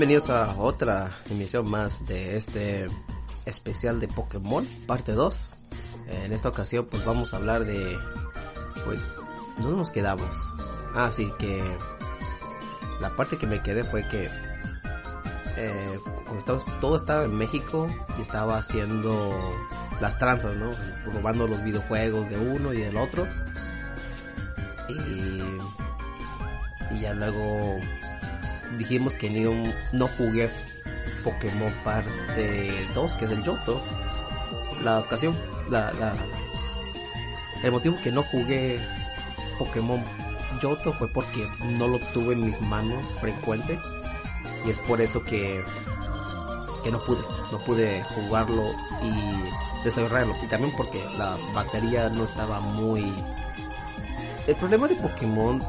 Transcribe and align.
bienvenidos 0.00 0.30
a 0.30 0.56
otra 0.56 1.10
emisión 1.28 1.68
más 1.70 2.06
de 2.06 2.38
este 2.38 2.86
especial 3.44 4.00
de 4.00 4.08
Pokémon, 4.08 4.66
parte 4.86 5.12
2. 5.12 5.48
En 6.24 6.32
esta 6.32 6.48
ocasión 6.48 6.88
pues 6.90 7.04
vamos 7.04 7.34
a 7.34 7.36
hablar 7.36 7.66
de, 7.66 7.98
pues, 8.86 9.06
¿dónde 9.58 9.76
nos 9.76 9.90
quedamos? 9.90 10.34
Ah, 10.94 11.10
sí, 11.10 11.30
que 11.38 11.62
la 12.98 13.14
parte 13.14 13.36
que 13.36 13.46
me 13.46 13.60
quedé 13.60 13.84
fue 13.84 14.08
que 14.08 14.30
eh, 15.58 15.98
todo 16.80 16.96
estaba 16.96 17.24
en 17.24 17.36
México 17.36 17.86
y 18.18 18.22
estaba 18.22 18.56
haciendo 18.56 19.52
las 20.00 20.16
tranzas, 20.16 20.56
¿no? 20.56 20.70
Robando 21.12 21.46
los 21.46 21.62
videojuegos 21.62 22.26
de 22.30 22.38
uno 22.38 22.72
y 22.72 22.78
del 22.78 22.96
otro. 22.96 23.26
Y, 24.88 25.42
y 26.94 27.00
ya 27.02 27.12
luego 27.12 27.78
dijimos 28.80 29.14
que 29.14 29.28
no, 29.28 29.72
no 29.92 30.08
jugué 30.16 30.50
Pokémon 31.22 31.72
parte 31.84 32.72
2, 32.94 33.12
que 33.14 33.26
es 33.26 33.30
el 33.30 33.42
Yoto. 33.42 33.80
La 34.82 35.00
ocasión, 35.00 35.36
la, 35.68 35.92
la, 35.92 36.14
el 37.62 37.72
motivo 37.72 37.98
que 38.02 38.10
no 38.10 38.22
jugué 38.22 38.80
Pokémon 39.58 40.02
Yoto 40.62 40.94
fue 40.94 41.08
porque 41.08 41.46
no 41.78 41.88
lo 41.88 41.98
tuve 42.14 42.32
en 42.32 42.46
mis 42.46 42.60
manos 42.62 43.04
frecuente. 43.20 43.78
Y 44.64 44.70
es 44.70 44.78
por 44.80 45.00
eso 45.02 45.22
que, 45.22 45.62
que 46.82 46.90
no 46.90 47.04
pude, 47.04 47.22
no 47.52 47.62
pude 47.64 48.02
jugarlo 48.14 48.72
y 49.02 49.84
desarrollarlo. 49.84 50.34
Y 50.42 50.46
también 50.46 50.72
porque 50.74 51.04
la 51.18 51.36
batería 51.54 52.08
no 52.08 52.24
estaba 52.24 52.60
muy... 52.60 53.12
El 54.46 54.56
problema 54.56 54.88
de 54.88 54.96
Pokémon 54.96 55.62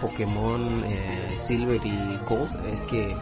Pokémon 0.00 0.84
eh, 0.84 1.36
Silver 1.38 1.80
y 1.84 2.18
Gold 2.28 2.66
es 2.66 2.82
que 2.82 3.16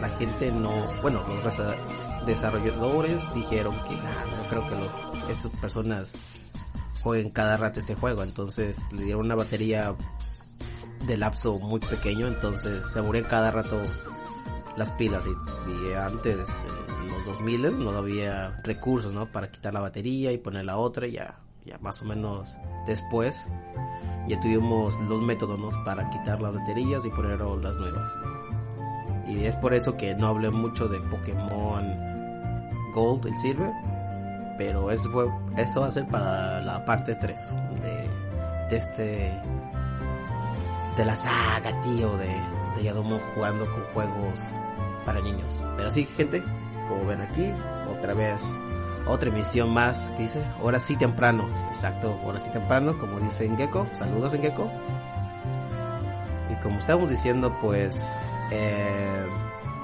la 0.00 0.08
gente 0.10 0.50
no, 0.52 0.70
bueno, 1.02 1.22
los 1.28 2.26
desarrolladores 2.26 3.22
dijeron 3.34 3.76
que 3.88 3.94
no 3.94 4.48
creo 4.48 4.66
que 4.66 5.32
estas 5.32 5.52
personas 5.60 6.14
jueguen 7.02 7.30
cada 7.30 7.56
rato 7.56 7.80
este 7.80 7.94
juego, 7.94 8.22
entonces 8.22 8.78
le 8.92 9.04
dieron 9.04 9.26
una 9.26 9.34
batería 9.34 9.94
de 11.06 11.16
lapso 11.16 11.58
muy 11.58 11.80
pequeño, 11.80 12.26
entonces 12.26 12.84
se 12.92 12.98
aburrían 12.98 13.24
cada 13.24 13.50
rato 13.50 13.82
las 14.76 14.90
pilas 14.92 15.26
y, 15.26 15.92
antes 15.94 16.48
en 17.02 17.08
los 17.08 17.24
2000 17.26 17.84
no 17.84 17.90
había 17.90 18.60
recursos, 18.62 19.12
¿no? 19.12 19.26
Para 19.26 19.50
quitar 19.50 19.74
la 19.74 19.80
batería 19.80 20.32
y 20.32 20.38
poner 20.38 20.64
la 20.64 20.76
otra 20.76 21.06
ya, 21.06 21.38
ya 21.64 21.78
más 21.78 22.00
o 22.02 22.04
menos 22.04 22.56
después 22.86 23.46
ya 24.30 24.40
tuvimos 24.40 24.98
los 25.00 25.20
métodos 25.22 25.76
para 25.84 26.08
quitar 26.10 26.40
las 26.40 26.54
baterías 26.54 27.04
y 27.04 27.10
poner 27.10 27.40
las 27.40 27.76
nuevas. 27.76 28.14
Y 29.26 29.44
es 29.44 29.56
por 29.56 29.74
eso 29.74 29.96
que 29.96 30.14
no 30.14 30.28
hablé 30.28 30.50
mucho 30.50 30.88
de 30.88 31.00
Pokémon 31.00 31.84
Gold 32.94 33.26
y 33.26 33.36
Silver. 33.36 33.72
Pero 34.56 34.90
eso, 34.90 35.32
eso 35.56 35.80
va 35.80 35.86
a 35.86 35.90
ser 35.90 36.06
para 36.06 36.60
la 36.60 36.84
parte 36.84 37.14
3 37.14 37.40
de, 37.82 38.76
este. 38.76 39.40
de 40.96 41.04
la 41.04 41.16
saga, 41.16 41.80
tío, 41.80 42.16
de, 42.18 42.28
de 42.76 42.82
Yadomo 42.84 43.18
jugando 43.34 43.64
con 43.66 43.82
juegos 43.94 44.40
para 45.04 45.20
niños. 45.20 45.60
Pero 45.76 45.90
sí, 45.90 46.06
gente, 46.16 46.42
como 46.88 47.06
ven 47.06 47.22
aquí, 47.22 47.52
otra 47.90 48.14
vez 48.14 48.54
otra 49.10 49.28
emisión 49.28 49.70
más 49.70 50.16
dice, 50.16 50.42
ahora 50.60 50.80
sí 50.80 50.96
temprano, 50.96 51.48
exacto, 51.66 52.18
ahora 52.24 52.38
sí 52.38 52.50
temprano, 52.50 52.96
como 52.98 53.20
dice 53.20 53.44
en 53.44 53.56
Gecko, 53.56 53.86
saludos 53.92 54.34
en 54.34 54.42
Gecko. 54.42 54.70
Y 56.50 56.54
como 56.62 56.78
estamos 56.78 57.08
diciendo, 57.08 57.56
pues, 57.60 58.04
eh, 58.50 59.26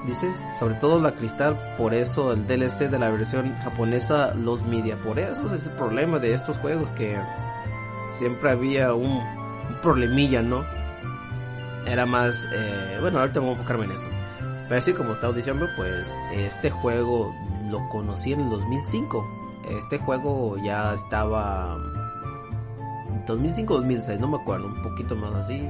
dice, 0.05 0.31
sobre 0.57 0.75
todo 0.75 0.99
la 0.99 1.13
cristal, 1.13 1.75
por 1.77 1.93
eso 1.93 2.33
el 2.33 2.45
DLC 2.45 2.89
de 2.89 2.99
la 2.99 3.09
versión 3.09 3.55
japonesa 3.59 4.33
los 4.33 4.63
media, 4.65 4.97
por 4.97 5.19
eso 5.19 5.53
es 5.53 5.67
el 5.67 5.73
problema 5.73 6.19
de 6.19 6.33
estos 6.33 6.57
juegos, 6.57 6.91
que 6.91 7.17
siempre 8.09 8.51
había 8.51 8.93
un, 8.93 9.21
problemilla, 9.81 10.41
¿no? 10.41 10.65
Era 11.85 12.05
más, 12.05 12.47
eh, 12.53 12.97
bueno, 12.99 13.19
ahorita 13.19 13.39
vamos 13.39 13.55
a 13.55 13.59
enfocarme 13.59 13.85
en 13.85 13.91
eso. 13.91 14.07
Pero 14.67 14.79
así 14.79 14.93
como 14.93 15.13
estaba 15.13 15.33
diciendo, 15.33 15.67
pues 15.77 16.13
este 16.33 16.69
juego 16.69 17.33
lo 17.69 17.87
conocí 17.89 18.33
en 18.33 18.41
el 18.41 18.49
2005. 18.49 19.25
Este 19.69 19.97
juego 19.99 20.57
ya 20.57 20.93
estaba 20.93 21.77
2005-2006, 23.27 24.19
no 24.19 24.27
me 24.29 24.37
acuerdo, 24.37 24.67
un 24.67 24.81
poquito 24.81 25.15
más 25.15 25.33
así. 25.35 25.67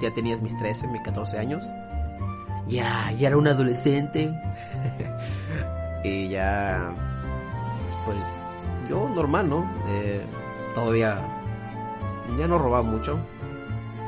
Ya 0.00 0.12
tenías 0.12 0.40
mis 0.40 0.56
13, 0.58 0.88
mis 0.88 1.02
14 1.02 1.38
años. 1.38 1.64
Ya, 2.66 3.10
ya 3.18 3.28
era 3.28 3.36
un 3.36 3.46
adolescente. 3.46 4.32
y 6.04 6.28
ya, 6.28 6.92
pues 8.04 8.16
yo 8.88 9.08
normal, 9.08 9.48
¿no? 9.48 9.70
Eh, 9.88 10.24
todavía 10.74 11.22
ya 12.38 12.48
no 12.48 12.58
robaba 12.58 12.82
mucho. 12.82 13.18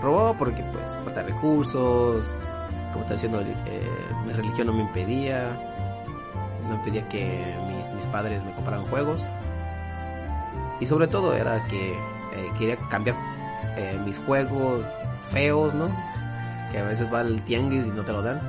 Robaba 0.03 0.37
porque 0.37 0.63
pues 0.65 0.93
falta 1.05 1.23
recursos, 1.23 2.25
como 2.93 3.03
está 3.03 3.15
diciendo, 3.15 3.41
eh, 3.41 3.89
mi 4.27 4.33
religión 4.33 4.67
no 4.67 4.73
me 4.73 4.83
impedía 4.83 5.72
no 6.69 6.83
pedía 6.83 7.09
que 7.09 7.57
mis, 7.69 7.91
mis 7.93 8.07
padres 8.07 8.45
me 8.45 8.53
compraran 8.55 8.85
juegos. 8.87 9.25
Y 10.81 10.87
sobre 10.87 11.07
todo 11.07 11.35
era 11.35 11.65
que 11.69 11.93
eh, 11.93 12.51
quería 12.59 12.77
cambiar 12.89 13.17
eh, 13.77 14.01
mis 14.05 14.19
juegos 14.19 14.85
feos, 15.31 15.75
¿no? 15.75 15.91
Que 16.71 16.79
a 16.79 16.85
veces 16.85 17.13
va 17.13 17.21
al 17.21 17.43
tianguis 17.43 17.87
y 17.87 17.91
no 17.91 18.05
te 18.05 18.13
lo 18.13 18.23
dan. 18.23 18.41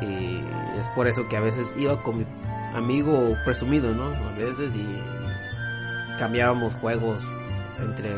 Y 0.00 0.42
es 0.78 0.88
por 0.88 1.06
eso 1.06 1.28
que 1.28 1.36
a 1.36 1.40
veces 1.40 1.74
iba 1.76 2.02
con 2.02 2.18
mi 2.18 2.26
amigo 2.74 3.36
presumido, 3.44 3.92
¿no? 3.92 4.06
A 4.06 4.32
veces 4.32 4.74
y 4.74 4.86
cambiábamos 6.18 6.74
juegos 6.76 7.22
entre 7.78 8.14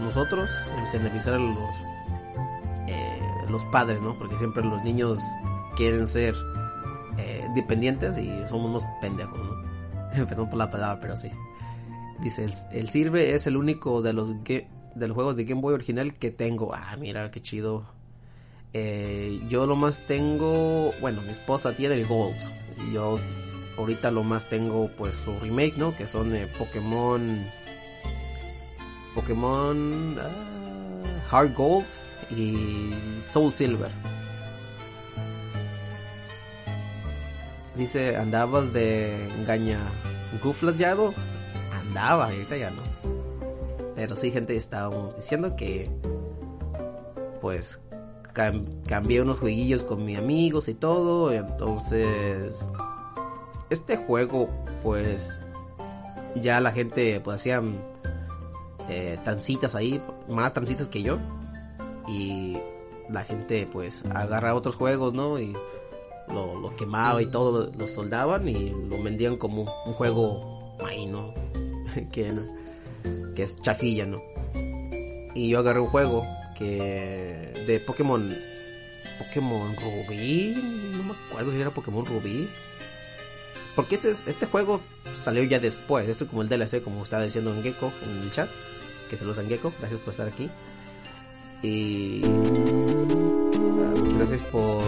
nosotros, 0.00 0.50
beneficiar 0.92 1.36
a 1.36 1.38
los, 1.38 1.58
eh, 2.88 3.20
los 3.48 3.62
padres, 3.66 4.00
¿no? 4.02 4.16
Porque 4.18 4.38
siempre 4.38 4.64
los 4.64 4.82
niños 4.82 5.22
quieren 5.76 6.06
ser 6.06 6.34
eh, 7.18 7.46
dependientes 7.54 8.18
y 8.18 8.30
somos 8.48 8.70
unos 8.70 8.84
pendejos, 9.00 9.38
¿no? 9.38 10.26
Por 10.50 10.54
la 10.54 10.70
palabra, 10.70 11.00
pero 11.00 11.16
sí. 11.16 11.30
Dice, 12.20 12.46
el, 12.72 12.90
Sirve 12.90 13.34
es 13.34 13.46
el 13.46 13.56
único 13.56 14.00
de 14.00 14.12
los, 14.12 14.28
de 14.44 14.68
los 14.94 15.12
juegos 15.12 15.36
de 15.36 15.44
Game 15.44 15.60
Boy 15.60 15.74
original 15.74 16.14
que 16.14 16.30
tengo. 16.30 16.74
Ah, 16.74 16.96
mira, 16.98 17.30
qué 17.30 17.42
chido. 17.42 17.84
Eh, 18.72 19.40
yo 19.48 19.66
lo 19.66 19.76
más 19.76 20.00
tengo, 20.06 20.92
bueno, 21.00 21.22
mi 21.22 21.30
esposa 21.30 21.72
tiene 21.72 21.96
el 21.96 22.06
Gold. 22.06 22.34
Y 22.88 22.94
yo 22.94 23.18
ahorita 23.78 24.10
lo 24.10 24.24
más 24.24 24.48
tengo, 24.48 24.88
pues, 24.96 25.14
los 25.26 25.40
remakes, 25.40 25.78
¿no? 25.78 25.96
Que 25.96 26.06
son 26.06 26.34
eh, 26.34 26.46
Pokémon... 26.58 27.44
Pokémon... 29.14 30.18
Ah, 30.20 30.54
Heart 31.30 31.54
Gold 31.56 31.86
y 32.30 32.90
Soul 33.20 33.52
Silver. 33.52 34.13
Dice, 37.76 38.16
¿andabas 38.16 38.72
de 38.72 39.28
engaña 39.40 39.80
guflas 40.42 40.78
ya? 40.78 40.96
Andaba, 41.72 42.26
ahorita 42.26 42.56
ya 42.56 42.70
no. 42.70 42.82
Pero 43.94 44.16
sí, 44.16 44.30
gente, 44.30 44.56
estábamos 44.56 45.16
diciendo 45.16 45.56
que 45.56 45.90
pues 47.40 47.78
cambié 48.32 49.22
unos 49.22 49.38
jueguillos 49.38 49.82
con 49.82 50.04
mis 50.04 50.18
amigos 50.18 50.68
y 50.68 50.74
todo. 50.74 51.32
entonces, 51.32 52.68
este 53.70 53.96
juego, 53.96 54.48
pues, 54.82 55.40
ya 56.36 56.60
la 56.60 56.72
gente 56.72 57.20
pues 57.20 57.36
hacían 57.36 57.80
eh, 58.88 59.18
tancitas 59.24 59.74
ahí, 59.74 60.02
más 60.28 60.52
tancitas 60.52 60.88
que 60.88 61.02
yo. 61.02 61.18
Y 62.08 62.58
la 63.08 63.24
gente 63.24 63.68
pues 63.70 64.04
agarra 64.12 64.54
otros 64.54 64.76
juegos, 64.76 65.14
¿no? 65.14 65.38
Y 65.38 65.56
lo, 66.28 66.74
quemaba 66.76 67.22
y 67.22 67.26
todo, 67.26 67.70
lo, 67.76 67.88
soldaban 67.88 68.48
y 68.48 68.70
lo 68.88 69.02
vendían 69.02 69.36
como 69.36 69.62
un 69.86 69.92
juego 69.92 70.76
ahí, 70.84 71.06
¿no? 71.06 71.34
que, 72.12 72.32
que 73.34 73.42
es 73.42 73.60
chafilla, 73.60 74.06
¿no? 74.06 74.20
Y 75.34 75.48
yo 75.48 75.58
agarré 75.58 75.80
un 75.80 75.88
juego 75.88 76.24
que 76.56 77.52
de 77.66 77.80
Pokémon 77.80 78.34
Pokémon 79.18 79.74
Rubí, 79.76 80.54
no 80.96 81.04
me 81.04 81.14
acuerdo 81.28 81.52
si 81.52 81.60
era 81.60 81.70
Pokémon 81.70 82.04
Rubí. 82.04 82.48
Porque 83.76 83.96
este, 83.96 84.10
este 84.10 84.46
juego 84.46 84.80
salió 85.12 85.42
ya 85.42 85.58
después, 85.58 86.08
esto 86.08 86.24
es 86.24 86.30
como 86.30 86.42
el 86.42 86.48
DLC, 86.48 86.82
como 86.82 87.02
estaba 87.02 87.24
diciendo 87.24 87.52
en 87.52 87.62
Gecko 87.62 87.92
en 88.04 88.22
el 88.22 88.32
chat, 88.32 88.48
que 89.10 89.24
los 89.24 89.38
en 89.38 89.48
Gecko, 89.48 89.72
gracias 89.78 90.00
por 90.00 90.10
estar 90.12 90.28
aquí. 90.28 90.50
Y 91.62 92.20
gracias 94.16 94.42
por 94.42 94.82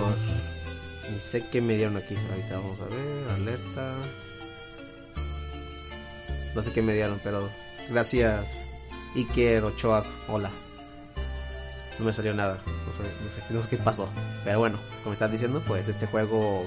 sé 1.21 1.45
qué 1.51 1.61
me 1.61 1.77
dieron 1.77 1.97
aquí. 1.97 2.17
Ahorita 2.31 2.57
vamos 2.57 2.81
a 2.81 2.85
ver. 2.85 3.31
Alerta. 3.31 3.95
No 6.55 6.63
sé 6.63 6.73
qué 6.73 6.83
me 6.83 6.95
dieron, 6.95 7.21
pero 7.23 7.49
gracias 7.91 8.65
Iker 9.15 9.65
Ochoa. 9.65 10.05
Hola. 10.29 10.51
no 11.99 12.05
me 12.05 12.13
salió 12.13 12.35
nada. 12.35 12.63
No 12.87 12.93
sé, 12.93 13.03
no 13.51 13.61
sé, 13.61 13.69
qué 13.69 13.77
pasó. 13.77 14.09
Pero 14.45 14.59
bueno, 14.59 14.79
como 15.03 15.13
estás 15.13 15.31
diciendo, 15.31 15.63
pues 15.67 15.89
este 15.89 16.07
juego 16.07 16.65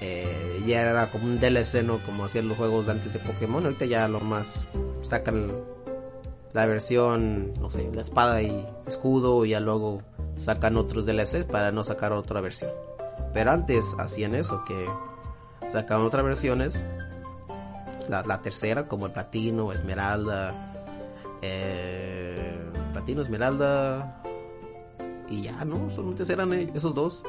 eh, 0.00 0.62
ya 0.66 0.82
era 0.82 1.10
como 1.10 1.24
un 1.24 1.40
DLC, 1.40 1.82
¿no? 1.82 1.98
Como 2.00 2.24
hacían 2.24 2.48
los 2.48 2.56
juegos 2.56 2.88
antes 2.88 3.12
de 3.12 3.18
Pokémon. 3.18 3.64
Ahorita 3.64 3.84
ya 3.84 4.08
lo 4.08 4.20
más 4.20 4.66
sacan 5.02 5.73
la 6.54 6.66
versión, 6.66 7.52
no 7.60 7.68
sé, 7.68 7.90
la 7.92 8.00
espada 8.00 8.40
y 8.40 8.66
escudo 8.86 9.44
y 9.44 9.50
ya 9.50 9.60
luego 9.60 10.02
sacan 10.36 10.76
otros 10.76 11.04
DLCs 11.04 11.46
para 11.46 11.72
no 11.72 11.82
sacar 11.82 12.12
otra 12.12 12.40
versión. 12.40 12.70
Pero 13.34 13.50
antes 13.50 13.92
hacían 13.98 14.36
eso, 14.36 14.64
que 14.64 14.88
sacaban 15.66 16.06
otras 16.06 16.24
versiones. 16.24 16.82
La, 18.08 18.40
tercera, 18.42 18.86
como 18.86 19.06
el 19.06 19.12
platino, 19.12 19.72
esmeralda, 19.72 20.72
eh, 21.42 22.56
platino, 22.92 23.22
esmeralda. 23.22 24.22
Y 25.28 25.42
ya, 25.42 25.64
¿no? 25.64 25.90
Solamente 25.90 26.32
eran 26.32 26.52
esos 26.52 26.94
dos. 26.94 27.24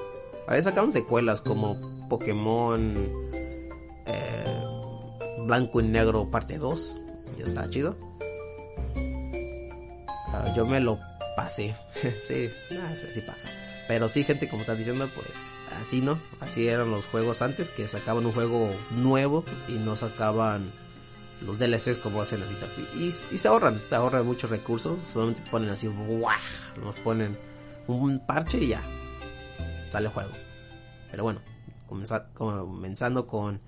A 0.48 0.52
veces 0.52 0.66
sacaban 0.66 0.92
secuelas 0.92 1.42
como 1.42 2.08
Pokémon 2.10 2.94
eh, 4.06 4.64
Blanco 5.48 5.80
y 5.80 5.84
Negro 5.84 6.30
parte 6.30 6.60
2. 6.60 6.96
Y 7.40 7.42
está 7.42 7.68
chido. 7.70 8.05
Ah, 10.34 10.52
yo 10.56 10.66
me 10.66 10.80
lo 10.80 11.00
pasé. 11.36 11.76
sí, 12.24 12.50
así 12.72 13.22
pasa. 13.22 13.50
Pero 13.88 14.10
sí, 14.10 14.24
gente, 14.24 14.48
como 14.48 14.62
estás 14.62 14.78
diciendo, 14.78 15.10
pues 15.14 15.28
así 15.80 16.02
no. 16.02 16.20
Así 16.40 16.68
eran 16.68 16.92
los 16.92 17.06
juegos 17.06 17.42
antes, 17.42 17.72
que 17.72 17.88
sacaban 17.88 18.26
un 18.26 18.34
juego 18.34 18.72
nuevo 18.92 19.44
y 19.68 19.74
no 19.74 19.96
sacaban 19.96 20.72
los 21.42 21.60
DLCs 21.60 21.98
como 22.00 22.22
hacen 22.22 22.42
ahorita. 22.42 22.68
Y, 22.96 23.14
y 23.32 23.38
se 23.38 23.48
ahorran, 23.48 23.80
se 23.88 23.96
ahorran 23.96 24.26
muchos 24.26 24.50
recursos. 24.50 24.98
Solamente 25.14 25.42
ponen 25.52 25.70
así, 25.70 25.88
¡guau! 25.88 26.40
Nos 26.82 26.96
ponen 26.98 27.38
un 27.88 28.26
parche 28.26 28.58
y 28.58 28.70
ya. 28.70 28.82
Sale 29.92 30.08
el 30.08 30.14
juego. 30.14 30.32
Pero 31.12 31.24
bueno, 31.24 31.40
comenzando 32.34 33.28
con 33.28 33.62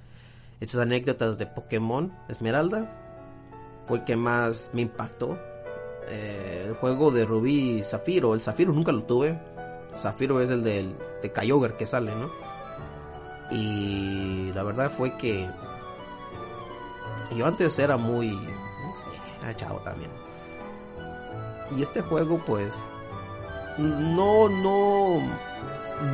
estas 0.60 0.82
anécdotas 0.82 1.38
de 1.38 1.46
Pokémon 1.46 2.12
Esmeralda. 2.28 2.92
Fue 3.88 4.00
el 4.00 4.04
que 4.04 4.18
más 4.18 4.72
me 4.74 4.82
impactó 4.82 5.40
eh, 6.08 6.66
el 6.68 6.74
juego 6.76 7.12
de 7.12 7.26
Rubí 7.26 7.82
Zafiro. 7.84 8.34
El 8.34 8.42
Zafiro 8.42 8.74
nunca 8.74 8.92
lo 8.92 9.04
tuve. 9.04 9.40
Zafiro 9.98 10.42
es 10.42 10.50
el 10.50 10.64
del, 10.64 10.96
de 11.22 11.32
Kyogre 11.32 11.76
que 11.76 11.86
sale, 11.86 12.14
¿no? 12.16 12.30
Y 13.52 14.52
la 14.54 14.64
verdad 14.64 14.92
fue 14.92 15.16
que 15.18 15.48
yo 17.36 17.46
antes 17.46 17.78
era 17.80 17.98
muy, 17.98 18.30
no 18.32 18.96
sé, 18.96 19.08
era 19.42 19.56
chavo 19.56 19.80
también. 19.80 20.12
Y 21.76 21.82
este 21.82 22.02
juego 22.02 22.42
pues 22.46 22.88
no, 23.78 24.50
no, 24.50 25.20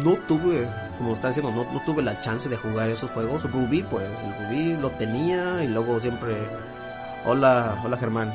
no 0.03 0.15
tuve, 0.27 0.69
como 0.97 1.13
está 1.13 1.29
diciendo, 1.29 1.51
no, 1.51 1.71
no 1.71 1.83
tuve 1.85 2.01
la 2.01 2.19
chance 2.21 2.49
de 2.49 2.57
jugar 2.57 2.89
esos 2.89 3.11
juegos. 3.11 3.43
Rubí 3.51 3.83
pues, 3.83 4.09
el 4.21 4.47
Rubí 4.47 4.77
lo 4.77 4.89
tenía 4.91 5.63
y 5.63 5.67
luego 5.67 5.99
siempre, 5.99 6.35
hola, 7.25 7.81
hola 7.83 7.97
Germán, 7.97 8.33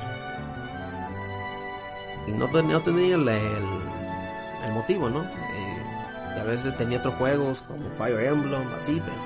y 2.29 2.33
no, 2.33 2.47
no 2.47 2.81
tenía 2.83 3.15
el, 3.15 3.29
el, 3.29 4.73
motivo, 4.73 5.09
¿no? 5.09 5.23
Eh, 5.23 6.39
a 6.41 6.45
veces 6.45 6.77
tenía 6.77 6.99
otros 6.99 7.15
juegos 7.15 7.63
como 7.63 7.89
Fire 7.91 8.27
Emblem, 8.27 8.69
así, 8.77 9.03
pero 9.05 9.17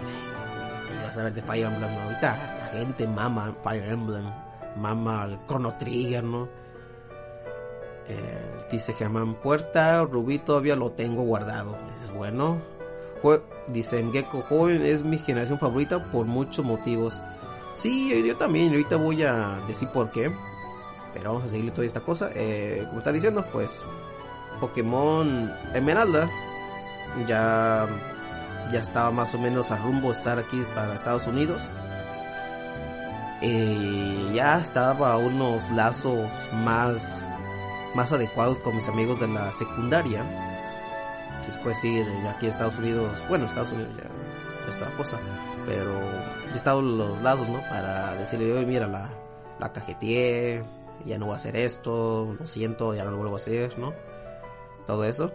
quería 0.89 1.13
saber 1.13 1.35
de 1.35 1.43
Fire 1.43 1.67
Emblem, 1.67 1.91
Ahorita 1.91 2.59
la 2.59 2.79
gente 2.79 3.07
mama 3.07 3.55
Fire 3.63 3.85
Emblem, 3.85 4.25
mama 4.77 5.25
el 5.25 5.39
Chrono 5.47 5.77
Trigger, 5.77 6.25
¿no? 6.25 6.49
Eh, 8.09 8.67
dice 8.71 8.93
Germán 8.95 9.35
Puerta, 9.35 10.05
Rubí 10.05 10.39
todavía 10.39 10.77
lo 10.77 10.91
tengo 10.93 11.23
guardado. 11.23 11.77
Dices, 11.89 12.13
bueno, 12.13 12.61
dice 13.69 14.05
Gecko 14.13 14.43
Joven 14.43 14.83
es 14.83 15.03
mi 15.05 15.19
generación 15.19 15.59
favorita 15.59 16.11
por 16.11 16.27
muchos 16.27 16.65
motivos. 16.65 17.21
Sí, 17.75 18.25
yo 18.27 18.37
también, 18.37 18.71
ahorita 18.71 18.97
voy 18.97 19.23
a 19.23 19.63
decir 19.67 19.89
por 19.89 20.11
qué. 20.11 20.31
Pero 21.14 21.32
vamos 21.32 21.44
a 21.44 21.49
seguirle 21.49 21.73
toda 21.73 21.87
esta 21.87 22.00
cosa. 22.00 22.31
Eh, 22.35 22.85
como 22.87 22.99
está 22.99 23.12
diciendo, 23.12 23.44
pues 23.53 23.87
Pokémon 24.61 25.53
Emeralda 25.75 26.31
ya, 27.26 27.88
ya 28.70 28.81
estaba 28.81 29.11
más 29.11 29.35
o 29.35 29.38
menos 29.38 29.70
a 29.70 29.76
rumbo 29.76 30.11
estar 30.11 30.38
aquí 30.38 30.64
para 30.75 30.94
Estados 30.94 31.26
Unidos. 31.26 31.69
Eh, 33.41 34.31
ya 34.32 34.61
estaba 34.61 35.17
unos 35.17 35.69
lazos 35.73 36.31
más, 36.53 37.20
más 37.94 38.13
adecuados 38.13 38.60
con 38.60 38.77
mis 38.77 38.89
amigos 38.89 39.19
de 39.20 39.29
la 39.29 39.51
secundaria. 39.53 40.25
Después 41.44 41.82
ir 41.84 42.06
aquí 42.29 42.46
a 42.46 42.51
Estados 42.51 42.79
Unidos, 42.79 43.19
bueno, 43.29 43.46
Estados 43.46 43.72
Unidos 43.72 43.93
ya, 43.96 44.08
la 44.79 44.96
cosa, 44.96 45.19
pero 45.67 46.01
ya 46.51 46.55
estaban 46.55 46.96
los 46.96 47.20
lazos, 47.20 47.48
¿no? 47.48 47.60
Para 47.69 48.15
decirle, 48.15 48.53
oye, 48.53 48.65
mira, 48.65 48.87
la, 48.87 49.10
la 49.58 49.72
cajeteé, 49.72 50.65
ya 51.06 51.19
no 51.19 51.27
voy 51.27 51.35
a 51.35 51.37
hacer 51.37 51.56
esto, 51.56 52.37
lo 52.39 52.47
siento, 52.47 52.94
ya 52.94 53.05
no 53.05 53.11
lo 53.13 53.19
vuelvo 53.19 53.35
a 53.35 53.39
hacer, 53.39 53.79
¿no? 53.79 53.93
Todo 54.87 55.05
eso. 55.05 55.32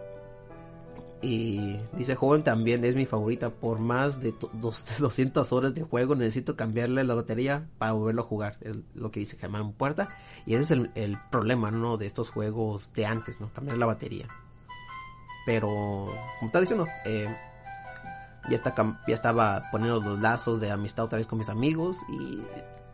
Y 1.22 1.80
dice 1.94 2.16
joven 2.16 2.44
también 2.44 2.86
es 2.86 2.96
mi 2.96 3.06
favorita. 3.06 3.50
Por 3.50 3.80
más 3.80 4.22
de 4.22 4.36
200 4.54 5.52
horas 5.54 5.74
de 5.74 5.82
juego 5.82 6.16
necesito 6.16 6.56
cambiarle 6.56 7.04
la 7.04 7.16
batería 7.16 7.68
para 7.78 7.94
volverlo 7.94 8.22
a 8.22 8.26
jugar. 8.26 8.58
Es 8.62 8.76
lo 8.94 9.10
que 9.12 9.22
dice 9.22 9.38
Germán 9.38 9.74
Puerta. 9.74 10.10
Y 10.46 10.54
ese 10.54 10.76
es 10.76 10.90
el, 10.96 11.18
problema, 11.32 11.72
¿no? 11.72 11.98
De 11.98 12.06
estos 12.06 12.30
juegos 12.30 12.94
de 12.94 13.06
antes, 13.06 13.42
¿no? 13.42 13.52
Cambiar 13.52 13.78
la 13.78 13.88
batería. 13.88 14.28
Pero, 15.46 15.68
como 15.68 16.48
está 16.48 16.60
diciendo, 16.60 16.86
eh, 17.06 17.34
ya, 18.50 18.56
está, 18.56 18.76
ya 19.08 19.16
estaba 19.16 19.64
poniendo 19.72 20.00
los 20.02 20.20
lazos 20.20 20.60
de 20.60 20.72
amistad 20.72 21.06
otra 21.06 21.18
vez 21.18 21.26
con 21.26 21.40
mis 21.40 21.50
amigos. 21.50 21.98
Y 22.10 22.44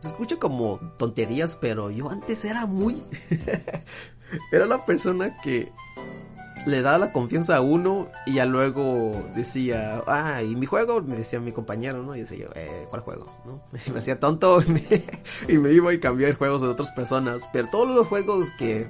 se 0.04 0.08
escucha 0.08 0.36
como 0.36 0.78
tonterías, 0.98 1.56
pero 1.58 1.90
yo 1.90 2.10
antes 2.10 2.44
era 2.44 2.66
muy... 2.66 3.02
era 4.52 4.66
la 4.66 4.84
persona 4.84 5.38
que 5.42 5.72
le 6.66 6.82
daba 6.82 6.98
la 6.98 7.12
confianza 7.12 7.56
a 7.56 7.62
uno 7.62 8.08
y 8.26 8.34
ya 8.34 8.44
luego 8.44 9.12
decía, 9.34 10.02
ah, 10.06 10.42
y 10.42 10.56
mi 10.56 10.66
juego, 10.66 11.00
me 11.00 11.16
decía 11.16 11.40
mi 11.40 11.52
compañero, 11.52 12.02
¿no? 12.02 12.14
Y 12.14 12.20
decía 12.20 12.36
yo, 12.36 12.48
eh, 12.54 12.86
¿cuál 12.90 13.00
juego? 13.00 13.26
¿No? 13.46 13.62
me 13.94 13.98
hacía 13.98 14.20
tonto 14.20 14.62
y 15.48 15.56
me, 15.56 15.72
iba 15.72 15.90
a 15.90 16.00
cambiar 16.00 16.36
juegos 16.36 16.60
de 16.60 16.68
otras 16.68 16.90
personas, 16.90 17.48
pero 17.50 17.68
todos 17.70 17.88
los 17.88 18.06
juegos 18.06 18.50
que 18.58 18.86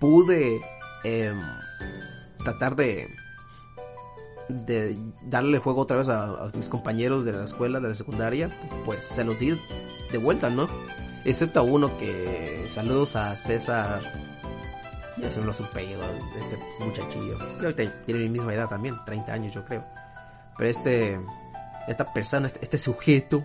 pude 0.00 0.58
em, 1.04 1.38
tratar 2.44 2.76
de 2.76 3.08
de 4.48 4.96
darle 5.22 5.58
juego 5.58 5.82
otra 5.82 5.98
vez 5.98 6.08
a, 6.08 6.50
mis 6.54 6.68
compañeros 6.68 7.24
de 7.24 7.32
la 7.32 7.44
escuela, 7.44 7.80
de 7.80 7.90
la 7.90 7.94
secundaria, 7.94 8.50
pues 8.84 9.04
se 9.04 9.24
los 9.24 9.38
di 9.38 9.58
de 10.10 10.18
vuelta, 10.18 10.50
¿no? 10.50 10.68
Excepto 11.24 11.60
a 11.60 11.62
uno 11.62 11.96
que 11.98 12.66
saludos 12.70 13.16
a 13.16 13.36
César. 13.36 14.00
Ya 15.18 15.30
se 15.30 15.40
me 15.40 15.46
lo 15.46 15.52
apellido 15.52 16.02
este 16.38 16.58
muchachillo. 16.78 17.38
Creo 17.58 17.74
que 17.74 17.86
tiene 18.06 18.20
mi 18.20 18.28
misma 18.28 18.54
edad 18.54 18.68
también, 18.68 18.96
30 19.04 19.32
años 19.32 19.54
yo 19.54 19.64
creo. 19.64 19.84
Pero 20.56 20.70
este, 20.70 21.20
esta 21.88 22.12
persona, 22.12 22.46
este, 22.46 22.60
este 22.62 22.78
sujeto, 22.78 23.44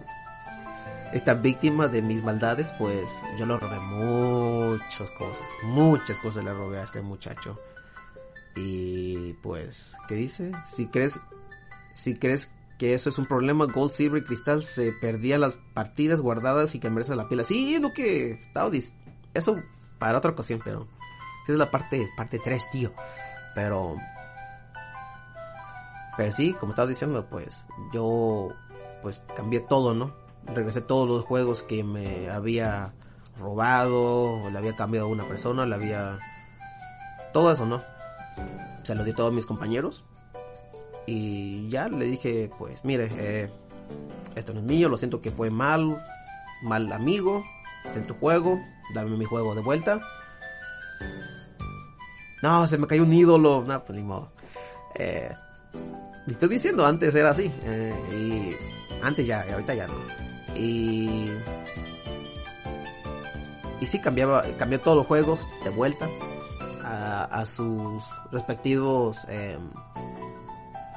esta 1.14 1.34
víctima 1.34 1.88
de 1.88 2.02
mis 2.02 2.24
maldades, 2.24 2.72
pues 2.74 3.22
yo 3.38 3.46
le 3.46 3.58
robé 3.58 3.80
muchas 3.80 5.10
cosas, 5.12 5.50
muchas 5.64 6.20
cosas 6.20 6.44
le 6.44 6.54
robé 6.54 6.80
a 6.80 6.84
este 6.84 7.02
muchacho. 7.02 7.60
Y 8.56 9.34
pues, 9.42 9.96
¿qué 10.08 10.16
dice? 10.16 10.52
Si 10.68 10.88
crees, 10.88 11.20
si 11.96 12.16
crees 12.16 12.52
que 12.78 12.94
eso 12.94 13.10
es 13.10 13.18
un 13.18 13.26
problema, 13.26 13.66
Gold, 13.66 13.92
Silver 13.92 14.22
y 14.22 14.26
Cristal 14.26 14.64
se 14.64 14.92
perdían 14.94 15.42
las 15.42 15.56
partidas 15.56 16.22
guardadas 16.22 16.76
y 16.76 16.80
cambiarse 16.80 17.16
la 17.16 17.30
pila. 17.30 17.44
Sí, 17.44 17.76
es 17.76 17.82
lo 17.82 17.94
que 17.94 18.34
estaba. 18.34 18.72
Eso 19.34 19.58
para 20.00 20.18
otra 20.18 20.32
ocasión, 20.32 20.62
pero 20.64 20.88
esa 21.44 21.54
es 21.54 21.58
la 21.58 21.72
parte 21.72 22.10
parte 22.18 22.40
3, 22.44 22.70
tío. 22.72 22.94
Pero 23.56 23.96
pero 26.18 26.32
sí, 26.32 26.54
como 26.54 26.72
estaba 26.72 26.88
diciendo, 26.88 27.28
pues 27.30 27.66
yo 27.94 28.50
pues 29.02 29.22
cambié 29.36 29.60
todo, 29.60 29.94
¿no? 29.94 30.14
Regresé 30.46 30.82
todos 30.82 31.08
los 31.08 31.26
juegos 31.26 31.64
que 31.64 31.84
me 31.84 32.30
había 32.30 32.94
robado, 33.40 34.44
o 34.44 34.50
le 34.50 34.58
había 34.58 34.76
cambiado 34.76 35.08
a 35.08 35.10
una 35.10 35.24
persona, 35.24 35.66
le 35.66 35.76
había 35.76 36.20
todo 37.34 37.52
eso, 37.52 37.66
¿no? 37.66 37.82
se 38.84 38.96
lo 38.96 39.04
di 39.04 39.12
a 39.12 39.16
todos 39.16 39.34
mis 39.34 39.46
compañeros. 39.46 40.04
Y 41.06 41.70
ya 41.70 41.90
le 41.90 42.06
dije, 42.06 42.50
pues 42.58 42.84
mire, 42.86 43.10
eh, 43.18 43.50
esto 44.36 44.54
no 44.54 44.60
es 44.60 44.66
mío, 44.66 44.90
lo 44.90 44.98
siento 44.98 45.22
que 45.22 45.32
fue 45.32 45.50
mal, 45.50 46.02
mal 46.62 46.92
amigo, 46.92 47.44
en 47.96 48.08
tu 48.08 48.14
juego, 48.16 48.60
dame 48.94 49.18
mi 49.18 49.26
juego 49.26 49.54
de 49.56 49.62
vuelta. 49.62 50.02
No, 52.42 52.68
se 52.68 52.78
me 52.78 52.88
cayó 52.88 53.04
un 53.04 53.14
ídolo, 53.14 53.64
no, 53.66 53.84
pues 53.84 53.98
ni 53.98 54.04
modo. 54.04 54.32
Eh, 54.96 55.32
estoy 56.28 56.50
diciendo, 56.50 56.86
antes 56.86 57.16
era 57.16 57.32
así, 57.32 57.52
eh, 57.64 57.94
y 58.12 59.04
antes 59.04 59.26
ya, 59.28 59.46
ahorita 59.52 59.74
ya 59.74 59.88
no. 59.88 59.94
Y... 60.56 61.30
Y 63.82 63.86
sí 63.86 64.00
cambiaba, 64.00 64.44
cambié 64.58 64.78
todos 64.78 64.96
los 64.96 65.08
juegos 65.08 65.42
de 65.66 65.70
vuelta 65.70 66.08
a, 66.86 67.46
sus 67.46 68.04
respectivos 68.32 69.26
em, 69.28 69.60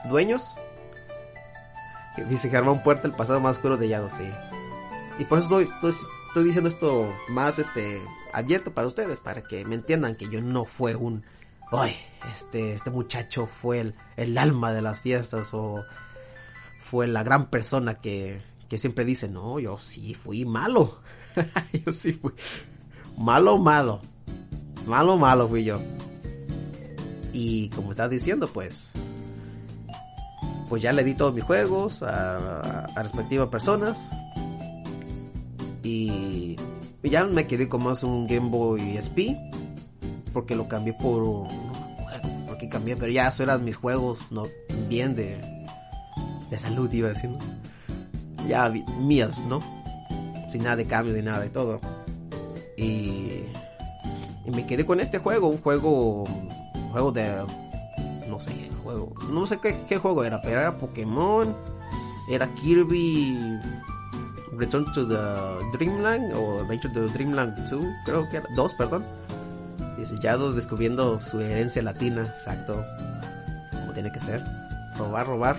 dueños. 0.09 0.57
Dice 2.29 2.49
Germán 2.49 2.83
Puerta, 2.83 3.07
el 3.07 3.15
pasado 3.15 3.41
más 3.41 3.57
oscuro 3.57 3.77
de 3.77 3.89
Yado, 3.89 4.09
sí. 4.09 4.29
Y 5.19 5.25
por 5.25 5.39
eso 5.39 5.61
estoy, 5.61 5.91
estoy, 6.29 6.45
diciendo 6.45 6.69
esto 6.69 7.13
más 7.29 7.59
este 7.59 8.03
abierto 8.33 8.73
para 8.73 8.87
ustedes, 8.87 9.21
para 9.21 9.43
que 9.43 9.65
me 9.65 9.75
entiendan 9.75 10.17
que 10.17 10.29
yo 10.29 10.41
no 10.41 10.65
fue 10.65 10.95
un... 10.95 11.25
Ay, 11.73 11.97
este, 12.33 12.75
este 12.75 12.91
muchacho 12.91 13.47
fue 13.47 13.81
el, 13.81 13.95
el 14.17 14.39
alma 14.39 14.73
de 14.73 14.83
las 14.83 15.01
fiestas 15.01 15.53
o 15.53 15.85
fue 16.79 17.07
la 17.07 17.23
gran 17.23 17.51
persona 17.51 17.97
que, 17.97 18.41
que 18.69 18.79
siempre 18.79 19.05
dice, 19.05 19.29
no, 19.29 19.59
yo 19.59 19.79
sí 19.79 20.15
fui 20.15 20.45
malo. 20.45 21.01
yo 21.85 21.93
sí 21.93 22.13
fui 22.13 22.33
malo, 23.17 23.59
malo. 23.59 24.01
Malo, 24.87 25.17
malo 25.17 25.49
fui 25.49 25.65
yo. 25.65 25.81
Y 27.33 27.69
como 27.71 27.91
estás 27.91 28.09
diciendo, 28.11 28.49
pues. 28.49 28.93
Pues 30.69 30.83
ya 30.83 30.93
le 30.93 31.05
di 31.05 31.15
todos 31.15 31.35
mis 31.35 31.45
juegos 31.45 32.03
a, 32.03 32.87
respectivas 32.97 33.49
personas. 33.49 34.11
Y, 35.83 36.57
ya 37.03 37.25
me 37.25 37.47
quedé 37.47 37.69
con 37.69 37.85
más 37.85 38.03
un 38.03 38.27
Game 38.27 38.49
Boy 38.51 38.97
SP. 38.99 39.39
Porque 40.33 40.57
lo 40.57 40.69
cambié 40.69 40.93
por. 40.93 41.23
No 41.23 41.49
me 41.49 42.03
acuerdo 42.03 42.47
por 42.47 42.59
qué 42.59 42.69
cambié, 42.69 42.97
pero 42.97 43.13
ya 43.13 43.29
eso 43.29 43.43
eran 43.43 43.65
mis 43.65 43.77
juegos, 43.77 44.19
no 44.31 44.45
bien 44.89 45.15
de. 45.15 45.41
De 46.51 46.59
salud, 46.59 46.93
iba 46.93 47.09
decir. 47.09 47.31
Ya 48.49 48.73
mías, 49.01 49.39
¿no? 49.49 49.61
Sin 50.49 50.63
nada 50.63 50.77
de 50.77 50.85
cambio 50.85 51.15
ni 51.15 51.23
nada 51.23 51.41
de 51.41 51.49
todo. 51.49 51.81
Y 52.77 53.27
y 54.47 54.51
me 54.53 54.65
quedé 54.65 54.87
con 54.87 55.01
este 55.01 55.19
juego, 55.19 55.49
un 55.49 55.59
juego, 55.59 56.23
un 56.23 56.91
juego 56.93 57.11
de, 57.11 57.45
no 59.31 59.47
sé, 59.47 59.59
qué, 59.59 59.99
juego 59.99 60.25
era, 60.25 60.41
pero 60.43 60.61
era 60.61 60.79
Pokémon, 60.79 61.55
era 62.29 62.47
Kirby 62.55 63.39
Return 64.57 64.85
to 64.93 65.07
the 65.07 65.77
Dreamland 65.77 66.33
o 66.35 66.61
Adventure 66.61 66.93
to 66.93 67.07
the 67.07 67.13
Dreamland 67.13 67.57
2, 67.71 67.85
creo 68.05 68.29
que 68.29 68.39
era, 68.39 68.47
2, 68.55 68.75
perdón. 68.75 69.05
Dice, 69.97 70.15
ya 70.21 70.37
descubriendo 70.37 71.21
su 71.21 71.41
herencia 71.41 71.83
latina, 71.83 72.23
exacto, 72.23 72.85
como 73.73 73.93
tiene 73.93 74.13
que 74.13 74.21
ser. 74.21 74.45
Robar, 74.99 75.27
robar. 75.27 75.57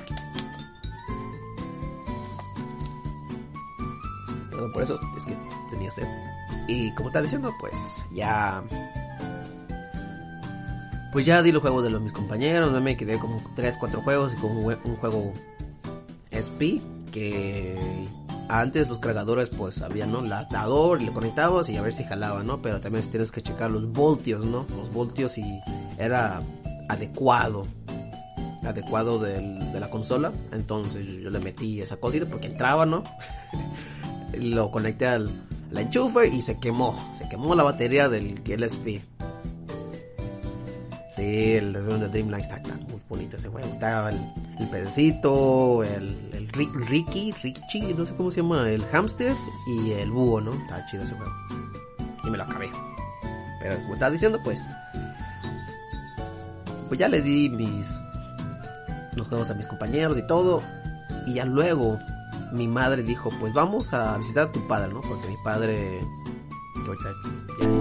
Pero 4.51 4.72
por 4.72 4.84
eso 4.84 5.00
es 5.17 5.25
que 5.25 5.36
tenía 5.72 5.91
sed. 5.91 6.07
Y 6.67 6.93
como 6.96 7.10
está 7.10 7.22
diciendo, 7.22 7.53
pues 7.60 8.05
ya. 8.12 8.63
Pues 11.11 11.25
ya 11.25 11.41
di 11.41 11.51
los 11.51 11.61
juegos 11.61 11.83
de 11.83 11.89
los 11.89 12.01
mis 12.01 12.13
compañeros. 12.13 12.71
Me 12.81 12.97
quedé 12.97 13.17
como 13.17 13.41
3, 13.55 13.77
4 13.79 14.01
juegos 14.01 14.33
y 14.33 14.37
con 14.37 14.57
un, 14.57 14.95
juego 14.97 15.33
SP. 16.31 16.81
Que 17.11 17.79
antes 18.49 18.89
los 18.89 18.99
cargadores, 18.99 19.49
pues 19.49 19.81
había, 19.81 20.05
¿no? 20.05 20.21
La 20.21 20.39
atador 20.39 21.01
le 21.01 21.11
conectabas 21.11 21.69
y 21.69 21.77
a 21.77 21.81
ver 21.81 21.93
si 21.93 22.03
jalaba, 22.03 22.43
¿no? 22.43 22.61
Pero 22.61 22.81
también 22.81 23.03
tienes 23.09 23.31
que 23.31 23.41
checar 23.41 23.71
los 23.71 23.91
voltios, 23.91 24.45
¿no? 24.45 24.65
Los 24.77 24.91
voltios 24.91 25.37
y 25.37 25.59
era 25.97 26.41
adecuado 26.89 27.63
adecuado 28.65 29.19
del, 29.19 29.71
de 29.71 29.79
la 29.79 29.89
consola. 29.89 30.31
Entonces 30.51 31.05
yo 31.07 31.29
le 31.29 31.39
metí 31.39 31.81
esa 31.81 31.97
cosita 31.97 32.25
porque 32.25 32.47
entraba, 32.47 32.85
¿no? 32.85 33.03
lo 34.33 34.71
conecté 34.71 35.07
al, 35.07 35.29
la 35.71 35.81
enchufe 35.81 36.27
y 36.27 36.41
se 36.41 36.59
quemó. 36.59 37.11
Se 37.17 37.27
quemó 37.29 37.55
la 37.55 37.63
batería 37.63 38.09
del 38.09 38.41
GLSP. 38.43 39.01
Sí, 41.17 41.55
el 41.55 41.74
de 41.74 41.81
Dreamland 41.81 42.43
está, 42.43 42.59
muy 42.59 43.01
bonito 43.09 43.38
ese 43.38 43.50
juego. 43.50 43.67
Está 43.67 44.07
el, 44.12 44.19
el 44.59 44.67
pedacito, 44.67 45.83
el, 45.83 46.15
el 46.31 46.47
Ricky, 46.50 47.31
Richie, 47.41 47.95
no 47.95 48.05
sé 48.05 48.13
cómo 48.15 48.29
se 48.29 48.43
llama, 48.43 48.69
el 48.69 48.86
hamster 48.86 49.33
y 49.65 49.93
el 49.93 50.12
búho, 50.12 50.41
¿no? 50.41 50.53
Está 50.53 50.86
chido 50.86 51.01
ese 51.01 51.15
juego. 51.15 51.33
Y 52.24 52.29
me 52.29 52.38
lo 52.38 52.43
acabé. 52.43 52.69
Pero 53.59 53.77
como 53.77 53.95
estaba 53.95 54.12
diciendo, 54.12 54.39
pues. 54.43 54.63
Pues 56.88 57.00
ya 57.00 57.07
le 57.07 57.24
di 57.24 57.50
mis. 57.50 58.00
Los 59.15 59.27
juegos 59.27 59.50
a 59.50 59.55
mis 59.55 59.65
compañeros 59.65 60.19
y 60.19 60.27
todo. 60.27 60.62
Y 61.25 61.33
ya 61.33 61.45
luego 61.45 61.97
mi 62.51 62.67
madre 62.67 63.01
dijo, 63.01 63.31
pues 63.39 63.55
vamos 63.55 63.91
a 63.91 64.19
visitar 64.19 64.50
a 64.50 64.51
tu 64.51 64.67
padre, 64.67 64.93
¿no? 64.93 65.01
Porque 65.01 65.27
mi 65.27 65.38
padre, 65.43 66.00
que 66.86 66.91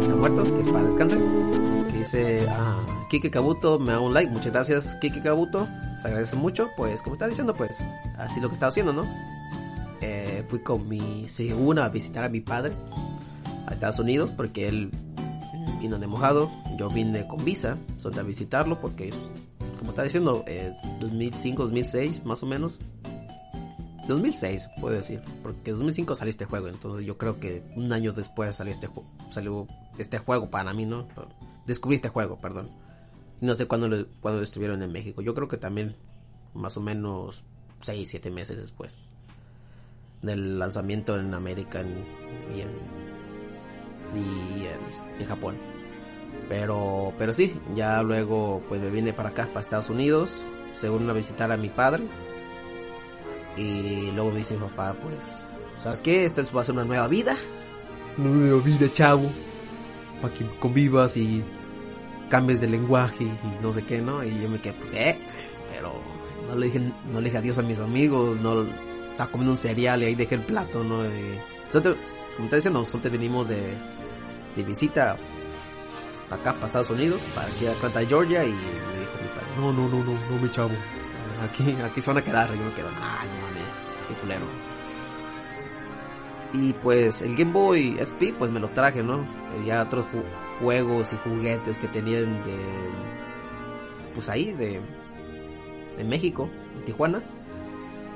está 0.00 0.16
muerto, 0.16 0.42
que 0.42 0.60
es 0.62 0.68
para 0.68 0.84
descansar, 0.84 1.18
dice, 1.98 2.46
ah, 2.48 2.84
Kike 3.08 3.30
Kabuto, 3.30 3.78
me 3.78 3.92
da 3.92 4.00
un 4.00 4.14
like, 4.14 4.30
muchas 4.30 4.52
gracias 4.52 4.94
Kike 4.96 5.22
Kabuto, 5.22 5.66
se 6.00 6.08
agradece 6.08 6.36
mucho, 6.36 6.70
pues 6.76 7.02
como 7.02 7.14
está 7.14 7.28
diciendo, 7.28 7.54
pues 7.54 7.76
así 8.18 8.40
lo 8.40 8.48
que 8.48 8.54
estaba 8.54 8.68
haciendo, 8.68 8.92
¿no? 8.92 9.04
Eh, 10.00 10.44
fui 10.48 10.60
con 10.60 10.88
mi 10.88 11.28
segunda 11.28 11.84
a 11.84 11.88
visitar 11.88 12.24
a 12.24 12.28
mi 12.28 12.40
padre 12.40 12.74
a 13.66 13.74
Estados 13.74 13.98
Unidos 13.98 14.30
porque 14.36 14.68
él 14.68 14.90
vino 15.80 15.98
de 15.98 16.06
mojado, 16.06 16.50
yo 16.78 16.88
vine 16.88 17.26
con 17.26 17.44
visa, 17.44 17.78
solo 17.98 18.20
a 18.20 18.22
visitarlo 18.22 18.80
porque, 18.80 19.12
como 19.78 19.90
está 19.90 20.02
diciendo, 20.02 20.44
eh, 20.46 20.74
2005, 21.00 21.64
2006 21.64 22.24
más 22.24 22.42
o 22.42 22.46
menos, 22.46 22.78
2006, 24.06 24.68
puedo 24.80 24.94
decir, 24.94 25.20
porque 25.42 25.72
2005 25.72 26.14
salió 26.14 26.30
este 26.30 26.44
juego, 26.44 26.68
entonces 26.68 27.04
yo 27.06 27.18
creo 27.18 27.40
que 27.40 27.62
un 27.74 27.92
año 27.92 28.12
después 28.12 28.54
salió 28.54 28.72
este, 28.72 28.88
salió 29.30 29.66
este 29.98 30.18
juego 30.18 30.48
para 30.50 30.72
mí, 30.72 30.86
¿no? 30.86 31.06
Descubrí 31.66 31.96
este 31.96 32.08
juego, 32.08 32.38
perdón. 32.38 32.70
No 33.40 33.54
sé 33.54 33.66
cuándo 33.66 33.88
lo, 33.88 34.06
cuándo 34.20 34.42
estuvieron 34.42 34.82
en 34.82 34.92
México, 34.92 35.20
yo 35.22 35.34
creo 35.34 35.48
que 35.48 35.58
también 35.58 35.96
más 36.54 36.76
o 36.76 36.80
menos 36.80 37.44
6, 37.82 38.08
7 38.08 38.30
meses 38.30 38.58
después 38.58 38.96
del 40.22 40.58
lanzamiento 40.58 41.18
en 41.20 41.34
América 41.34 41.82
y, 41.82 42.60
en, 42.60 42.70
y 44.14 44.66
en, 45.20 45.26
Japón. 45.28 45.56
Pero, 46.48 47.12
pero 47.18 47.32
sí, 47.34 47.60
ya 47.74 48.02
luego 48.02 48.62
pues 48.68 48.80
me 48.80 48.90
vine 48.90 49.12
para 49.12 49.28
acá, 49.30 49.46
para 49.48 49.60
Estados 49.60 49.90
Unidos, 49.90 50.44
según 50.72 51.08
a 51.10 51.12
visitar 51.12 51.52
a 51.52 51.56
mi 51.56 51.68
padre 51.68 52.04
y 53.56 54.10
luego 54.12 54.30
me 54.30 54.38
dice 54.38 54.54
mi 54.54 54.60
papá, 54.68 54.94
pues, 55.02 55.42
¿sabes 55.78 56.02
qué? 56.02 56.24
Esto 56.24 56.42
va 56.54 56.60
a 56.60 56.64
ser 56.64 56.74
una 56.74 56.84
nueva 56.84 57.08
vida. 57.08 57.36
Una 58.18 58.30
nueva 58.30 58.62
vida, 58.62 58.92
chavo. 58.92 59.30
Para 60.20 60.32
que 60.34 60.46
convivas 60.58 61.16
y 61.16 61.42
cambies 62.28 62.60
de 62.60 62.68
lenguaje 62.68 63.24
y 63.24 63.62
no 63.62 63.72
sé 63.72 63.84
qué, 63.84 64.00
¿no? 64.00 64.24
Y 64.24 64.40
yo 64.40 64.48
me 64.48 64.60
quedé, 64.60 64.74
pues, 64.74 64.92
¿eh? 64.92 65.18
Pero 65.72 66.00
no 66.48 66.56
le 66.56 66.66
dije, 66.66 66.80
no 66.80 67.20
le 67.20 67.24
dije 67.24 67.38
adiós 67.38 67.58
a 67.58 67.62
mis 67.62 67.80
amigos, 67.80 68.38
no 68.40 68.66
estaba 69.10 69.30
comiendo 69.30 69.52
un 69.52 69.58
cereal 69.58 70.02
y 70.02 70.06
ahí 70.06 70.14
dejé 70.14 70.36
el 70.36 70.42
plato, 70.42 70.84
¿no? 70.84 71.04
Y, 71.04 71.38
como 71.72 72.44
está 72.44 72.56
diciendo, 72.56 72.80
nosotros 72.80 73.12
venimos 73.12 73.48
de, 73.48 73.74
de 74.54 74.62
visita 74.62 75.16
para 76.28 76.40
acá, 76.40 76.52
para 76.54 76.66
Estados 76.66 76.90
Unidos, 76.90 77.20
para 77.34 77.48
aquí 77.48 77.66
a 77.66 77.72
Atlanta, 77.72 78.04
Georgia, 78.06 78.44
y 78.44 78.50
me 78.50 79.00
dijo 79.00 79.12
mi 79.20 79.28
padre, 79.28 79.46
no, 79.58 79.72
no, 79.72 79.88
no, 79.88 80.04
no, 80.04 80.12
no, 80.12 80.42
mi 80.42 80.50
chavo 80.50 80.70
aquí, 81.42 81.76
aquí 81.82 82.00
se 82.00 82.10
van 82.10 82.18
a 82.18 82.22
quedar. 82.22 82.48
Yo 82.50 82.64
me 82.64 82.72
quedo, 82.72 82.88
ah, 83.00 83.24
no 83.24 83.46
mames, 83.46 83.68
qué 84.08 84.14
culero. 84.14 84.65
Y 86.52 86.72
pues 86.74 87.22
el 87.22 87.36
Game 87.36 87.52
Boy 87.52 87.96
SP, 88.00 88.32
pues 88.38 88.50
me 88.50 88.60
lo 88.60 88.68
traje, 88.70 89.02
¿no? 89.02 89.26
Ya 89.66 89.82
otros 89.82 90.06
juegos 90.60 91.12
y 91.12 91.16
juguetes 91.16 91.78
que 91.78 91.88
tenían 91.88 92.42
de. 92.44 92.56
Pues 94.14 94.28
ahí, 94.28 94.52
de. 94.52 94.80
De 95.96 96.04
México, 96.04 96.48
en 96.76 96.84
Tijuana. 96.84 97.22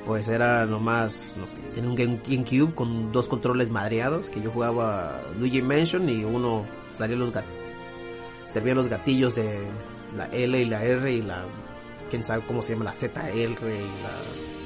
Pues 0.06 0.28
era 0.28 0.64
nomás, 0.64 1.36
no 1.38 1.46
sé, 1.46 1.58
tenía 1.74 1.90
un 1.90 1.96
GameCube 1.96 2.74
con 2.74 3.12
dos 3.12 3.28
controles 3.28 3.68
madreados 3.68 4.30
que 4.30 4.40
yo 4.40 4.50
jugaba 4.50 5.20
Luigi 5.38 5.60
Mansion 5.60 6.08
y 6.08 6.24
uno 6.24 6.64
salía 6.90 7.16
los. 7.16 7.32
Servían 8.46 8.76
los 8.76 8.88
gatillos 8.88 9.34
de 9.34 9.60
la 10.16 10.26
L 10.26 10.58
y 10.58 10.64
la 10.64 10.84
R 10.84 11.12
y 11.12 11.22
la 11.22 11.44
quién 12.08 12.24
sabe 12.24 12.44
cómo 12.46 12.62
se 12.62 12.72
llama 12.72 12.86
la 12.86 12.94
ZL 12.94 13.38
y 13.38 13.86
la 14.02 14.12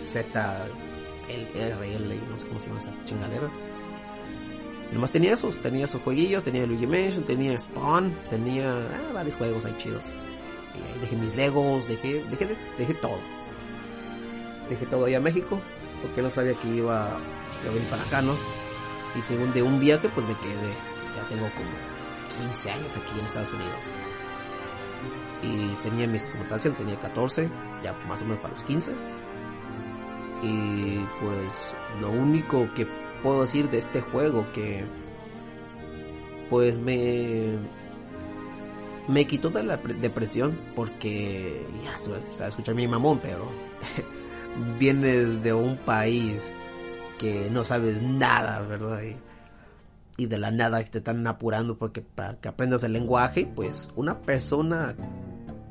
ZLRL 0.06 0.83
y 1.28 2.30
no 2.30 2.36
sé 2.36 2.46
cómo 2.46 2.60
se 2.60 2.66
llaman 2.66 2.82
esas 2.82 3.04
chingaderas. 3.04 3.52
Y 4.90 4.94
nomás 4.94 5.10
tenía 5.10 5.32
esos, 5.32 5.60
tenía 5.60 5.86
esos 5.86 6.02
jueguillos, 6.02 6.44
tenía 6.44 6.66
Luigi 6.66 6.86
Mansion, 6.86 7.24
tenía 7.24 7.58
Spawn, 7.58 8.14
tenía 8.30 8.76
ah, 8.76 9.12
varios 9.12 9.36
juegos 9.36 9.64
ahí 9.64 9.74
chidos. 9.78 10.04
Dejé 11.00 11.16
mis 11.16 11.34
Legos, 11.36 11.86
dejé, 11.88 12.24
dejé, 12.24 12.56
dejé 12.78 12.94
todo. 12.94 13.18
Dejé 14.68 14.86
todo 14.86 15.06
ahí 15.06 15.14
a 15.14 15.20
México, 15.20 15.60
porque 16.02 16.22
no 16.22 16.30
sabía 16.30 16.54
que 16.54 16.68
iba, 16.68 17.16
a 17.16 17.70
venir 17.72 17.88
para 17.88 18.02
acá, 18.02 18.22
¿no? 18.22 18.34
Y 19.16 19.22
según 19.22 19.52
de 19.52 19.62
un 19.62 19.80
viaje, 19.80 20.08
pues 20.08 20.26
me 20.26 20.36
quedé. 20.38 20.74
Ya 21.16 21.28
tengo 21.28 21.48
como 21.54 22.48
15 22.48 22.70
años 22.70 22.96
aquí 22.96 23.18
en 23.18 23.26
Estados 23.26 23.52
Unidos 23.52 23.80
y 25.44 25.74
tenía 25.82 26.06
mis 26.06 26.24
computación 26.24 26.74
tenía 26.74 26.96
14, 26.96 27.50
ya 27.82 27.92
más 28.08 28.22
o 28.22 28.24
menos 28.24 28.40
para 28.40 28.54
los 28.54 28.62
15. 28.62 28.92
Y 30.44 30.98
pues 31.20 31.74
lo 32.00 32.10
único 32.10 32.72
que 32.74 32.86
puedo 33.22 33.42
decir 33.42 33.70
de 33.70 33.78
este 33.78 34.00
juego 34.02 34.46
que 34.52 34.84
pues 36.50 36.78
me 36.78 37.58
me 39.08 39.26
quitó 39.26 39.50
de 39.50 39.62
la 39.62 39.76
depresión 39.76 40.58
porque 40.74 41.66
ya 41.84 41.98
se 41.98 42.10
va 42.10 42.18
a 42.18 42.74
mi 42.74 42.88
mamón, 42.88 43.20
pero 43.22 43.50
vienes 44.78 45.42
de 45.42 45.52
un 45.52 45.76
país 45.76 46.54
que 47.18 47.50
no 47.50 47.64
sabes 47.64 48.02
nada, 48.02 48.60
¿verdad? 48.60 49.00
Y, 50.16 50.26
de 50.26 50.38
la 50.38 50.52
nada 50.52 50.82
te 50.84 50.98
están 50.98 51.26
apurando 51.26 51.76
porque 51.76 52.00
para 52.00 52.36
que 52.36 52.48
aprendas 52.48 52.84
el 52.84 52.92
lenguaje, 52.92 53.50
pues 53.52 53.88
una 53.96 54.20
persona 54.20 54.94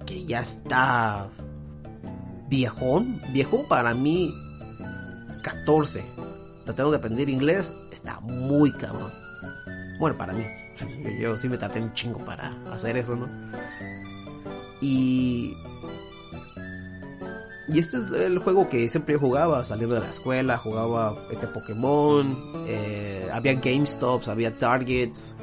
que 0.06 0.26
ya 0.26 0.42
está 0.42 1.30
viejón, 2.50 3.22
viejón 3.32 3.66
para 3.70 3.94
mí 3.94 4.34
14, 5.44 6.04
tratando 6.66 6.92
de 6.92 6.98
aprender 6.98 7.30
inglés, 7.30 7.72
está 7.92 8.20
muy 8.22 8.72
cabrón. 8.74 9.12
Bueno, 10.00 10.18
para 10.18 10.34
mí. 10.34 10.44
Yo 11.20 11.38
sí 11.38 11.48
me 11.48 11.58
traté 11.58 11.80
un 11.80 11.94
chingo 11.94 12.20
para 12.26 12.52
hacer 12.72 12.98
eso, 12.98 13.16
¿no? 13.16 13.28
Y 14.82 15.56
y 17.68 17.80
este 17.80 17.98
es 17.98 18.12
el 18.12 18.40
juego 18.40 18.68
que 18.68 18.88
siempre 18.90 19.14
yo 19.14 19.20
jugaba, 19.20 19.64
saliendo 19.64 19.96
de 19.96 20.02
la 20.02 20.10
escuela, 20.10 20.58
jugaba 20.58 21.16
este 21.32 21.48
Pokémon, 21.48 22.38
eh, 22.68 23.30
había 23.32 23.54
GameStops, 23.54 24.28
había 24.28 24.58
Targets, 24.58 25.34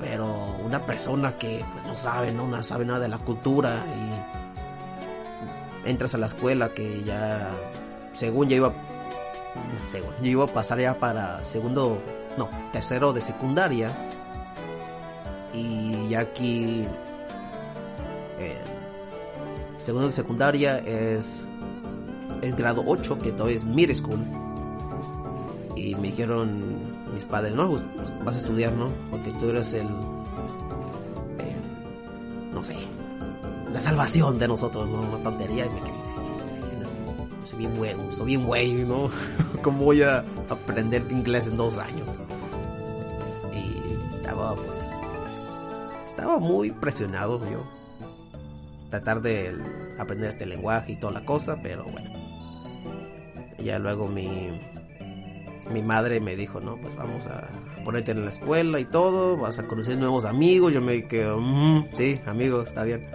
pero 0.00 0.56
una 0.64 0.86
persona 0.86 1.36
que 1.36 1.64
pues, 1.72 1.84
no 1.84 1.96
sabe, 1.96 2.32
¿no? 2.32 2.46
no 2.46 2.62
sabe 2.62 2.84
nada 2.84 3.00
de 3.00 3.08
la 3.08 3.18
cultura 3.18 3.84
y 5.84 5.90
entras 5.90 6.14
a 6.14 6.18
la 6.18 6.26
escuela 6.26 6.72
que 6.72 7.02
ya, 7.04 7.50
según 8.12 8.48
ya 8.48 8.56
iba, 8.56 8.72
según, 9.84 10.10
yo 10.22 10.30
iba 10.30 10.44
a 10.44 10.48
pasar 10.48 10.80
ya 10.80 10.98
para 10.98 11.42
segundo, 11.42 12.00
no, 12.36 12.48
tercero 12.72 13.12
de 13.12 13.20
secundaria 13.20 13.96
y 15.52 16.08
ya 16.08 16.20
aquí... 16.20 16.86
Eh, 18.38 18.60
segundo 19.78 20.06
de 20.06 20.12
secundaria 20.12 20.78
es 20.78 21.44
el 22.42 22.54
grado 22.54 22.84
8, 22.86 23.18
que 23.18 23.32
todavía 23.32 23.56
es 23.56 23.64
middle 23.64 23.94
school. 23.94 24.20
Y 25.74 25.94
me 25.94 26.08
dijeron 26.08 27.12
mis 27.12 27.24
padres, 27.24 27.54
no, 27.54 27.68
pues, 27.68 27.82
pues, 27.96 28.24
vas 28.24 28.36
a 28.36 28.38
estudiar, 28.38 28.72
¿no? 28.72 28.88
Porque 29.10 29.30
tú 29.32 29.50
eres 29.50 29.72
el, 29.74 29.88
no 32.58 32.64
sé, 32.64 32.76
la 33.72 33.80
salvación 33.80 34.38
de 34.38 34.48
nosotros, 34.48 34.88
¿no? 34.88 35.00
Una 35.00 35.22
tontería. 35.22 35.66
Y 35.66 35.70
me 35.70 35.80
quedé, 35.80 36.07
soy 37.48 37.60
bien 37.60 37.76
bueno, 37.76 38.12
soy 38.12 38.26
bien 38.26 38.44
güey, 38.44 38.72
¿no? 38.72 39.10
¿Cómo 39.62 39.84
voy 39.84 40.02
a 40.02 40.24
aprender 40.48 41.04
inglés 41.10 41.46
en 41.46 41.56
dos 41.56 41.78
años? 41.78 42.06
Y 43.52 44.14
estaba, 44.16 44.54
pues, 44.54 44.90
estaba 46.06 46.38
muy 46.38 46.70
presionado 46.70 47.40
yo. 47.50 47.64
Tratar 48.90 49.20
de 49.20 49.54
aprender 49.98 50.30
este 50.30 50.46
lenguaje 50.46 50.92
y 50.92 50.96
toda 50.96 51.12
la 51.12 51.24
cosa, 51.24 51.58
pero 51.62 51.84
bueno 51.84 52.18
ya 53.58 53.78
luego 53.78 54.08
mi, 54.08 54.60
mi 55.72 55.82
madre 55.82 56.20
me 56.20 56.36
dijo, 56.36 56.60
no, 56.60 56.80
pues 56.80 56.94
vamos 56.96 57.26
a 57.26 57.48
ponerte 57.84 58.12
en 58.12 58.24
la 58.24 58.30
escuela 58.30 58.80
y 58.80 58.84
todo, 58.84 59.36
vas 59.36 59.58
a 59.58 59.66
conocer 59.66 59.98
nuevos 59.98 60.24
amigos. 60.24 60.72
Yo 60.72 60.80
me 60.80 61.06
quedo, 61.06 61.40
mm, 61.40 61.88
sí, 61.92 62.20
amigos, 62.26 62.68
está 62.68 62.84
bien. 62.84 63.06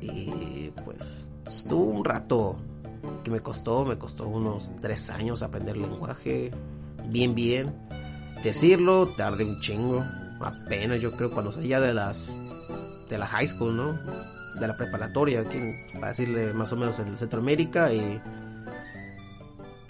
Y 0.00 0.70
pues 0.84 1.32
estuvo 1.46 1.84
un 1.84 2.04
rato 2.04 2.56
me 3.30 3.40
costó, 3.40 3.84
me 3.84 3.98
costó 3.98 4.26
unos 4.26 4.70
tres 4.80 5.10
años 5.10 5.42
aprender 5.42 5.76
lenguaje, 5.76 6.52
bien, 7.08 7.34
bien. 7.34 7.74
Decirlo, 8.42 9.08
tardé 9.16 9.44
un 9.44 9.60
chingo, 9.60 10.04
apenas 10.40 11.00
yo 11.00 11.12
creo 11.12 11.30
cuando 11.30 11.50
salía 11.50 11.80
de 11.80 11.94
las, 11.94 12.36
de 13.08 13.18
la 13.18 13.26
high 13.26 13.48
school, 13.48 13.76
¿no? 13.76 13.92
De 14.60 14.66
la 14.66 14.76
preparatoria, 14.76 15.40
aquí, 15.40 15.58
para 15.94 16.08
decirle 16.08 16.52
más 16.52 16.72
o 16.72 16.76
menos 16.76 16.98
en 16.98 17.16
Centroamérica 17.16 17.92
y 17.92 18.20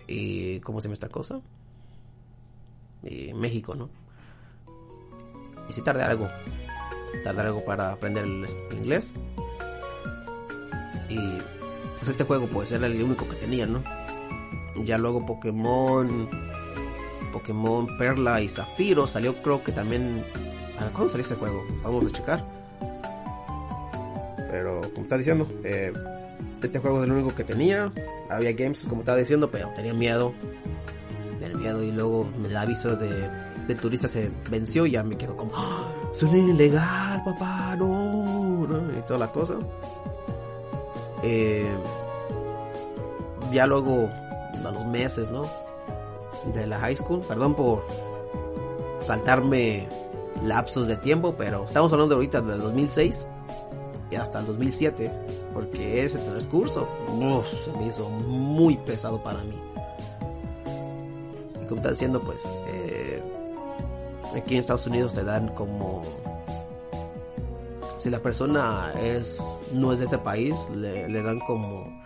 y 0.07 0.61
¿cómo 0.61 0.81
se 0.81 0.87
llama 0.87 0.95
esta 0.95 1.09
cosa? 1.09 1.41
Y 3.03 3.33
México, 3.35 3.75
¿no? 3.75 3.91
Y 5.69 5.73
si 5.73 5.83
tarde 5.83 6.03
algo, 6.03 6.29
tarde 7.25 7.43
algo 7.43 7.65
para 7.65 7.93
aprender 7.93 8.25
el 8.25 8.47
inglés. 8.73 9.13
Y 11.09 11.19
pues 12.07 12.15
este 12.15 12.25
juego 12.25 12.47
pues 12.47 12.71
era 12.71 12.87
el 12.87 13.03
único 13.03 13.29
que 13.29 13.35
tenía, 13.35 13.67
¿no? 13.67 13.83
Ya 14.85 14.97
luego 14.97 15.27
Pokémon, 15.27 16.29
Pokémon 17.33 17.99
Perla 17.99 18.41
y 18.41 18.49
Zafiro 18.49 19.09
salió 19.09 19.43
creo 19.43 19.65
que 19.65 19.73
también... 19.73 20.25
¿Cuándo 20.93 21.09
salió 21.09 21.23
este 21.23 21.35
juego? 21.35 21.67
Vamos 21.83 22.07
a 22.07 22.11
checar. 22.11 22.45
Pero 24.53 24.83
como 24.93 25.03
está 25.03 25.19
diciendo, 25.19 25.49
eh, 25.65 25.93
este 26.63 26.79
juego 26.79 27.03
es 27.03 27.07
el 27.07 27.13
único 27.13 27.35
que 27.35 27.43
tenía. 27.43 27.93
Había 28.31 28.53
games, 28.53 28.87
como 28.89 29.01
estaba 29.01 29.19
diciendo, 29.19 29.51
pero 29.51 29.71
tenía 29.75 29.93
miedo. 29.93 30.33
Tenía 31.41 31.57
miedo 31.57 31.83
y 31.83 31.91
luego 31.91 32.29
el 32.45 32.57
aviso 32.57 32.95
de, 32.95 33.75
turista 33.81 34.07
se 34.07 34.31
venció 34.49 34.87
y 34.87 34.93
ya 34.93 35.03
me 35.03 35.19
quedo 35.19 35.37
como, 35.37 35.51
¡Ah! 35.57 35.93
Suena 36.13 36.39
ilegal, 36.39 37.25
papá, 37.25 37.75
no, 37.77 38.65
y 38.97 39.03
toda 39.09 39.19
la 39.19 39.33
cosa. 39.33 39.59
Eh, 41.23 41.75
ya 43.53 43.67
luego, 43.67 44.09
a 44.65 44.71
los 44.71 44.85
meses, 44.87 45.31
¿no? 45.31 45.43
De 46.55 46.67
la 46.67 46.79
high 46.79 46.97
school, 46.97 47.21
perdón 47.21 47.55
por 47.55 47.85
saltarme 49.07 49.89
lapsos 50.45 50.87
de 50.87 50.97
tiempo, 50.97 51.35
pero 51.37 51.65
estamos 51.65 51.93
hablando 51.93 52.17
ahorita 52.17 52.41
del 52.41 52.61
2006 52.61 53.27
y 54.11 54.17
hasta 54.17 54.41
el 54.41 54.47
2007 54.47 55.11
porque 55.57 56.05
ese 56.05 56.19
transcurso 56.19 56.87
se 57.65 57.73
me 57.79 57.87
hizo 57.87 58.11
muy 58.11 58.77
pesado 58.77 59.23
para 59.23 59.43
mí. 59.43 59.59
Y 61.63 61.67
como 61.67 61.77
está 61.77 61.91
diciendo, 61.91 62.21
pues, 62.21 62.43
eh, 62.69 63.23
aquí 64.37 64.55
en 64.55 64.61
Estados 64.61 64.87
Unidos 64.87 65.15
te 65.15 65.25
dan 65.25 65.49
como... 65.55 66.03
Si 68.07 68.11
la 68.11 68.23
persona 68.23 68.93
es 69.03 69.43
no 69.73 69.93
es 69.93 69.99
de 69.99 70.05
este 70.05 70.19
país, 70.19 70.55
le, 70.73 71.23
dan 71.25 71.41
como 71.41 72.05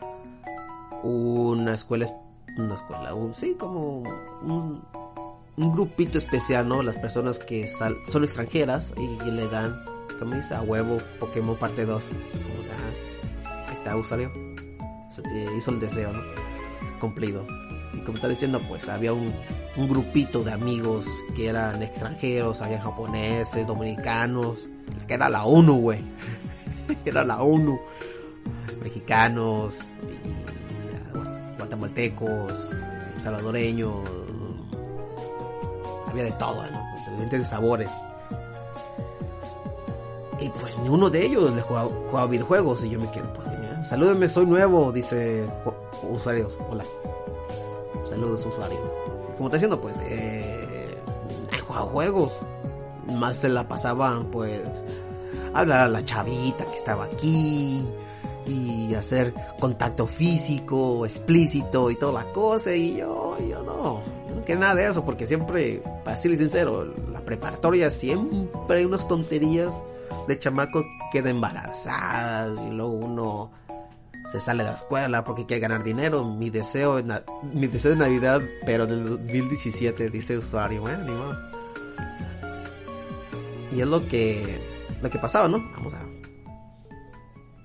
una 1.03 1.75
escuela, 1.75 2.07
una 2.57 2.73
escuela, 2.73 3.13
un, 3.13 3.35
sí, 3.35 3.55
como 3.59 3.99
un, 4.41 4.83
grupito 5.59 6.17
especial, 6.17 6.67
¿no? 6.67 6.83
Las 6.83 6.97
personas 6.97 7.39
que 7.39 7.69
son 7.69 8.25
extranjeras 8.25 8.95
y, 8.97 9.31
le 9.31 9.47
dan, 9.49 9.79
como 10.19 10.37
dice, 10.37 10.55
a 10.55 10.63
huevo 10.63 10.97
Pokémon 11.19 11.59
parte 11.59 11.85
2 11.85 12.09
está 13.71 13.95
usuario. 13.95 14.33
Se 15.11 15.23
hizo 15.55 15.71
el 15.71 15.81
deseo, 15.81 16.15
¿no? 16.15 16.23
Cumplido. 16.99 17.47
Como 18.05 18.17
está 18.17 18.29
diciendo, 18.29 18.61
pues 18.69 18.89
había 18.89 19.13
un, 19.13 19.33
grupito 19.77 20.43
de 20.43 20.53
amigos 20.53 21.07
que 21.35 21.49
eran 21.49 21.83
extranjeros, 21.83 22.61
había 22.61 22.81
japoneses, 22.81 23.67
dominicanos, 23.67 24.69
que 25.07 25.15
era 25.15 25.29
la 25.29 25.45
ONU, 25.45 25.81
güey. 25.81 26.01
era 27.05 27.25
la 27.25 27.43
ONU. 27.43 27.81
Mexicanos, 28.83 29.81
guatemaltecos, 31.59 32.71
salvadoreños. 33.17 34.09
Había 36.09 36.25
de 36.25 36.33
todo, 36.33 36.63
¿no? 36.71 36.83
Diferentes 37.23 37.49
sabores. 37.49 37.91
Y 40.41 40.49
pues 40.49 40.77
ni 40.79 40.89
uno 40.89 41.11
de 41.11 41.25
ellos 41.25 41.55
le 41.55 41.63
jugaba, 41.63 41.91
jugaba 42.09 42.27
videojuegos 42.27 42.85
y 42.85 42.91
yo 42.91 42.99
me 42.99 43.11
quedo, 43.11 43.31
pues 43.35 43.51
Salúdenme, 43.83 44.29
soy 44.29 44.47
nuevo, 44.47 44.93
dice 44.93 45.47
usuarios. 46.11 46.57
Hola. 46.71 46.85
Saludos, 48.11 48.45
usuario. 48.45 48.79
Como 49.37 49.49
está 49.49 49.57
diciendo, 49.57 49.81
pues, 49.81 49.97
eh, 50.03 50.99
jugado 51.67 51.87
juegos. 51.87 52.41
Más 53.07 53.37
se 53.37 53.49
la 53.49 53.69
pasaban, 53.69 54.27
pues, 54.27 54.61
hablar 55.55 55.85
a 55.85 55.89
la 55.89 56.05
chavita 56.05 56.65
que 56.65 56.75
estaba 56.75 57.05
aquí 57.05 57.85
y 58.47 58.93
hacer 58.95 59.33
contacto 59.61 60.09
físico, 60.09 61.05
explícito 61.07 61.89
y 61.89 61.97
toda 61.97 62.25
la 62.25 62.33
cosa. 62.33 62.75
Y 62.75 62.97
yo, 62.97 63.39
yo 63.39 63.63
no, 63.63 64.03
quiero 64.45 64.61
nada 64.61 64.75
de 64.75 64.91
eso, 64.91 65.05
porque 65.05 65.25
siempre, 65.25 65.81
para 66.05 66.17
serle 66.17 66.37
sincero, 66.37 66.85
la 67.13 67.21
preparatoria 67.21 67.93
siempre 67.93 68.79
hay 68.79 68.85
unas 68.85 69.07
tonterías 69.07 69.81
de 70.27 70.37
chamaco 70.37 70.85
queda 71.13 71.31
embarazadas 71.31 72.61
y 72.61 72.71
luego 72.71 72.93
uno 72.93 73.51
se 74.31 74.41
sale 74.41 74.63
de 74.63 74.71
la 74.71 74.75
escuela 74.75 75.25
porque 75.25 75.45
quiere 75.45 75.61
ganar 75.61 75.83
dinero. 75.83 76.25
Mi 76.25 76.51
deseo, 76.51 77.03
mi 77.53 77.67
deseo 77.67 77.93
de 77.93 77.97
Navidad, 77.97 78.41
pero 78.65 78.87
del 78.87 79.05
2017, 79.05 80.09
dice 80.09 80.39
usuario, 80.39 80.83
bueno, 80.83 81.05
ni 81.05 81.13
modo. 81.13 81.37
Y 83.73 83.81
es 83.81 83.87
lo 83.87 84.07
que, 84.07 84.61
lo 85.03 85.11
que 85.11 85.19
pasaba, 85.19 85.49
¿no? 85.49 85.59
Vamos 85.73 85.95
a... 85.95 86.01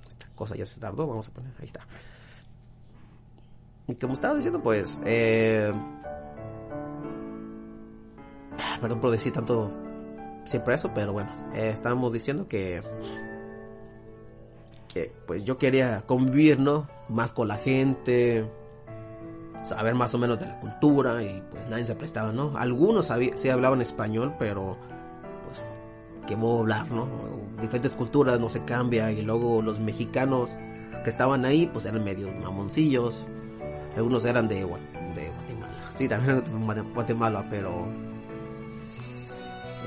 Esta 0.08 0.28
cosa 0.36 0.56
ya 0.56 0.66
se 0.66 0.80
tardó, 0.80 1.08
vamos 1.08 1.28
a 1.28 1.32
poner, 1.32 1.52
ahí 1.60 1.66
está. 1.66 1.86
Y 3.88 3.96
como 3.96 4.14
estaba 4.14 4.34
diciendo, 4.36 4.62
pues, 4.62 5.00
eh... 5.06 5.72
Perdón 8.82 9.00
por 9.00 9.12
decir 9.12 9.32
tanto 9.32 9.72
siempre 10.46 10.76
eso, 10.76 10.92
pero 10.94 11.14
bueno, 11.14 11.30
eh, 11.54 11.70
estábamos 11.72 12.12
diciendo 12.12 12.48
que 12.48 12.82
pues 15.26 15.44
yo 15.46 15.58
quería 15.58 16.04
convivir, 16.06 16.60
¿no? 16.60 16.88
Más 17.10 17.34
con 17.34 17.48
la 17.48 17.58
gente, 17.58 18.46
saber 19.66 19.96
más 19.96 20.14
o 20.14 20.18
menos 20.18 20.40
de 20.40 20.46
la 20.46 20.60
cultura 20.60 21.22
y 21.24 21.42
pues 21.52 21.68
nadie 21.70 21.86
se 21.86 21.96
prestaba, 21.96 22.32
¿no? 22.32 22.58
Algunos 22.58 23.12
sí 23.36 23.50
hablaban 23.50 23.82
español, 23.82 24.34
pero 24.38 24.78
pues 25.46 26.38
voy 26.40 26.58
a 26.58 26.60
hablar, 26.60 26.92
¿no? 26.92 27.08
Diferentes 27.62 27.94
culturas 27.94 28.40
no 28.40 28.50
se 28.50 28.64
cambia 28.64 29.12
y 29.12 29.22
luego 29.22 29.62
los 29.62 29.80
mexicanos 29.80 30.58
que 31.04 31.10
estaban 31.10 31.46
ahí 31.46 31.70
pues 31.72 31.86
eran 31.86 32.04
medio 32.04 32.32
mamoncillos, 32.32 33.28
algunos 33.96 34.26
eran 34.26 34.48
de, 34.48 34.64
Guatemala, 34.64 35.92
sí, 35.96 36.08
también 36.08 36.38
eran 36.38 36.76
de 36.76 36.82
Guatemala, 36.94 37.46
pero 37.50 37.88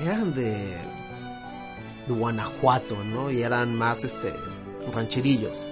eran 0.03 0.35
de 0.35 0.77
Guanajuato, 2.09 2.97
¿no? 3.05 3.31
Y 3.31 3.43
eran 3.43 3.75
más 3.77 4.03
este 4.03 4.33
rancherillos. 4.93 5.65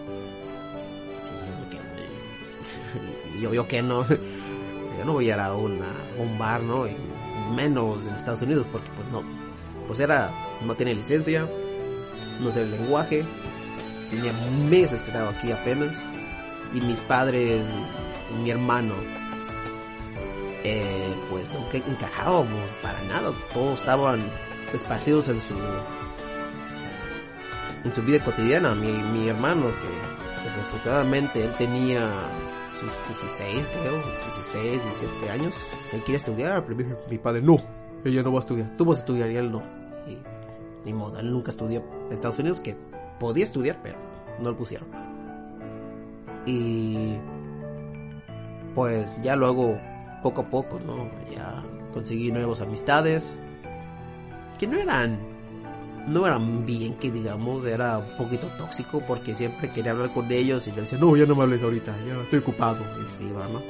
Y 3.36 3.40
yo, 3.42 3.52
yo 3.52 3.68
que 3.68 3.82
no, 3.82 4.06
yo 4.08 5.04
no 5.04 5.12
voy 5.12 5.30
a 5.30 5.34
ir 5.34 5.40
a, 5.40 5.54
una, 5.54 5.92
un 6.18 6.38
bar, 6.38 6.62
¿no? 6.62 6.86
Menos 7.54 8.04
en 8.06 8.14
Estados 8.14 8.42
Unidos, 8.42 8.66
porque 8.72 8.88
pues 8.96 9.08
no, 9.08 9.22
pues 9.86 10.00
era, 10.00 10.32
no 10.64 10.74
tenía 10.74 10.94
licencia, 10.94 11.48
no 12.40 12.50
sé 12.50 12.62
el 12.62 12.72
lenguaje, 12.72 13.24
tenía 14.10 14.32
meses 14.68 15.02
que 15.02 15.08
estaba 15.08 15.30
aquí 15.30 15.52
apenas, 15.52 15.94
y 16.74 16.80
mis 16.80 16.98
padres, 17.00 17.62
y 18.34 18.42
mi 18.42 18.50
hermano, 18.50 18.94
eh, 20.64 21.14
pues 21.30 21.46
no 21.50 21.64
encajábamos 21.72 22.70
para 22.82 23.00
nada, 23.02 23.32
todos 23.52 23.80
estaban 23.80 24.24
esparcidos 24.72 25.28
en 25.28 25.40
su 25.40 25.54
en 27.86 27.94
su 27.94 28.02
vida 28.02 28.22
cotidiana. 28.24 28.74
Mi, 28.74 28.90
mi 28.92 29.28
hermano, 29.28 29.66
que 29.66 30.44
desafortunadamente 30.44 31.44
él 31.44 31.54
tenía 31.56 32.10
sus 32.78 32.90
16, 33.08 33.66
creo, 33.80 34.02
16, 34.34 34.82
17 34.82 35.30
años, 35.30 35.54
él 35.92 36.00
quiere 36.02 36.16
estudiar, 36.16 36.64
pero 36.66 36.98
mi 37.08 37.18
padre, 37.18 37.40
no, 37.40 37.56
ella 38.04 38.22
no 38.22 38.32
va 38.32 38.38
a 38.38 38.40
estudiar, 38.40 38.76
tú 38.76 38.84
vas 38.84 38.98
a 38.98 39.00
estudiar 39.00 39.30
y 39.30 39.36
él 39.36 39.50
no. 39.50 39.62
Y 40.06 40.18
ni 40.84 40.92
modo, 40.92 41.18
él 41.18 41.30
nunca 41.30 41.50
estudió 41.50 41.82
en 42.06 42.12
Estados 42.12 42.38
Unidos, 42.38 42.60
que 42.60 42.76
podía 43.18 43.44
estudiar, 43.44 43.80
pero 43.82 43.98
no 44.40 44.50
lo 44.50 44.56
pusieron. 44.56 44.88
Y 46.44 47.16
pues 48.74 49.20
ya 49.22 49.34
luego, 49.36 49.78
poco 50.22 50.42
a 50.42 50.50
poco, 50.50 50.78
¿no? 50.80 51.10
Ya 51.34 51.64
conseguí 51.92 52.30
nuevas 52.30 52.60
amistades 52.60 53.38
que 54.58 54.66
no 54.66 54.78
eran 54.78 55.35
no 56.06 56.26
eran 56.26 56.64
bien 56.64 56.94
que 56.94 57.10
digamos, 57.10 57.64
era 57.64 57.98
un 57.98 58.16
poquito 58.16 58.46
tóxico 58.58 59.02
porque 59.06 59.34
siempre 59.34 59.70
quería 59.72 59.92
hablar 59.92 60.12
con 60.12 60.30
ellos 60.30 60.66
y 60.68 60.70
yo 60.70 60.82
decía, 60.82 60.98
no, 60.98 61.16
ya 61.16 61.26
no 61.26 61.34
me 61.34 61.42
hables 61.42 61.62
ahorita, 61.62 61.96
ya 62.06 62.22
estoy 62.22 62.38
ocupado. 62.38 62.78
Y 63.20 63.32
va, 63.32 63.48
¿no? 63.48 63.62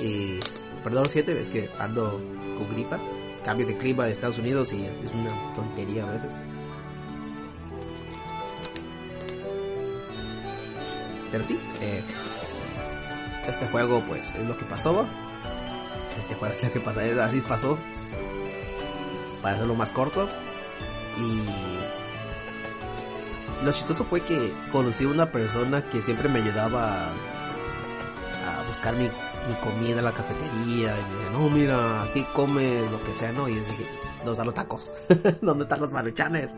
Y, 0.00 0.38
perdón, 0.82 1.06
siete, 1.10 1.40
es 1.40 1.50
que 1.50 1.68
ando 1.78 2.20
con 2.58 2.74
gripa, 2.74 3.00
cambio 3.44 3.66
de 3.66 3.76
clima 3.76 4.06
de 4.06 4.12
Estados 4.12 4.38
Unidos 4.38 4.72
y 4.72 4.84
es 4.84 5.12
una 5.12 5.52
tontería 5.54 6.06
a 6.08 6.12
veces. 6.12 6.32
Pero 11.32 11.42
sí, 11.42 11.58
eh, 11.80 12.02
este 13.48 13.66
juego 13.66 14.02
pues 14.06 14.32
es 14.36 14.46
lo 14.46 14.56
que 14.56 14.64
pasó. 14.66 15.04
Este 16.16 16.36
juego 16.36 16.54
es 16.54 16.62
lo 16.62 16.72
que 16.72 16.80
pasa, 16.80 17.00
así 17.24 17.40
pasó 17.40 17.76
para 19.44 19.56
hacerlo 19.56 19.74
más 19.74 19.92
corto. 19.92 20.26
Y 21.18 21.42
lo 23.62 23.70
chistoso 23.72 24.04
fue 24.04 24.22
que 24.22 24.54
conocí 24.72 25.04
a 25.04 25.08
una 25.08 25.30
persona 25.30 25.82
que 25.82 26.00
siempre 26.00 26.30
me 26.30 26.40
ayudaba 26.40 27.10
a, 27.10 28.64
buscar 28.66 28.96
mi, 28.96 29.10
comida 29.62 29.98
en 29.98 30.04
la 30.04 30.12
cafetería. 30.12 30.98
Y 30.98 31.02
me 31.02 31.14
dice, 31.18 31.30
no, 31.30 31.50
mira, 31.50 32.04
aquí 32.04 32.24
comes 32.32 32.90
lo 32.90 33.04
que 33.04 33.14
sea, 33.14 33.32
¿no? 33.32 33.46
Y 33.46 33.56
yo 33.56 33.60
dije, 33.60 33.86
¿dónde 34.16 34.32
están 34.32 34.46
los 34.46 34.54
tacos? 34.54 34.92
¿Dónde 35.42 35.64
están 35.64 35.82
los 35.82 35.92
maruchanes? 35.92 36.56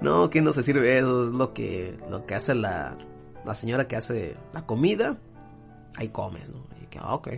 No, 0.00 0.24
aquí 0.24 0.40
no 0.40 0.52
se 0.52 0.62
sirve 0.62 0.96
eso, 0.96 1.24
es 1.24 1.30
lo 1.30 1.52
que, 1.52 1.98
lo 2.08 2.24
que 2.24 2.36
hace 2.36 2.54
la, 2.54 2.96
la 3.44 3.54
señora 3.56 3.88
que 3.88 3.96
hace 3.96 4.36
la 4.52 4.64
comida. 4.64 5.18
Ahí 5.96 6.08
comes, 6.10 6.50
¿no? 6.50 6.68
Y 6.80 6.86
que, 6.86 7.00
ah, 7.00 7.14
ok 7.14 7.28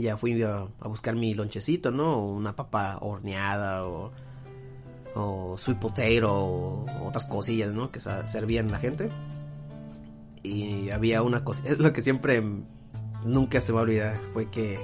ya 0.00 0.16
fui 0.16 0.42
a, 0.42 0.66
buscar 0.84 1.14
mi 1.14 1.34
lonchecito, 1.34 1.90
¿no? 1.90 2.24
Una 2.24 2.54
papa 2.54 2.98
horneada 3.00 3.86
o, 3.86 4.12
o 5.14 5.56
sweet 5.56 5.78
potato 5.78 6.34
o 6.34 6.86
otras 7.06 7.26
cosillas, 7.26 7.72
¿no? 7.72 7.90
Que 7.90 8.00
servían 8.00 8.70
la 8.70 8.78
gente. 8.78 9.10
Y 10.42 10.90
había 10.90 11.22
una 11.22 11.44
cosa, 11.44 11.68
es 11.68 11.78
lo 11.78 11.92
que 11.92 12.00
siempre 12.00 12.42
nunca 13.24 13.60
se 13.60 13.72
me 13.72 13.76
va 13.76 13.80
a 13.80 13.84
olvidar, 13.84 14.18
fue 14.32 14.50
que 14.50 14.78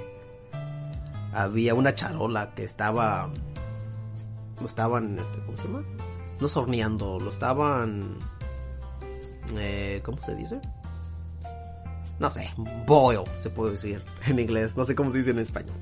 había 1.33 1.73
una 1.73 1.93
charola 1.93 2.53
que 2.53 2.63
estaba, 2.63 3.29
lo 4.59 4.65
estaban, 4.65 5.17
este, 5.19 5.39
¿cómo 5.45 5.57
se 5.57 5.63
llama? 5.63 5.83
No 6.39 6.47
horneando, 6.53 7.19
lo 7.19 7.29
estaban, 7.29 8.17
eh, 9.57 10.01
¿cómo 10.03 10.21
se 10.21 10.35
dice? 10.35 10.59
No 12.19 12.29
sé, 12.29 12.49
boil, 12.85 13.21
se 13.37 13.49
puede 13.49 13.71
decir 13.71 14.01
en 14.25 14.39
inglés, 14.39 14.77
no 14.77 14.85
sé 14.85 14.95
cómo 14.95 15.09
se 15.11 15.17
dice 15.17 15.31
en 15.31 15.39
español. 15.39 15.75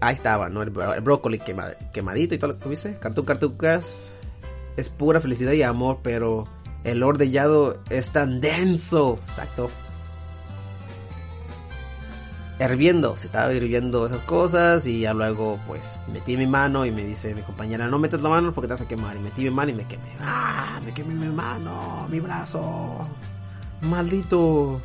Ahí 0.00 0.14
estaba, 0.14 0.48
¿no? 0.48 0.62
El, 0.62 0.70
brócoli 0.70 1.38
quemadito 1.38 2.34
y 2.34 2.38
todo 2.38 2.48
lo 2.48 2.58
que 2.58 2.64
tuviste. 2.64 2.98
Cartu 2.98 3.24
Cartucas 3.24 4.12
es 4.76 4.88
pura 4.88 5.20
felicidad 5.20 5.52
y 5.52 5.62
amor, 5.62 6.00
pero 6.02 6.48
el 6.82 7.04
ordellado 7.04 7.78
es 7.88 8.08
tan 8.08 8.40
denso. 8.40 9.20
Exacto. 9.22 9.70
Hirviendo, 12.58 13.16
se 13.16 13.26
estaba 13.26 13.52
hirviendo 13.52 14.06
esas 14.06 14.22
cosas 14.22 14.86
y 14.88 15.00
ya 15.00 15.14
luego 15.14 15.60
pues 15.68 16.00
metí 16.12 16.36
mi 16.36 16.46
mano 16.48 16.84
y 16.84 16.90
me 16.90 17.04
dice 17.04 17.34
mi 17.34 17.42
compañera, 17.42 17.86
no 17.86 17.98
metas 17.98 18.22
la 18.22 18.28
mano 18.28 18.52
porque 18.52 18.66
te 18.66 18.72
vas 18.74 18.82
a 18.82 18.88
quemar. 18.88 19.16
Y 19.16 19.20
metí 19.20 19.44
mi 19.44 19.50
mano 19.50 19.70
y 19.70 19.74
me 19.74 19.86
quemé. 19.86 20.16
¡Ah! 20.20 20.80
Me 20.84 20.92
quemé 20.92 21.14
mi 21.14 21.28
mano, 21.28 22.08
mi 22.10 22.18
brazo. 22.18 23.06
Maldito. 23.82 24.80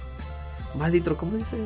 Maldito, 0.76 1.16
¿cómo 1.16 1.38
dice? 1.38 1.58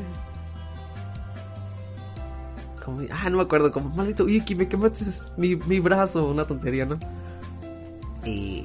ah, 3.11 3.29
no 3.29 3.37
me 3.37 3.43
acuerdo, 3.43 3.71
como 3.71 3.89
maldito 3.89 4.27
Iki, 4.27 4.55
me 4.55 4.67
quemaste 4.67 5.05
mi, 5.37 5.55
mi 5.55 5.79
brazo, 5.79 6.27
una 6.27 6.45
tontería, 6.45 6.85
¿no? 6.85 6.99
Y. 8.25 8.63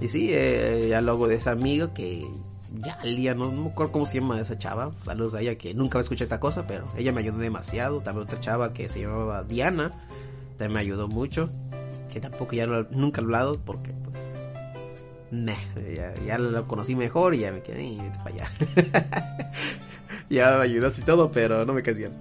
Y 0.00 0.08
sí, 0.08 0.30
eh, 0.32 0.88
ya 0.90 1.00
luego 1.00 1.26
de 1.26 1.36
esa 1.36 1.52
amiga 1.52 1.94
que 1.94 2.26
ya 2.74 2.94
al 2.94 3.16
día, 3.16 3.34
no, 3.34 3.50
me 3.50 3.68
acuerdo 3.70 3.92
cómo 3.92 4.06
se 4.06 4.20
llama 4.20 4.40
esa 4.40 4.58
chava. 4.58 4.92
Saludos 5.04 5.34
a 5.34 5.40
ella 5.40 5.56
que 5.56 5.72
nunca 5.72 5.98
escuché 6.00 6.24
esta 6.24 6.40
cosa, 6.40 6.66
pero 6.66 6.86
ella 6.96 7.12
me 7.12 7.20
ayudó 7.20 7.38
demasiado. 7.38 8.00
También 8.00 8.26
otra 8.26 8.40
chava 8.40 8.72
que 8.72 8.88
se 8.88 9.00
llamaba 9.00 9.44
Diana, 9.44 9.90
también 10.58 10.74
me 10.74 10.80
ayudó 10.80 11.08
mucho. 11.08 11.48
Que 12.12 12.20
tampoco 12.20 12.54
ya 12.54 12.66
nunca 12.66 13.20
he 13.20 13.24
hablado 13.24 13.58
porque 13.64 13.94
ya, 16.26 16.38
lo 16.38 16.66
conocí 16.66 16.94
mejor 16.94 17.34
y 17.34 17.40
ya 17.40 17.52
me 17.52 17.62
quedé 17.62 17.84
y 17.84 17.98
para 18.22 18.30
allá. 18.30 18.52
ya 20.30 20.56
me 20.56 20.62
ayudas 20.64 20.98
y 20.98 21.02
todo, 21.02 21.30
pero 21.30 21.64
no 21.64 21.72
me 21.72 21.82
caes 21.82 21.98
bien. 21.98 22.12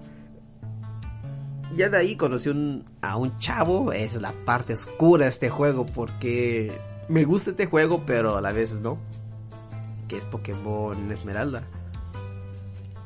Ya 1.76 1.90
de 1.90 1.98
ahí 1.98 2.16
conocí 2.16 2.50
a 3.02 3.18
un 3.18 3.38
chavo, 3.38 3.92
es 3.92 4.16
la 4.22 4.32
parte 4.46 4.74
oscura 4.74 5.26
de 5.26 5.30
este 5.30 5.50
juego 5.50 5.86
porque 5.86 6.72
me 7.08 7.26
gusta 7.26 7.52
este 7.52 7.66
juego, 7.66 8.04
pero 8.06 8.38
a 8.38 8.42
la 8.42 8.52
vez 8.52 8.80
no. 8.82 8.98
Que 10.08 10.18
es 10.18 10.26
Pokémon 10.26 11.12
Esmeralda. 11.12 11.64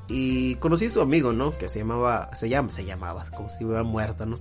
Y 0.08 0.56
conocí 0.56 0.86
a 0.86 0.90
su 0.90 1.02
amigo, 1.02 1.34
¿no? 1.34 1.56
Que 1.58 1.70
se 1.70 1.80
llamaba, 1.80 2.34
se 2.34 2.50
llama, 2.50 2.72
se 2.72 2.84
llamaba, 2.84 3.26
como 3.36 3.48
si 3.50 3.64
hubiera 3.64 3.84
muerto, 3.84 4.26
¿no? 4.26 4.38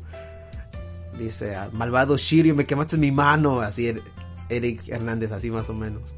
Dice, 1.18 1.56
malvado 1.72 2.16
Shiryu, 2.16 2.54
me 2.54 2.64
quemaste 2.64 2.96
mi 2.96 3.12
mano, 3.12 3.60
así 3.60 3.94
Eric 4.48 4.88
Hernández, 4.88 5.32
así 5.32 5.50
más 5.50 5.68
o 5.70 5.74
menos. 5.74 6.14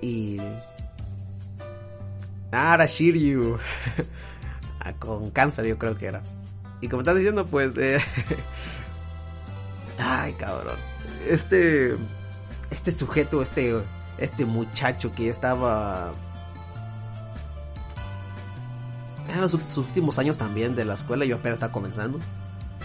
Y. 0.00 0.38
Ah, 2.52 2.84
Shiryu. 2.86 3.58
Ah, 4.78 4.92
con 5.00 5.30
cáncer, 5.30 5.66
yo 5.66 5.78
creo 5.78 5.98
que 5.98 6.06
era. 6.06 6.22
Y 6.80 6.86
como 6.86 7.02
estás 7.02 7.16
diciendo, 7.16 7.44
pues. 7.44 7.76
Eh... 7.76 7.98
Ay, 9.98 10.32
cabrón. 10.34 10.76
Este. 11.28 11.96
Este 12.70 12.92
sujeto, 12.92 13.42
este. 13.42 13.82
Este 14.18 14.44
muchacho 14.44 15.12
que 15.12 15.28
estaba. 15.28 16.12
En 19.28 19.48
sus 19.48 19.76
últimos 19.78 20.20
años 20.20 20.38
también 20.38 20.76
de 20.76 20.84
la 20.84 20.94
escuela, 20.94 21.24
yo 21.24 21.36
apenas 21.36 21.56
estaba 21.56 21.72
comenzando. 21.72 22.20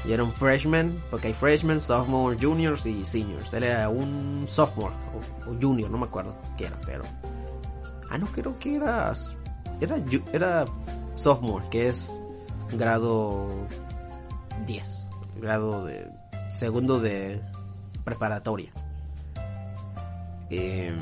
Y 0.04 0.14
era 0.14 0.24
un 0.24 0.34
freshman, 0.34 1.02
porque 1.12 1.28
hay 1.28 1.34
freshmen, 1.34 1.80
sophomore, 1.80 2.38
juniors 2.40 2.86
y 2.86 3.06
seniors. 3.06 3.54
Él 3.54 3.64
era 3.64 3.88
un 3.90 4.46
sophomore 4.48 4.96
o, 5.48 5.54
junior, 5.62 5.92
no 5.92 5.98
me 6.00 6.06
acuerdo 6.06 6.36
qué 6.58 6.66
era, 6.66 6.80
pero. 6.86 7.04
Ah, 8.10 8.18
no, 8.18 8.26
creo 8.28 8.58
que 8.58 8.76
era. 8.76 9.14
Era, 9.80 9.96
era 10.34 10.66
sophomore, 11.16 11.66
que 11.70 11.90
es 11.90 12.12
grado 12.72 13.48
10, 14.66 15.08
grado 15.40 15.86
de 15.86 16.08
segundo 16.50 17.00
de 17.00 17.42
preparatoria. 18.04 18.72
Eh, 20.50 20.96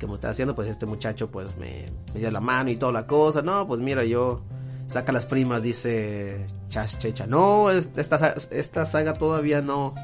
como 0.00 0.14
está 0.14 0.30
haciendo, 0.30 0.54
pues 0.54 0.70
este 0.70 0.86
muchacho 0.86 1.30
pues 1.30 1.56
me, 1.56 1.86
me 2.12 2.20
dio 2.20 2.30
la 2.30 2.40
mano 2.40 2.70
y 2.70 2.76
toda 2.76 2.92
la 2.92 3.06
cosa. 3.06 3.42
No, 3.42 3.66
pues 3.66 3.80
mira, 3.80 4.04
yo 4.04 4.42
saca 4.88 5.12
las 5.12 5.26
primas, 5.26 5.62
dice 5.62 6.46
Chas 6.68 6.98
No, 7.28 7.70
esta, 7.70 8.34
esta 8.50 8.86
saga 8.86 9.14
todavía 9.14 9.62
no, 9.62 9.94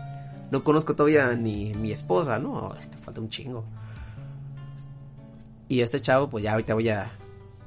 no 0.51 0.63
conozco 0.63 0.95
todavía 0.95 1.35
ni 1.35 1.73
mi 1.75 1.91
esposa, 1.91 2.39
no, 2.39 2.75
este 2.77 2.97
falta 2.99 3.21
un 3.21 3.31
chingo. 3.31 3.65
Y 5.69 5.81
este 5.81 6.01
chavo, 6.01 6.29
pues 6.29 6.45
ya 6.45 6.53
ahorita 6.53 6.75
voy 6.75 6.91
a 6.91 7.11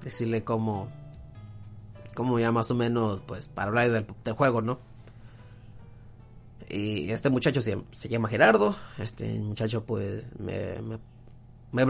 decirle 0.04 0.44
cómo, 0.44 0.88
cómo 2.14 2.40
ya 2.40 2.52
más 2.52 2.70
o 2.72 2.76
menos, 2.76 3.22
pues 3.26 3.48
para 3.48 3.70
hablar 3.70 3.90
del, 3.90 4.34
juego, 4.36 4.62
¿no? 4.62 4.80
Y 6.70 7.10
este 7.12 7.30
muchacho 7.30 7.62
se, 7.62 7.82
se, 7.92 8.10
llama 8.10 8.30
Gerardo. 8.30 8.76
Este 9.00 9.40
muchacho, 9.40 9.84
pues, 9.86 10.24
me, 10.38 10.76
me, 11.72 11.86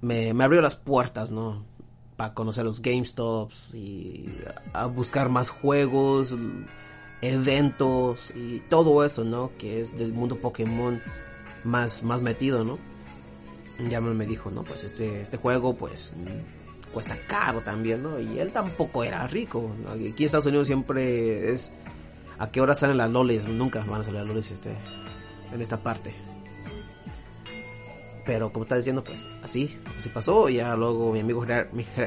me, 0.00 0.32
me, 0.32 0.44
abrió 0.44 0.62
las 0.62 0.76
puertas, 0.76 1.30
¿no? 1.30 1.64
Para 2.16 2.32
conocer 2.32 2.64
los 2.64 2.80
GameStops 2.80 3.74
y 3.74 4.26
a 4.72 4.86
buscar 4.86 5.28
más 5.28 5.50
juegos, 5.50 6.34
eventos 7.20 8.30
y 8.34 8.60
todo 8.60 9.04
eso, 9.04 9.24
¿no? 9.24 9.52
Que 9.58 9.80
es 9.80 9.96
del 9.96 10.12
mundo 10.12 10.36
Pokémon 10.40 11.02
más, 11.64 12.02
más 12.02 12.22
metido, 12.22 12.64
¿no? 12.64 12.78
Ya 13.88 14.00
me 14.00 14.24
dijo, 14.24 14.50
no, 14.50 14.64
pues 14.64 14.84
este, 14.84 15.20
este 15.20 15.36
juego, 15.36 15.76
pues 15.76 16.12
cuesta 16.92 17.18
caro 17.26 17.60
también, 17.60 18.02
¿no? 18.02 18.18
Y 18.18 18.38
él 18.38 18.52
tampoco 18.52 19.04
era 19.04 19.26
rico. 19.26 19.70
Aquí 19.92 20.06
en 20.06 20.24
Estados 20.24 20.46
Unidos 20.46 20.66
siempre 20.66 21.52
es 21.52 21.72
a 22.38 22.50
qué 22.50 22.60
hora 22.60 22.74
salen 22.74 22.96
las 22.96 23.10
loles, 23.10 23.46
nunca 23.46 23.84
van 23.86 24.00
a 24.00 24.04
salir 24.04 24.20
las 24.20 24.28
loles 24.28 24.50
este, 24.50 24.74
en 25.52 25.60
esta 25.60 25.82
parte. 25.82 26.14
Pero 28.26 28.52
como 28.52 28.64
está 28.64 28.76
diciendo, 28.76 29.04
pues 29.04 29.24
así, 29.42 29.78
así 29.96 30.08
pasó. 30.08 30.48
Ya 30.48 30.74
luego 30.74 31.12
mi 31.12 31.20
amigo 31.20 31.46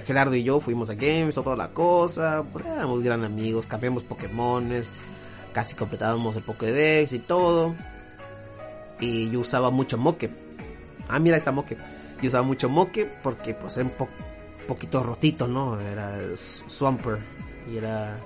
Gerardo 0.05 0.35
y 0.35 0.43
yo 0.43 0.59
fuimos 0.59 0.89
a 0.89 0.95
Games, 0.95 1.35
toda 1.35 1.55
la 1.55 1.69
cosa. 1.69 2.43
Pues, 2.51 2.65
éramos 2.65 3.01
gran 3.01 3.23
amigos, 3.23 3.65
cambiamos 3.65 4.03
Pokémones, 4.03 4.91
casi 5.53 5.75
completábamos 5.75 6.35
el 6.35 6.43
Pokédex 6.43 7.13
y 7.13 7.19
todo. 7.19 7.73
Y 8.99 9.29
yo 9.29 9.39
usaba 9.39 9.71
mucho 9.71 9.97
Moke. 9.97 10.29
Ah, 11.07 11.19
mira 11.19 11.37
esta 11.37 11.53
Moke. 11.53 11.77
Yo 12.21 12.27
usaba 12.27 12.43
mucho 12.43 12.67
Moke 12.67 13.09
porque 13.23 13.53
pues 13.53 13.77
era 13.77 13.87
un 13.87 13.93
poquito 14.67 15.01
rotito, 15.01 15.47
¿no? 15.47 15.79
Era 15.79 16.19
Swamper. 16.35 17.17
Y 17.71 17.77
era... 17.77 18.19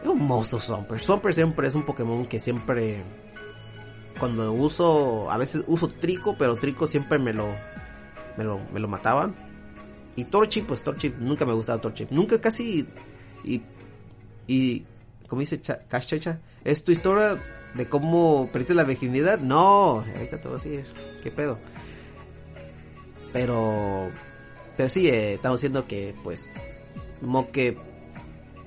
Era 0.00 0.10
un 0.10 0.22
monstruo 0.22 0.58
Swamper. 0.58 0.98
Swamper 0.98 1.34
siempre 1.34 1.68
es 1.68 1.74
un 1.74 1.84
Pokémon 1.84 2.24
que 2.24 2.38
siempre 2.38 3.02
cuando 4.18 4.52
uso, 4.52 5.30
a 5.30 5.38
veces 5.38 5.64
uso 5.66 5.88
Trico, 5.88 6.36
pero 6.38 6.56
Trico 6.56 6.86
siempre 6.86 7.18
me 7.18 7.32
lo, 7.32 7.54
me 8.36 8.44
lo, 8.44 8.60
me 8.72 8.80
lo 8.80 8.88
mataba. 8.88 9.32
Y 10.16 10.24
Torchip, 10.24 10.66
pues 10.66 10.82
Torchip, 10.82 11.18
nunca 11.18 11.44
me 11.44 11.52
gustaba 11.52 11.80
Torchip. 11.80 12.10
Nunca 12.10 12.40
casi, 12.40 12.86
y, 13.44 13.62
y, 14.46 14.84
como 15.28 15.40
dice 15.40 15.60
Cash 15.60 16.06
Checha, 16.06 16.40
¿es 16.64 16.84
tu 16.84 16.92
historia 16.92 17.38
de 17.74 17.88
cómo 17.88 18.48
perdiste 18.52 18.74
la 18.74 18.84
virginidad? 18.84 19.38
No, 19.38 20.04
ahorita 20.14 20.40
te 20.40 20.48
voy 20.48 20.58
a 20.58 20.62
decir, 20.62 20.84
qué 21.22 21.30
pedo. 21.30 21.58
Pero, 23.32 24.10
pero 24.76 24.88
sí, 24.88 25.08
eh, 25.08 25.34
estamos 25.34 25.60
diciendo 25.60 25.86
que, 25.86 26.14
pues, 26.24 26.52
Moque 27.20 27.76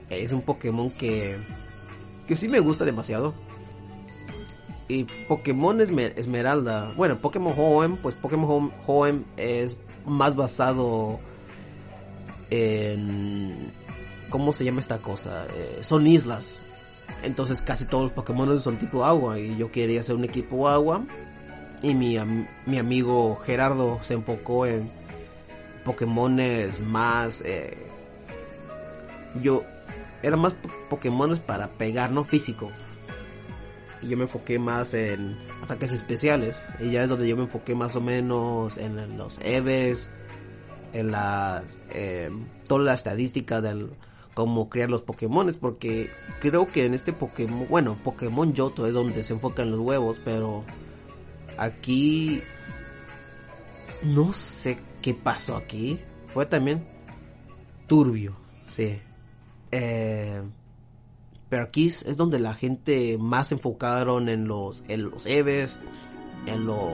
es 0.09 0.31
un 0.31 0.41
Pokémon 0.41 0.91
que, 0.91 1.37
que 2.27 2.35
sí 2.35 2.47
me 2.47 2.59
gusta 2.59 2.85
demasiado 2.85 3.33
y 4.89 5.03
Pokémon 5.27 5.79
Esmeralda, 5.79 6.91
bueno, 6.97 7.19
Pokémon 7.19 7.53
Home, 7.55 7.97
pues 8.01 8.15
Pokémon 8.15 8.73
Home 8.87 9.21
es 9.37 9.77
más 10.05 10.35
basado 10.35 11.19
en... 12.49 13.71
¿Cómo 14.31 14.51
se 14.51 14.65
llama 14.65 14.79
esta 14.79 14.97
cosa? 14.97 15.45
Eh, 15.55 15.77
son 15.81 16.07
islas. 16.07 16.59
Entonces 17.23 17.61
casi 17.61 17.85
todos 17.85 18.05
los 18.05 18.13
Pokémon 18.13 18.59
son 18.59 18.77
tipo 18.77 19.05
agua 19.05 19.39
y 19.39 19.55
yo 19.57 19.71
quería 19.71 19.99
hacer 19.99 20.15
un 20.15 20.23
equipo 20.23 20.67
agua. 20.67 21.05
Y 21.83 21.93
mi, 21.93 22.17
mi 22.65 22.77
amigo 22.79 23.35
Gerardo 23.35 23.99
se 24.01 24.15
enfocó 24.15 24.65
en 24.65 24.91
Pokémones 25.85 26.79
más... 26.79 27.41
Eh, 27.45 27.77
yo... 29.41 29.63
Era 30.23 30.35
más 30.35 30.55
Pokémones 30.89 31.39
para 31.39 31.67
pegar, 31.67 32.11
no 32.11 32.23
físico 32.23 32.71
y 34.01 34.07
yo 34.07 34.17
me 34.17 34.23
enfoqué 34.23 34.59
más 34.59 34.93
en 34.93 35.37
ataques 35.63 35.91
especiales. 35.91 36.65
Y 36.79 36.91
ya 36.91 37.03
es 37.03 37.09
donde 37.09 37.27
yo 37.27 37.35
me 37.37 37.43
enfoqué 37.43 37.75
más 37.75 37.95
o 37.95 38.01
menos 38.01 38.77
en 38.77 39.17
los 39.17 39.39
EVEs, 39.41 40.09
en 40.93 41.11
las 41.11 41.81
eh, 41.91 42.29
toda 42.67 42.83
la 42.83 42.93
estadística 42.93 43.61
del 43.61 43.89
cómo 44.33 44.69
crear 44.69 44.89
los 44.89 45.01
Pokémon, 45.01 45.53
porque 45.59 46.09
creo 46.39 46.71
que 46.71 46.85
en 46.85 46.93
este 46.93 47.11
Pokémon, 47.11 47.67
bueno, 47.69 47.97
Pokémon 48.03 48.53
Yoto 48.53 48.87
es 48.87 48.93
donde 48.93 49.23
se 49.23 49.33
enfocan 49.33 49.71
los 49.71 49.81
huevos, 49.81 50.21
pero 50.23 50.63
aquí 51.57 52.41
no 54.03 54.31
sé 54.33 54.77
qué 55.01 55.13
pasó 55.13 55.57
aquí. 55.57 55.99
Fue 56.33 56.45
también 56.45 56.85
turbio, 57.87 58.35
sí. 58.67 58.99
Eh, 59.71 60.41
pero 61.49 61.63
aquí 61.63 61.87
es 61.87 62.15
donde 62.15 62.39
la 62.39 62.53
gente 62.53 63.17
más 63.17 63.49
se 63.49 63.55
enfocaron 63.55 64.29
en 64.29 64.47
los, 64.47 64.83
en 64.87 65.09
los 65.09 65.25
EVEs, 65.25 65.81
en 66.45 66.65
los, 66.65 66.93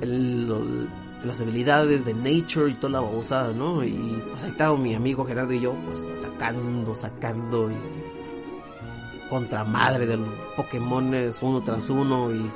en 0.00 0.88
las 1.24 1.40
habilidades 1.40 2.04
de 2.04 2.14
Nature 2.14 2.70
y 2.70 2.74
toda 2.74 2.92
la 2.94 3.00
babosada, 3.00 3.52
¿no? 3.52 3.84
Y 3.84 4.22
pues 4.30 4.42
ahí 4.42 4.48
estaba 4.48 4.76
mi 4.78 4.94
amigo 4.94 5.24
Gerardo 5.24 5.52
y 5.52 5.60
yo, 5.60 5.74
pues 5.84 6.02
sacando, 6.22 6.94
sacando 6.94 7.70
y 7.70 7.76
contra 9.28 9.64
madre 9.64 10.06
de 10.06 10.16
los 10.16 10.28
Pokémones 10.56 11.42
uno 11.42 11.62
tras 11.62 11.90
uno 11.90 12.34
y 12.34 12.50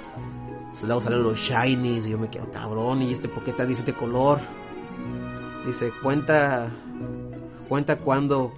pues, 0.70 0.82
luego 0.84 1.02
salen 1.02 1.22
los 1.22 1.38
Shinies 1.38 2.06
y 2.06 2.12
yo 2.12 2.18
me 2.18 2.30
quedo 2.30 2.50
cabrón 2.50 3.02
y 3.02 3.12
este 3.12 3.28
Poké 3.28 3.50
está 3.50 3.64
de 3.64 3.70
diferente 3.70 3.92
color. 3.94 4.40
Dice, 5.66 5.92
cuenta, 6.02 6.72
cuenta 7.72 7.96
cuando 7.96 8.52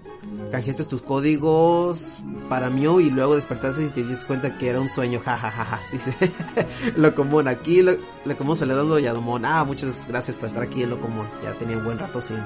canjeaste 0.50 0.82
tus 0.86 1.00
códigos 1.00 2.18
para 2.48 2.68
mí 2.68 2.82
y 2.82 3.10
luego 3.10 3.36
despertaste 3.36 3.84
y 3.84 3.90
te 3.90 4.02
diste 4.02 4.26
cuenta 4.26 4.58
que 4.58 4.68
era 4.68 4.80
un 4.80 4.88
sueño, 4.88 5.20
jajajaja. 5.24 5.80
Dice 5.92 6.12
lo 6.96 7.14
común 7.14 7.46
aquí, 7.46 7.80
lo, 7.80 7.96
común 8.36 8.56
se 8.56 8.66
le 8.66 8.74
dando 8.74 8.98
y 8.98 9.06
a 9.06 9.14
Ah, 9.44 9.62
muchas 9.62 10.08
gracias 10.08 10.36
por 10.36 10.46
estar 10.46 10.64
aquí 10.64 10.82
en 10.82 10.90
lo 10.90 11.00
común. 11.00 11.28
Ya 11.44 11.56
tenía 11.56 11.76
un 11.76 11.84
buen 11.84 11.96
rato 11.96 12.20
sin 12.20 12.38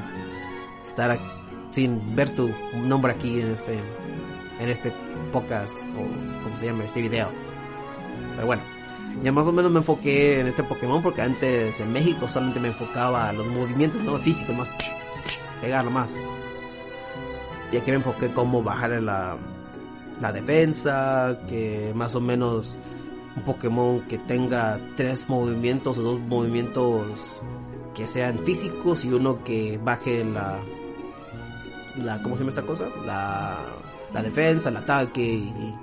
estar 0.83 1.19
sin 1.71 2.15
ver 2.15 2.35
tu 2.35 2.51
nombre 2.85 3.13
aquí 3.13 3.41
en 3.41 3.49
este 3.53 3.83
en 4.61 4.69
este 4.69 4.93
podcast 5.33 5.75
o 5.97 6.43
como 6.43 6.59
se 6.59 6.67
llama 6.67 6.85
este 6.85 7.01
video. 7.01 7.31
Pero 8.35 8.47
bueno, 8.47 8.63
ya 9.23 9.33
más 9.33 9.47
o 9.47 9.53
menos 9.55 9.73
me 9.73 9.79
enfoqué 9.79 10.41
en 10.41 10.49
este 10.49 10.63
Pokémon 10.65 11.03
porque 11.03 11.23
antes 11.23 11.81
en 11.81 11.91
México 11.95 12.29
solamente 12.29 12.61
me 12.61 12.69
enfocaba 12.69 13.27
a 13.27 13.33
los 13.33 13.47
movimientos 13.47 14.03
no 14.03 14.19
físicos, 14.19 14.55
más 14.55 14.69
pegarlo 15.63 15.91
más. 15.91 16.13
Y 17.73 17.77
aquí 17.77 17.91
me 17.91 17.97
enfoqué 17.99 18.33
cómo 18.33 18.63
bajar 18.63 18.91
la, 19.03 19.37
la 20.21 20.33
defensa, 20.33 21.39
que 21.49 21.93
más 21.95 22.15
o 22.15 22.21
menos 22.21 22.79
un 23.37 23.43
Pokémon 23.43 24.01
que 24.03 24.19
tenga 24.19 24.81
tres 24.97 25.29
movimientos 25.29 25.99
o 25.99 26.03
dos 26.03 26.21
movimientos 26.21 27.03
que 27.95 28.07
sean 28.07 28.41
físicos 28.41 29.05
y 29.05 29.13
uno 29.13 29.43
que 29.45 29.79
baje 29.83 30.25
la, 30.25 30.61
la 31.97 32.23
¿cómo 32.23 32.37
se 32.37 32.41
llama 32.41 32.51
esta 32.51 32.63
cosa? 32.63 32.87
La, 33.05 33.59
la 34.13 34.23
defensa, 34.23 34.71
el 34.71 34.77
ataque 34.77 35.23
y, 35.23 35.75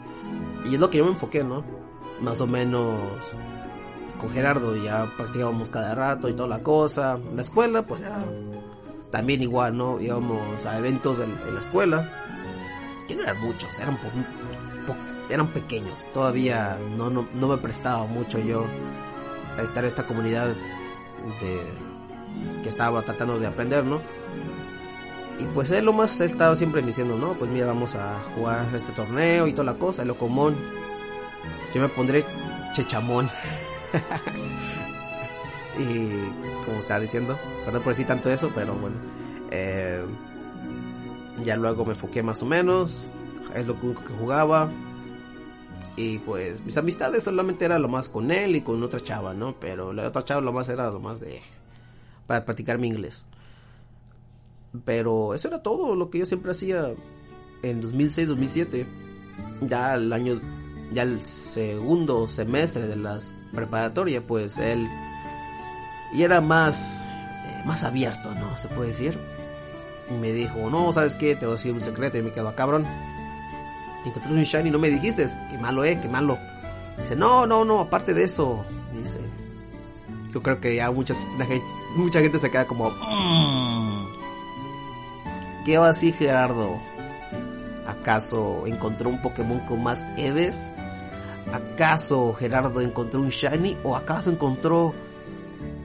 y 0.65 0.75
es 0.75 0.79
lo 0.79 0.89
que 0.89 0.97
yo 0.97 1.05
me 1.05 1.11
enfoqué, 1.11 1.43
¿no? 1.43 1.63
Más 2.21 2.39
o 2.41 2.47
menos 2.47 2.99
con 4.19 4.29
Gerardo 4.29 4.75
ya 4.75 5.11
practicábamos 5.17 5.69
cada 5.69 5.93
rato 5.93 6.29
y 6.29 6.33
toda 6.33 6.47
la 6.47 6.63
cosa. 6.63 7.19
La 7.35 7.41
escuela 7.41 7.83
pues 7.83 8.01
era 8.01 8.25
también 9.15 9.41
igual, 9.41 9.77
¿no? 9.77 10.01
Íbamos 10.01 10.65
a 10.65 10.77
eventos 10.77 11.19
en, 11.19 11.39
la 11.53 11.61
escuela, 11.61 12.09
que 13.07 13.15
no 13.15 13.23
eran 13.23 13.39
muchos, 13.39 13.69
eran, 13.79 13.97
eran 15.29 15.47
pequeños, 15.47 16.05
todavía 16.13 16.77
no, 16.97 17.09
no, 17.09 17.25
no 17.33 17.47
me 17.47 17.55
prestaba 17.55 18.05
mucho 18.07 18.39
yo 18.39 18.65
a 19.57 19.61
estar 19.61 19.85
en 19.85 19.87
esta 19.87 20.05
comunidad 20.05 20.49
de 20.49 21.61
que 22.61 22.67
estaba 22.67 23.03
tratando 23.03 23.39
de 23.39 23.47
aprender, 23.47 23.85
¿no? 23.85 24.01
Y 25.39 25.45
pues 25.53 25.71
él 25.71 25.85
lo 25.85 25.93
más 25.93 26.19
él 26.19 26.29
estaba 26.29 26.53
siempre 26.57 26.81
diciendo, 26.81 27.15
no, 27.15 27.35
pues 27.35 27.49
mira, 27.49 27.67
vamos 27.67 27.95
a 27.95 28.19
jugar 28.35 28.67
este 28.75 28.91
torneo 28.91 29.47
y 29.47 29.53
toda 29.53 29.71
la 29.71 29.75
cosa, 29.75 30.03
lo 30.03 30.17
común. 30.17 30.57
Yo 31.73 31.79
me 31.79 31.87
pondré 31.87 32.25
chechamón. 32.73 33.31
y 35.79 36.63
como 36.65 36.79
estaba 36.79 36.99
diciendo, 36.99 37.37
perdón 37.65 37.83
por 37.83 37.93
decir 37.93 38.07
tanto 38.07 38.29
eso, 38.31 38.51
pero 38.53 38.73
bueno. 38.75 38.95
Eh, 39.51 40.03
Ya 41.43 41.57
luego 41.57 41.85
me 41.85 41.93
enfoqué 41.93 42.23
más 42.23 42.41
o 42.41 42.45
menos. 42.45 43.09
Es 43.53 43.67
lo 43.67 43.73
único 43.81 44.03
que 44.03 44.13
jugaba. 44.13 44.71
Y 45.97 46.19
pues 46.19 46.63
mis 46.65 46.77
amistades 46.77 47.23
solamente 47.23 47.65
era 47.65 47.77
lo 47.79 47.87
más 47.89 48.09
con 48.09 48.31
él 48.31 48.55
y 48.55 48.61
con 48.61 48.81
otra 48.83 48.99
chava, 49.01 49.33
¿no? 49.33 49.55
Pero 49.59 49.93
la 49.93 50.07
otra 50.07 50.23
chava 50.23 50.41
lo 50.41 50.51
más 50.53 50.69
era 50.69 50.89
lo 50.91 50.99
más 50.99 51.19
de... 51.19 51.41
Para 52.27 52.43
practicar 52.45 52.77
mi 52.79 52.87
inglés. 52.87 53.25
Pero 54.83 55.33
eso 55.33 55.47
era 55.47 55.61
todo 55.61 55.95
lo 55.95 56.09
que 56.09 56.19
yo 56.19 56.25
siempre 56.25 56.51
hacía 56.51 56.93
en 57.63 57.81
2006, 57.81 58.27
2007. 58.27 58.85
Ya 59.61 59.93
el 59.93 60.11
año, 60.11 60.41
ya 60.93 61.03
el 61.03 61.21
segundo 61.21 62.27
semestre 62.27 62.87
de 62.87 62.95
la 62.95 63.19
preparatoria, 63.53 64.25
pues 64.25 64.57
él... 64.57 64.87
Y 66.15 66.23
era 66.23 66.41
más, 66.41 67.03
eh, 67.45 67.61
más 67.65 67.83
abierto, 67.83 68.33
¿no? 68.35 68.57
Se 68.57 68.67
puede 68.67 68.89
decir. 68.89 69.19
Y 70.09 70.13
me 70.13 70.31
dijo, 70.31 70.69
no, 70.69 70.93
¿sabes 70.93 71.15
qué? 71.15 71.35
Te 71.35 71.45
voy 71.45 71.55
a 71.55 71.57
decir 71.57 71.73
un 71.73 71.83
secreto 71.83 72.17
y 72.17 72.21
me 72.21 72.31
quedo, 72.31 72.55
cabrón 72.55 72.85
encontré 74.09 74.31
un 74.31 74.43
shiny 74.43 74.69
no 74.69 74.79
me 74.79 74.89
dijiste, 74.89 75.25
qué 75.49 75.57
malo 75.57 75.83
eh, 75.83 75.99
qué 76.01 76.07
malo. 76.07 76.37
Dice, 76.99 77.15
no, 77.15 77.45
no, 77.45 77.65
no, 77.65 77.81
aparte 77.81 78.13
de 78.13 78.23
eso, 78.23 78.65
dice, 78.93 79.19
yo 80.31 80.41
creo 80.41 80.59
que 80.61 80.75
ya 80.75 80.91
muchas, 80.91 81.25
mucha 81.95 82.21
gente 82.21 82.39
se 82.39 82.49
queda 82.49 82.65
como, 82.65 82.89
mm, 82.89 84.07
¿qué 85.65 85.77
va 85.77 85.89
así 85.89 86.11
Gerardo? 86.13 86.79
¿Acaso 87.87 88.63
encontró 88.65 89.09
un 89.09 89.21
Pokémon 89.21 89.59
con 89.61 89.83
más 89.83 90.03
Eves? 90.17 90.71
¿Acaso 91.51 92.33
Gerardo 92.33 92.81
encontró 92.81 93.19
un 93.19 93.29
Shiny? 93.29 93.77
¿O 93.83 93.95
acaso 93.95 94.31
encontró 94.31 94.95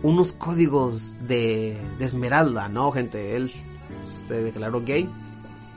unos 0.03 0.33
códigos 0.33 1.15
de, 1.27 1.77
de 1.99 2.05
Esmeralda? 2.05 2.69
No, 2.69 2.93
gente, 2.93 3.37
él 3.37 3.53
se 4.03 4.43
declaró 4.43 4.83
gay 4.83 5.09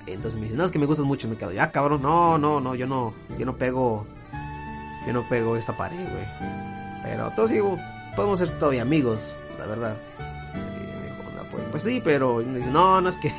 entonces 0.05 0.39
me 0.39 0.47
dice, 0.47 0.57
no, 0.57 0.65
es 0.65 0.71
que 0.71 0.79
me 0.79 0.85
gustas 0.85 1.05
mucho. 1.05 1.27
Me 1.27 1.37
quedo, 1.37 1.51
ya 1.51 1.71
cabrón, 1.71 2.01
no, 2.01 2.37
no, 2.37 2.59
no, 2.59 2.75
yo 2.75 2.87
no, 2.87 3.13
yo 3.37 3.45
no 3.45 3.55
pego, 3.55 4.05
yo 5.07 5.13
no 5.13 5.27
pego 5.29 5.55
esta 5.55 5.75
pared, 5.77 5.97
güey. 5.97 6.25
Pero 7.03 7.31
todos 7.31 7.51
digo, 7.51 7.77
podemos 8.15 8.39
ser 8.39 8.57
todavía 8.59 8.81
amigos, 8.81 9.35
la 9.57 9.65
verdad. 9.65 9.95
Pues, 11.51 11.63
pues, 11.71 11.83
sí, 11.83 12.01
pero 12.03 12.41
y 12.41 12.45
me 12.45 12.59
dice, 12.59 12.71
no, 12.71 12.99
no 12.99 13.09
es 13.09 13.17
que 13.17 13.31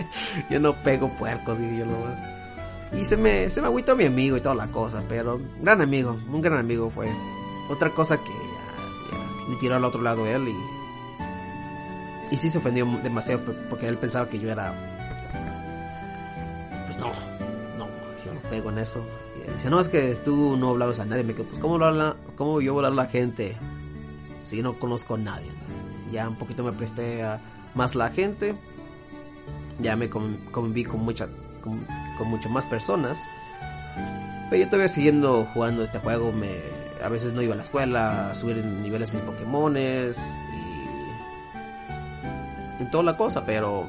yo 0.50 0.58
no 0.58 0.74
pego 0.74 1.08
puercos 1.16 1.60
y 1.60 1.78
yo 1.78 1.86
no 1.86 2.98
Y 2.98 3.04
se 3.04 3.16
me, 3.16 3.48
se 3.48 3.60
me 3.60 3.68
agüitó 3.68 3.94
mi 3.94 4.04
amigo 4.04 4.36
y 4.36 4.40
toda 4.40 4.56
la 4.56 4.66
cosa, 4.66 5.02
pero 5.08 5.40
gran 5.60 5.80
amigo, 5.80 6.18
un 6.30 6.40
gran 6.40 6.58
amigo 6.58 6.90
fue. 6.90 7.08
Otra 7.70 7.90
cosa 7.90 8.18
que 8.18 8.32
me 9.50 9.56
tiró 9.56 9.76
al 9.76 9.84
otro 9.84 10.00
lado 10.00 10.26
él 10.26 10.48
y, 10.48 12.34
y 12.34 12.36
sí 12.36 12.50
se 12.50 12.58
ofendió 12.58 12.86
demasiado 13.02 13.42
porque 13.68 13.88
él 13.88 13.98
pensaba 13.98 14.28
que 14.28 14.38
yo 14.38 14.50
era 14.50 14.72
no, 17.00 17.12
no, 17.78 17.86
yo 18.24 18.34
no 18.34 18.40
pego 18.50 18.70
en 18.70 18.78
eso. 18.78 19.02
Y 19.46 19.50
dice, 19.52 19.70
no, 19.70 19.80
es 19.80 19.88
que 19.88 20.14
tú 20.16 20.56
no 20.56 20.70
hablabas 20.70 21.00
a 21.00 21.04
nadie. 21.04 21.24
Me 21.24 21.34
quedo, 21.34 21.46
pues, 21.46 21.58
¿cómo, 21.58 21.82
habla, 21.82 22.16
¿cómo 22.36 22.60
yo 22.60 22.74
voy 22.74 22.84
a 22.84 22.88
hablar 22.88 23.04
a 23.04 23.04
la 23.06 23.10
gente 23.10 23.56
si 24.42 24.62
no 24.62 24.74
conozco 24.74 25.14
a 25.14 25.18
nadie? 25.18 25.48
Ya 26.12 26.28
un 26.28 26.36
poquito 26.36 26.62
me 26.62 26.72
presté 26.72 27.22
a 27.22 27.40
más 27.74 27.94
la 27.94 28.10
gente. 28.10 28.54
Ya 29.80 29.96
me 29.96 30.10
conviví 30.10 30.84
con, 30.84 31.00
mucha, 31.00 31.28
con, 31.62 31.84
con 32.18 32.28
muchas 32.28 32.52
más 32.52 32.66
personas. 32.66 33.18
Pero 34.50 34.64
yo 34.64 34.68
todavía 34.68 34.88
siguiendo 34.88 35.46
jugando 35.54 35.82
este 35.82 35.98
juego. 36.00 36.32
Me, 36.32 36.48
a 37.02 37.08
veces 37.08 37.32
no 37.32 37.42
iba 37.42 37.54
a 37.54 37.56
la 37.56 37.62
escuela 37.62 38.30
a 38.30 38.34
subir 38.34 38.58
en 38.58 38.82
niveles 38.82 39.12
mis 39.12 39.22
Pokémones. 39.22 40.18
Y, 42.78 42.82
y 42.82 42.90
toda 42.90 43.04
la 43.04 43.16
cosa, 43.16 43.44
pero 43.44 43.88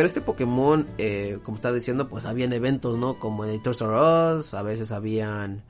pero 0.00 0.06
este 0.06 0.20
Pokémon, 0.22 0.86
eh, 0.98 1.38
como 1.42 1.56
estaba 1.56 1.74
diciendo, 1.74 2.08
pues 2.08 2.24
habían 2.24 2.52
eventos, 2.52 2.96
¿no? 2.96 3.18
Como 3.18 3.44
en 3.44 3.62
Toys 3.62 3.80
R 3.82 4.36
Us, 4.38 4.54
a 4.54 4.62
veces 4.62 4.92
habían 4.92 5.62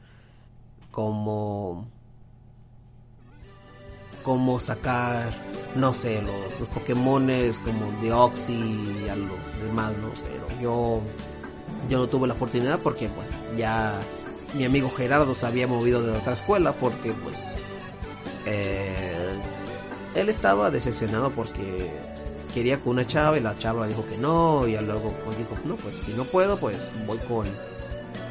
como 0.90 1.88
como 4.22 4.60
sacar, 4.60 5.32
no 5.74 5.92
sé, 5.94 6.22
los, 6.22 6.60
los 6.60 6.68
Pokémones 6.68 7.58
como 7.58 7.90
Deoxy 8.02 8.52
y 8.52 9.08
a 9.08 9.16
lo 9.16 9.34
demás, 9.66 9.92
¿no? 9.96 10.10
Pero 10.22 10.60
yo, 10.60 11.00
yo 11.88 11.98
no 11.98 12.06
tuve 12.06 12.28
la 12.28 12.34
oportunidad 12.34 12.78
porque 12.80 13.08
pues 13.08 13.26
ya 13.56 13.98
mi 14.54 14.64
amigo 14.64 14.90
Gerardo 14.96 15.34
se 15.34 15.46
había 15.46 15.66
movido 15.66 16.02
de 16.02 16.16
otra 16.16 16.32
escuela 16.32 16.72
porque 16.72 17.12
pues 17.12 17.38
eh, 18.46 19.32
él 20.14 20.28
estaba 20.28 20.70
decepcionado 20.70 21.30
porque 21.30 21.90
quería 22.52 22.78
con 22.78 22.94
una 22.94 23.06
chava 23.06 23.38
y 23.38 23.40
la 23.40 23.56
chava 23.58 23.86
dijo 23.86 24.04
que 24.06 24.18
no 24.18 24.66
y 24.66 24.76
luego 24.76 25.14
pues 25.24 25.38
dijo 25.38 25.56
no 25.64 25.76
pues 25.76 25.96
si 25.96 26.12
no 26.12 26.24
puedo 26.24 26.58
pues 26.58 26.90
voy 27.06 27.18
con 27.18 27.46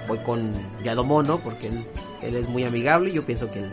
voy 0.08 0.18
con 0.20 0.54
Yadomono 0.84 1.40
porque 1.40 1.68
él, 1.68 2.36
es 2.36 2.48
muy 2.50 2.64
amigable 2.64 3.12
y 3.12 3.14
yo 3.14 3.24
pienso 3.24 3.50
que 3.50 3.60
él, 3.60 3.72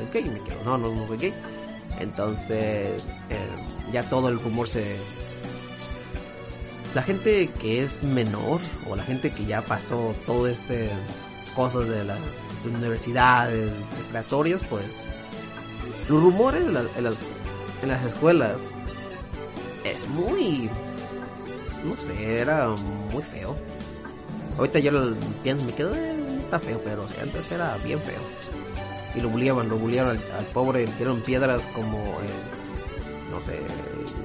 es 0.00 0.12
gay 0.12 0.24
y 0.26 0.30
me 0.30 0.40
quedo 0.42 0.62
no 0.64 0.78
no 0.78 0.94
no 0.94 1.08
soy 1.08 1.18
gay 1.18 1.34
entonces 1.98 3.04
eh, 3.30 3.48
ya 3.92 4.08
todo 4.08 4.28
el 4.28 4.38
rumor 4.38 4.68
se 4.68 4.96
la 6.94 7.02
gente 7.02 7.50
que 7.60 7.82
es 7.82 8.02
menor 8.02 8.60
o 8.88 8.96
la 8.96 9.04
gente 9.04 9.30
que 9.30 9.44
ya 9.44 9.62
pasó 9.62 10.14
todo 10.26 10.46
este 10.46 10.90
cosas 11.60 11.86
de 11.90 12.04
las 12.04 12.18
universidades 12.64 13.70
preparatorias 13.90 14.62
pues 14.70 15.08
los 16.08 16.22
rumores 16.22 16.62
en, 16.62 16.72
las, 16.72 17.22
en 17.82 17.88
las 17.88 18.06
escuelas 18.06 18.62
es 19.84 20.08
muy... 20.08 20.70
No 21.84 21.98
sé, 21.98 22.40
era 22.40 22.66
muy 22.68 23.22
feo. 23.24 23.54
Ahorita 24.56 24.78
yo 24.78 24.90
lo 24.90 25.14
pienso, 25.42 25.64
me 25.64 25.74
quedo, 25.74 25.94
eh, 25.94 26.14
está 26.40 26.58
feo, 26.60 26.80
pero 26.82 27.06
antes 27.20 27.52
era 27.52 27.76
bien 27.84 28.00
feo. 28.00 28.22
Y 29.14 29.20
lo 29.20 29.28
bulliaban, 29.28 29.68
lo 29.68 29.76
bulliaban 29.76 30.18
al, 30.38 30.44
pobre, 30.46 30.86
le 30.86 30.92
dieron 30.94 31.20
piedras 31.20 31.66
como, 31.74 31.98
no 33.30 33.42
sé, 33.42 33.60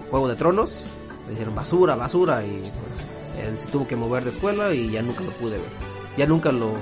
Juego 0.09 0.30
de 0.30 0.38
Tronos. 0.38 0.86
Le 1.26 1.32
dijeron 1.32 1.53
basura, 1.53 1.95
basura, 1.95 2.45
y 2.45 2.72
pues, 2.72 3.45
él 3.45 3.57
se 3.57 3.68
tuvo 3.68 3.86
que 3.86 3.97
mover 3.97 4.24
de 4.24 4.30
escuela 4.30 4.74
y 4.74 4.89
ya 4.89 5.01
nunca 5.01 5.22
lo 5.22 5.32
pude 5.32 5.57
ver. 5.57 5.70
Ya 6.18 6.26
nunca 6.28 6.53
lo, 6.53 6.76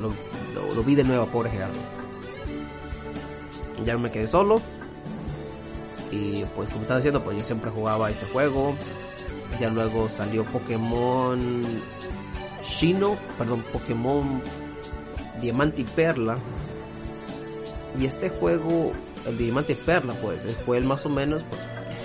lo, 0.00 0.12
lo 0.74 0.82
vi 0.82 0.94
de 0.94 1.04
nuevo, 1.04 1.26
pobre 1.26 1.50
Gerardo. 1.50 1.78
Ya 3.84 3.96
me 3.98 4.10
quedé 4.10 4.26
solo 4.26 4.60
y 6.10 6.44
pues 6.54 6.68
como 6.68 6.82
estaba 6.82 6.98
diciendo, 6.98 7.22
pues 7.22 7.36
yo 7.36 7.44
siempre 7.44 7.70
jugaba 7.70 8.10
este 8.10 8.26
juego. 8.26 8.74
Ya 9.58 9.70
luego 9.70 10.08
salió 10.08 10.44
Pokémon 10.44 11.64
Shino, 12.62 13.16
perdón, 13.38 13.64
Pokémon 13.72 14.42
Diamante 15.40 15.82
y 15.82 15.84
Perla. 15.84 16.36
Y 17.98 18.06
este 18.06 18.28
juego, 18.28 18.92
el 19.26 19.38
Diamante 19.38 19.72
y 19.72 19.76
Perla, 19.76 20.14
pues 20.14 20.44
fue 20.64 20.78
el 20.78 20.84
más 20.84 21.06
o 21.06 21.08
menos 21.08 21.42
pues, 21.44 21.60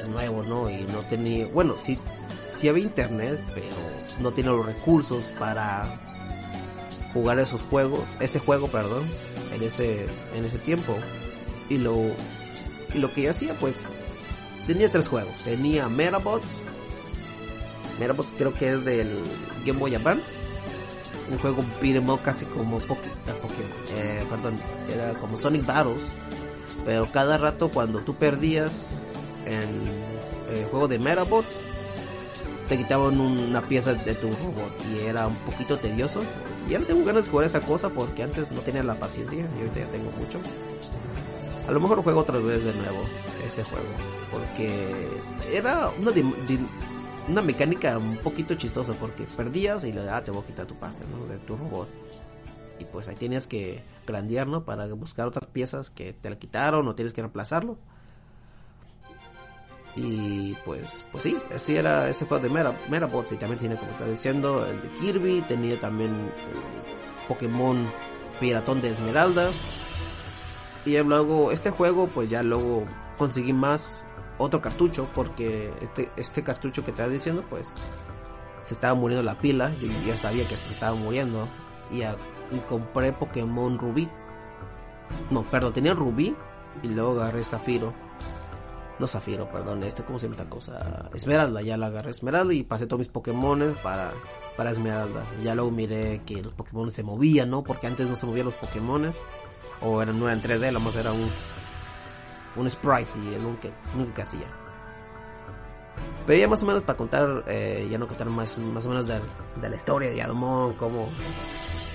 nuevo, 0.07 0.43
¿no? 0.43 0.69
Y 0.69 0.85
no 0.91 0.99
tenía, 1.09 1.47
bueno, 1.47 1.75
sí, 1.77 1.97
sí 2.51 2.69
había 2.69 2.83
internet, 2.83 3.39
pero 3.53 3.75
no 4.19 4.31
tiene 4.31 4.51
los 4.51 4.65
recursos 4.65 5.33
para 5.37 5.85
jugar 7.13 7.39
esos 7.39 7.61
juegos, 7.61 8.01
ese 8.19 8.39
juego, 8.39 8.67
perdón, 8.67 9.03
en 9.53 9.63
ese, 9.63 10.05
en 10.33 10.45
ese 10.45 10.57
tiempo. 10.57 10.97
Y 11.69 11.77
lo 11.77 11.95
y 12.93 12.97
lo 12.97 13.13
que 13.13 13.23
yo 13.23 13.31
hacía, 13.31 13.53
pues, 13.55 13.85
tenía 14.67 14.91
tres 14.91 15.07
juegos. 15.07 15.33
Tenía 15.43 15.87
Metabots. 15.87 16.61
Metabots 17.99 18.33
creo 18.37 18.53
que 18.53 18.73
es 18.73 18.85
del 18.85 19.19
Game 19.65 19.79
Boy 19.79 19.95
Advance. 19.95 20.35
Un 21.29 21.37
juego 21.37 21.63
beat'em 21.81 22.05
casi 22.17 22.45
como 22.45 22.79
eh, 22.79 22.83
Pokémon. 22.87 23.07
Eh, 23.95 24.25
perdón, 24.29 24.59
era 24.93 25.13
como 25.19 25.37
Sonic 25.37 25.65
Battles. 25.65 26.03
Pero 26.85 27.09
cada 27.11 27.37
rato 27.37 27.69
cuando 27.69 27.99
tú 27.99 28.15
perdías 28.15 28.87
en 29.45 29.69
el 30.53 30.65
juego 30.65 30.87
de 30.87 30.99
Metabots, 30.99 31.59
te 32.71 32.77
quitaban 32.77 33.19
una 33.19 33.61
pieza 33.61 33.93
de 33.93 34.15
tu 34.15 34.29
robot. 34.29 34.71
Y 34.89 35.05
era 35.05 35.27
un 35.27 35.35
poquito 35.35 35.77
tedioso. 35.77 36.21
Y 36.69 36.73
ahora 36.73 36.87
tengo 36.87 37.03
ganas 37.03 37.25
de 37.25 37.31
jugar 37.31 37.45
esa 37.45 37.59
cosa 37.59 37.89
porque 37.89 38.23
antes 38.23 38.49
no 38.49 38.61
tenía 38.61 38.81
la 38.81 38.95
paciencia 38.95 39.39
y 39.39 39.57
ahorita 39.59 39.79
ya 39.81 39.87
tengo 39.87 40.09
mucho. 40.11 40.39
A 41.67 41.71
lo 41.73 41.81
mejor 41.81 42.01
juego 42.01 42.21
otra 42.21 42.39
vez 42.39 42.63
de 42.63 42.73
nuevo 42.73 43.03
ese 43.45 43.65
juego. 43.65 43.87
Porque 44.31 44.71
era 45.51 45.89
una, 45.99 46.11
una 47.27 47.41
mecánica 47.41 47.97
un 47.97 48.15
poquito 48.15 48.55
chistosa. 48.55 48.93
Porque 48.93 49.23
perdías 49.23 49.83
y 49.83 49.91
le 49.91 50.09
ah, 50.09 50.23
te 50.23 50.31
voy 50.31 50.41
a 50.41 50.47
quitar 50.47 50.65
tu 50.65 50.75
parte 50.75 51.03
de 51.29 51.37
tu 51.39 51.57
robot. 51.57 51.89
Y 52.79 52.85
pues 52.85 53.09
ahí 53.09 53.15
tienes 53.15 53.47
que 53.47 53.83
grandear, 54.07 54.47
¿no? 54.47 54.63
Para 54.63 54.87
buscar 54.93 55.27
otras 55.27 55.47
piezas 55.47 55.89
que 55.89 56.13
te 56.13 56.29
la 56.29 56.39
quitaron 56.39 56.87
o 56.87 56.95
tienes 56.95 57.11
que 57.11 57.19
reemplazarlo. 57.19 57.77
Y 59.95 60.53
pues, 60.65 61.05
pues 61.11 61.23
sí, 61.23 61.37
así 61.53 61.75
era 61.75 62.09
este 62.09 62.25
juego 62.25 62.43
de 62.43 62.49
Mera, 62.49 62.77
Merabots. 62.89 63.31
Y 63.33 63.35
también 63.35 63.59
tiene, 63.59 63.75
como 63.75 63.91
estaba 63.91 64.09
diciendo, 64.09 64.65
el 64.65 64.81
de 64.81 64.89
Kirby. 64.93 65.41
Tenía 65.47 65.79
también 65.79 66.11
el 66.11 67.27
Pokémon 67.27 67.91
Piratón 68.39 68.81
de 68.81 68.89
Esmeralda. 68.89 69.49
Y 70.85 70.97
luego 70.97 71.51
este 71.51 71.69
juego 71.69 72.07
pues 72.07 72.29
ya 72.29 72.41
luego 72.41 72.85
conseguí 73.17 73.53
más 73.53 74.05
otro 74.39 74.61
cartucho 74.61 75.07
porque 75.13 75.71
este, 75.79 76.11
este 76.17 76.43
cartucho 76.43 76.83
que 76.83 76.89
estaba 76.89 77.09
diciendo 77.09 77.45
pues 77.47 77.71
se 78.63 78.73
estaba 78.73 78.95
muriendo 78.95 79.23
la 79.23 79.37
pila, 79.37 79.71
yo 79.79 79.87
ya 80.05 80.15
sabía 80.17 80.47
que 80.47 80.55
se 80.55 80.73
estaba 80.73 80.95
muriendo 80.95 81.47
y, 81.91 82.01
y 82.01 82.59
compré 82.67 83.11
Pokémon 83.13 83.77
Rubí. 83.77 84.09
No, 85.29 85.43
perdón, 85.43 85.73
tenía 85.73 85.93
Rubí 85.93 86.35
y 86.81 86.87
luego 86.87 87.19
agarré 87.21 87.43
Zafiro. 87.43 87.93
No 89.01 89.07
Zafiro, 89.07 89.49
perdón, 89.49 89.81
este, 89.81 90.03
¿cómo 90.03 90.19
se 90.19 90.27
llama 90.27 90.35
esta 90.35 90.47
cosa? 90.47 91.09
Esmeralda, 91.11 91.63
ya 91.63 91.75
la 91.75 91.87
agarré 91.87 92.11
Esmeralda 92.11 92.53
y 92.53 92.61
pasé 92.61 92.85
todos 92.85 92.99
mis 92.99 93.07
Pokémon 93.07 93.75
para, 93.81 94.13
para 94.55 94.69
Esmeralda. 94.69 95.25
Ya 95.41 95.55
luego 95.55 95.71
miré 95.71 96.21
que 96.23 96.43
los 96.43 96.53
Pokémon 96.53 96.91
se 96.91 97.01
movían, 97.01 97.49
¿no? 97.49 97.63
Porque 97.63 97.87
antes 97.87 98.07
no 98.07 98.15
se 98.15 98.27
movían 98.27 98.45
los 98.45 98.53
Pokémon. 98.53 99.11
O 99.81 100.03
eran, 100.03 100.19
no 100.19 100.27
eran 100.27 100.39
3D, 100.39 100.71
lo 100.71 100.79
más 100.81 100.95
era 100.95 101.11
un, 101.13 101.27
un 102.57 102.69
sprite 102.69 103.09
y 103.25 103.33
el 103.33 103.43
único, 103.43 104.13
que 104.13 104.21
hacía. 104.21 104.45
Pero 106.27 106.39
ya 106.39 106.47
más 106.47 106.61
o 106.61 106.67
menos 106.67 106.83
para 106.83 106.95
contar, 106.95 107.43
eh, 107.47 107.87
ya 107.89 107.97
no 107.97 108.07
contar 108.07 108.29
más, 108.29 108.55
más 108.59 108.85
o 108.85 108.89
menos 108.89 109.07
de, 109.07 109.19
de 109.59 109.67
la 109.67 109.75
historia 109.77 110.11
de 110.11 110.21
Adomon, 110.21 110.73
cómo, 110.75 111.09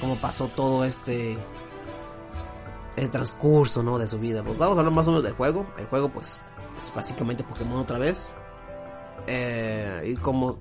cómo 0.00 0.16
pasó 0.16 0.48
todo 0.48 0.84
este 0.84 1.38
el 2.96 3.10
transcurso, 3.10 3.84
¿no? 3.84 3.96
De 3.96 4.08
su 4.08 4.18
vida. 4.18 4.42
Pues 4.42 4.58
vamos 4.58 4.76
a 4.76 4.80
hablar 4.80 4.92
más 4.92 5.06
o 5.06 5.10
menos 5.12 5.22
del 5.22 5.34
juego. 5.34 5.66
El 5.78 5.86
juego, 5.86 6.08
pues, 6.08 6.36
es 6.80 6.94
básicamente 6.94 7.44
Pokémon 7.44 7.78
otra 7.78 7.98
vez. 7.98 8.30
Eh, 9.26 10.12
y 10.12 10.16
como 10.16 10.58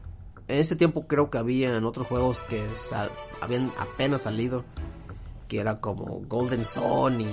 en 0.48 0.60
ese 0.60 0.76
tiempo 0.76 1.08
creo 1.08 1.30
que 1.30 1.38
había 1.38 1.76
en 1.76 1.86
otros 1.86 2.08
juegos 2.08 2.42
que 2.50 2.68
habían 3.42 3.74
apenas 3.78 4.24
salido, 4.24 4.64
que 5.48 5.60
era 5.60 5.76
como 5.76 6.22
Golden 6.28 6.66
Sun 6.66 7.22
y 7.22 7.28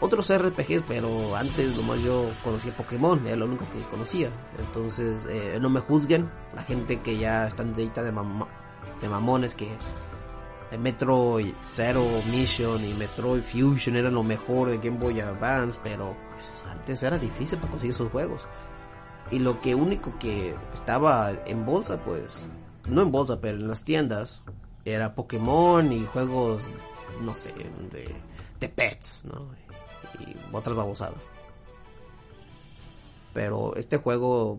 otros 0.00 0.30
RPGs, 0.32 0.84
pero 0.86 1.36
antes 1.36 1.76
nomás 1.76 2.02
yo 2.02 2.28
conocía 2.42 2.76
Pokémon, 2.76 3.26
era 3.26 3.36
lo 3.36 3.46
único 3.46 3.68
que 3.70 3.82
conocía. 3.88 4.30
Entonces, 4.58 5.26
eh, 5.28 5.58
no 5.60 5.70
me 5.70 5.80
juzguen, 5.80 6.30
la 6.54 6.62
gente 6.62 7.00
que 7.00 7.16
ya 7.16 7.46
están 7.46 7.74
de, 7.74 7.88
de, 7.88 8.12
de 9.00 9.08
mamones 9.08 9.54
que 9.54 9.76
Metroid 10.78 11.54
Zero 11.64 12.04
Mission 12.30 12.84
y 12.84 12.94
Metroid 12.94 13.42
Fusion 13.42 13.96
eran 13.96 14.14
lo 14.14 14.22
mejor 14.22 14.70
de 14.70 14.78
Game 14.78 14.98
Boy 14.98 15.20
Advance, 15.20 15.78
pero 15.82 16.16
pues 16.34 16.64
antes 16.68 17.02
era 17.02 17.18
difícil 17.18 17.58
para 17.58 17.70
conseguir 17.70 17.94
esos 17.94 18.10
juegos. 18.10 18.48
Y 19.30 19.38
lo 19.38 19.60
que 19.60 19.74
único 19.74 20.18
que 20.18 20.54
estaba 20.72 21.32
en 21.46 21.64
bolsa, 21.64 21.98
pues, 22.04 22.36
no 22.88 23.02
en 23.02 23.10
bolsa, 23.10 23.40
pero 23.40 23.56
en 23.56 23.68
las 23.68 23.84
tiendas, 23.84 24.44
era 24.84 25.14
Pokémon 25.14 25.90
y 25.92 26.04
juegos, 26.06 26.62
no 27.22 27.34
sé, 27.34 27.52
de, 27.90 28.14
de 28.60 28.68
pets, 28.68 29.24
¿no? 29.24 29.48
Y 30.20 30.36
otras 30.52 30.76
babosadas. 30.76 31.30
Pero 33.32 33.74
este 33.76 33.96
juego, 33.96 34.58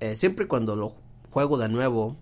eh, 0.00 0.16
siempre 0.16 0.46
cuando 0.46 0.76
lo 0.76 0.94
juego 1.30 1.58
de 1.58 1.68
nuevo, 1.68 2.16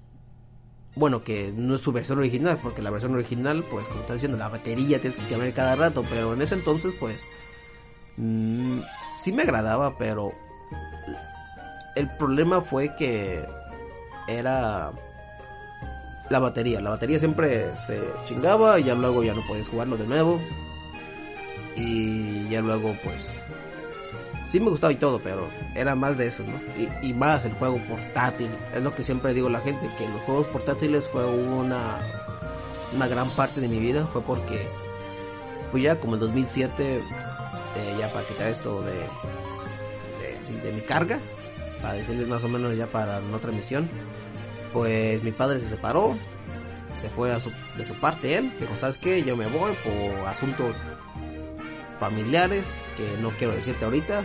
bueno, 0.94 1.24
que 1.24 1.52
no 1.54 1.74
es 1.74 1.80
su 1.80 1.92
versión 1.92 2.18
original, 2.18 2.58
porque 2.62 2.82
la 2.82 2.90
versión 2.90 3.14
original, 3.14 3.64
pues 3.70 3.86
como 3.88 4.00
está 4.00 4.14
diciendo, 4.14 4.38
la 4.38 4.48
batería 4.48 5.00
tienes 5.00 5.16
que 5.16 5.26
cambiar 5.26 5.52
cada 5.52 5.76
rato, 5.76 6.04
pero 6.08 6.32
en 6.34 6.42
ese 6.42 6.54
entonces, 6.54 6.94
pues, 6.98 7.24
mmm, 8.16 8.80
sí 9.18 9.32
me 9.32 9.42
agradaba, 9.42 9.96
pero 9.98 10.32
el 11.94 12.08
problema 12.16 12.60
fue 12.60 12.94
que 12.96 13.44
era 14.28 14.92
la 16.30 16.38
batería. 16.38 16.80
La 16.80 16.90
batería 16.90 17.18
siempre 17.18 17.76
se 17.76 18.00
chingaba 18.26 18.80
y 18.80 18.84
ya 18.84 18.94
luego 18.94 19.22
ya 19.22 19.34
no 19.34 19.46
podías 19.46 19.68
jugarlo 19.68 19.96
de 19.96 20.06
nuevo. 20.06 20.40
Y 21.76 22.48
ya 22.48 22.60
luego, 22.60 22.94
pues, 23.02 23.30
sí 24.44 24.60
me 24.60 24.70
gustaba 24.70 24.92
y 24.92 24.96
todo, 24.96 25.20
pero 25.22 25.48
era 25.74 25.94
más 25.94 26.18
de 26.18 26.26
eso, 26.26 26.42
¿no? 26.42 26.58
Y, 27.02 27.12
más 27.14 27.44
el 27.44 27.52
juego 27.54 27.78
portátil. 27.88 28.50
Es 28.74 28.82
lo 28.82 28.94
que 28.94 29.02
siempre 29.02 29.34
digo 29.34 29.48
a 29.48 29.50
la 29.50 29.60
gente, 29.60 29.88
que 29.98 30.08
los 30.08 30.20
juegos 30.22 30.46
portátiles 30.48 31.06
fue 31.08 31.24
una, 31.24 31.98
una 32.94 33.08
gran 33.08 33.28
parte 33.30 33.60
de 33.60 33.68
mi 33.68 33.78
vida. 33.78 34.06
Fue 34.12 34.22
porque, 34.22 34.66
pues 35.70 35.82
ya 35.82 35.98
como 36.00 36.14
en 36.14 36.20
2007, 36.20 37.02
eh, 37.76 37.96
ya 37.98 38.12
para 38.12 38.26
quitar 38.26 38.48
esto 38.48 38.82
de, 38.82 38.92
de, 40.62 40.72
mi 40.72 40.80
carga, 40.80 41.18
para 41.80 41.94
decirles 41.94 42.28
más 42.28 42.44
o 42.44 42.48
menos 42.48 42.76
ya 42.76 42.86
para 42.86 43.20
otra 43.34 43.52
misión, 43.52 43.88
pues 44.72 45.22
mi 45.22 45.32
padre 45.32 45.60
se 45.60 45.68
separó, 45.68 46.16
se 46.98 47.08
fue 47.08 47.30
de 47.30 47.84
su 47.84 47.94
parte 47.94 48.36
él, 48.36 48.52
dijo, 48.60 48.76
¿sabes 48.78 48.98
qué? 48.98 49.22
Yo 49.22 49.36
me 49.36 49.46
voy 49.46 49.74
por 49.84 50.28
asuntos 50.28 50.74
familiares 52.02 52.82
que 52.96 53.16
no 53.22 53.30
quiero 53.30 53.54
decirte 53.54 53.84
ahorita 53.84 54.24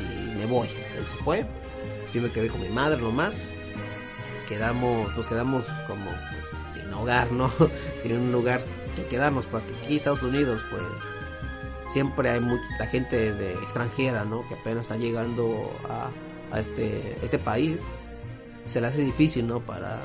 y 0.00 0.38
me 0.38 0.46
voy. 0.46 0.66
Él 0.98 1.06
se 1.06 1.16
fue. 1.18 1.44
Yo 2.14 2.22
me 2.22 2.30
quedé 2.30 2.48
con 2.48 2.62
mi 2.62 2.70
madre 2.70 3.02
nomás. 3.02 3.50
Quedamos, 4.48 5.14
nos 5.14 5.26
quedamos 5.26 5.66
como 5.86 6.06
pues, 6.06 6.72
sin 6.72 6.90
hogar, 6.94 7.30
¿no? 7.32 7.52
sin 8.02 8.16
un 8.16 8.32
lugar 8.32 8.62
que 8.94 9.04
quedarnos, 9.04 9.44
porque 9.44 9.74
aquí 9.84 9.96
Estados 9.96 10.22
Unidos, 10.22 10.64
pues 10.70 10.82
siempre 11.88 12.30
hay 12.30 12.40
mucha 12.40 12.86
gente 12.90 13.32
de 13.32 13.52
extranjera, 13.54 14.24
¿no? 14.24 14.46
Que 14.48 14.54
apenas 14.54 14.82
está 14.82 14.96
llegando 14.96 15.70
a, 15.88 16.10
este, 16.58 17.16
este 17.22 17.38
país. 17.38 17.84
Se 18.66 18.80
le 18.80 18.88
hace 18.88 19.02
difícil, 19.02 19.46
¿no? 19.46 19.60
Para 19.60 20.00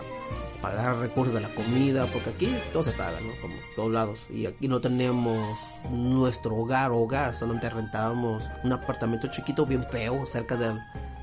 pagar 0.62 0.98
recursos 0.98 1.34
de 1.34 1.42
la 1.42 1.50
comida, 1.56 2.06
porque 2.14 2.30
aquí 2.30 2.56
todo 2.72 2.84
se 2.84 2.92
paga, 2.92 3.20
¿no? 3.22 3.32
Como 3.42 3.56
todos 3.76 3.92
lados. 3.92 4.26
Y 4.30 4.46
aquí 4.46 4.68
no 4.68 4.80
tenemos 4.80 5.58
nuestro 5.90 6.56
hogar, 6.56 6.92
hogar, 6.92 7.36
solamente 7.36 7.70
rentábamos 7.70 8.48
un 8.64 8.74
apartamento 8.74 9.28
chiquito 9.28 9.66
bien 9.66 9.86
feo 9.90 10.26
cerca 10.26 10.56
del, 10.56 10.80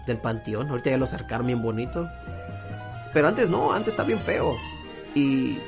del 0.06 0.18
panteón. 0.18 0.68
Ahorita 0.68 0.90
ya 0.90 0.98
lo 0.98 1.04
acercaron 1.04 1.46
bien 1.46 1.62
bonito. 1.62 2.08
Pero 3.12 3.28
antes 3.28 3.48
no, 3.48 3.72
antes 3.72 3.94
está 3.94 4.02
bien 4.02 4.20
feo. 4.20 4.56
Y. 5.14 5.58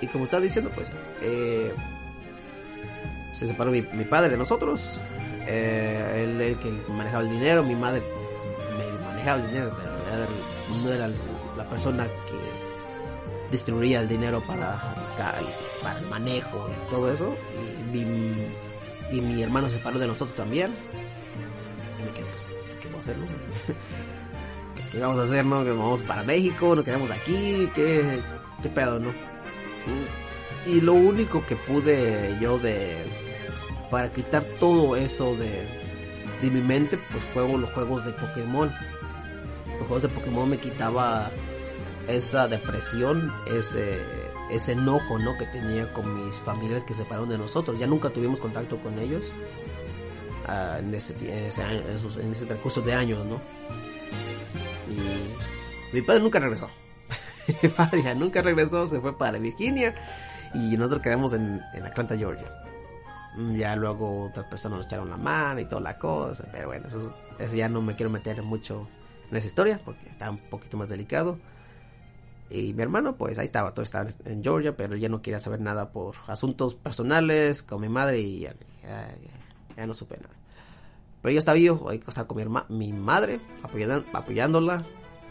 Y 0.00 0.06
como 0.08 0.24
estaba 0.24 0.42
diciendo, 0.42 0.70
pues. 0.74 0.92
Eh, 1.22 1.72
se 3.34 3.46
separó 3.46 3.70
mi, 3.70 3.82
mi, 3.82 4.04
padre 4.04 4.30
de 4.30 4.36
nosotros. 4.36 4.98
Eh, 5.46 6.24
él, 6.24 6.40
el 6.40 6.58
que 6.58 6.70
manejaba 6.88 7.22
el 7.22 7.30
dinero, 7.30 7.62
mi 7.62 7.74
madre 7.74 8.02
me 8.78 9.06
manejaba 9.06 9.42
el 9.42 9.48
dinero, 9.48 9.72
pero 9.76 9.94
no 10.82 10.92
era 10.92 11.08
la 11.56 11.64
persona 11.68 12.04
que 12.04 13.50
distribuía 13.50 14.00
el 14.00 14.08
dinero 14.08 14.40
para, 14.40 14.80
para 15.82 15.98
el 15.98 16.06
manejo 16.08 16.68
y 16.68 16.90
todo 16.90 17.12
eso. 17.12 17.36
Y, 17.92 17.98
y, 19.16 19.20
mi 19.20 19.42
hermano 19.42 19.68
se 19.68 19.78
paró 19.78 19.98
de 19.98 20.06
nosotros 20.06 20.36
también. 20.36 20.74
¿Qué, 22.80 22.88
vamos 22.88 23.08
a 23.08 23.10
hacer? 23.12 23.16
¿Qué, 24.92 24.98
vamos 24.98 25.18
a 25.18 25.22
hacer? 25.22 25.44
No? 25.44 25.64
¿Que 25.64 25.70
vamos 25.70 26.02
para 26.02 26.22
México? 26.22 26.74
¿Nos 26.74 26.84
quedamos 26.84 27.10
aquí? 27.10 27.70
¿Qué, 27.74 28.20
qué 28.62 28.68
pedo, 28.68 28.98
no? 28.98 29.10
Y 30.66 30.80
lo 30.80 30.94
único 30.94 31.44
que 31.46 31.56
pude 31.56 32.36
yo 32.40 32.58
de... 32.58 32.96
Para 33.90 34.12
quitar 34.12 34.42
todo 34.58 34.96
eso 34.96 35.36
de, 35.36 35.66
de 36.42 36.50
mi 36.50 36.60
mente, 36.60 36.98
pues 37.12 37.22
juego 37.32 37.58
los 37.58 37.70
juegos 37.70 38.04
de 38.04 38.12
Pokémon 38.12 38.72
los 39.78 39.88
juegos 39.88 40.02
de 40.02 40.08
Pokémon 40.08 40.48
me 40.48 40.58
quitaba 40.58 41.30
esa 42.08 42.48
depresión, 42.48 43.32
ese, 43.46 43.98
ese 44.50 44.72
enojo, 44.72 45.18
¿no? 45.18 45.36
Que 45.36 45.46
tenía 45.46 45.92
con 45.92 46.26
mis 46.26 46.36
familiares 46.38 46.84
que 46.84 46.94
se 46.94 47.02
separaron 47.02 47.28
de 47.28 47.38
nosotros. 47.38 47.78
Ya 47.78 47.86
nunca 47.86 48.10
tuvimos 48.10 48.40
contacto 48.40 48.78
con 48.78 48.98
ellos 48.98 49.24
uh, 50.46 50.78
en, 50.78 50.94
ese, 50.94 51.14
en, 51.20 51.44
ese, 51.44 51.62
en, 51.62 52.32
ese, 52.32 52.46
transcurso 52.46 52.82
de 52.82 52.94
años, 52.94 53.24
¿no? 53.26 53.40
Y 54.90 55.94
mi 55.94 56.02
padre 56.02 56.22
nunca 56.22 56.38
regresó. 56.38 56.68
mi 57.62 57.68
padre 57.68 58.02
ya 58.02 58.14
nunca 58.14 58.42
regresó, 58.42 58.86
se 58.86 59.00
fue 59.00 59.16
para 59.16 59.38
Virginia 59.38 59.94
y 60.54 60.76
nosotros 60.76 61.02
quedamos 61.02 61.32
en, 61.32 61.60
en 61.74 61.86
Atlanta, 61.86 62.16
Georgia. 62.16 62.46
Ya 63.56 63.74
luego 63.74 64.26
otras 64.26 64.46
personas 64.46 64.78
nos 64.78 64.86
echaron 64.86 65.10
la 65.10 65.16
mano 65.16 65.60
y 65.60 65.64
toda 65.64 65.80
la 65.80 65.98
cosa, 65.98 66.46
pero 66.52 66.68
bueno, 66.68 66.86
eso, 66.86 67.14
eso 67.38 67.54
ya 67.54 67.68
no 67.68 67.82
me 67.82 67.96
quiero 67.96 68.10
meter 68.10 68.42
mucho 68.42 68.88
en 69.30 69.36
esa 69.36 69.46
historia 69.46 69.80
porque 69.84 70.08
está 70.08 70.30
un 70.30 70.38
poquito 70.38 70.76
más 70.76 70.88
delicado. 70.88 71.38
Y 72.50 72.74
mi 72.74 72.82
hermano, 72.82 73.16
pues 73.16 73.38
ahí 73.38 73.44
estaba, 73.44 73.72
todo 73.72 73.82
estaba 73.82 74.10
en 74.24 74.44
Georgia, 74.44 74.76
pero 74.76 74.96
ya 74.96 75.08
no 75.08 75.22
quería 75.22 75.40
saber 75.40 75.60
nada 75.60 75.90
por 75.90 76.14
asuntos 76.28 76.74
personales 76.74 77.62
con 77.62 77.80
mi 77.80 77.88
madre 77.88 78.20
y 78.20 78.40
ya, 78.40 78.54
ya, 79.76 79.86
no 79.86 79.94
supe 79.94 80.16
nada. 80.16 80.34
Pero 81.22 81.32
yo 81.32 81.38
estaba 81.38 81.56
vivo, 81.56 81.88
ahí 81.88 82.00
estaba 82.06 82.28
con 82.28 82.36
mi, 82.36 82.44
mi 82.68 82.92
madre, 82.92 83.40
apoyándola, 84.12 84.84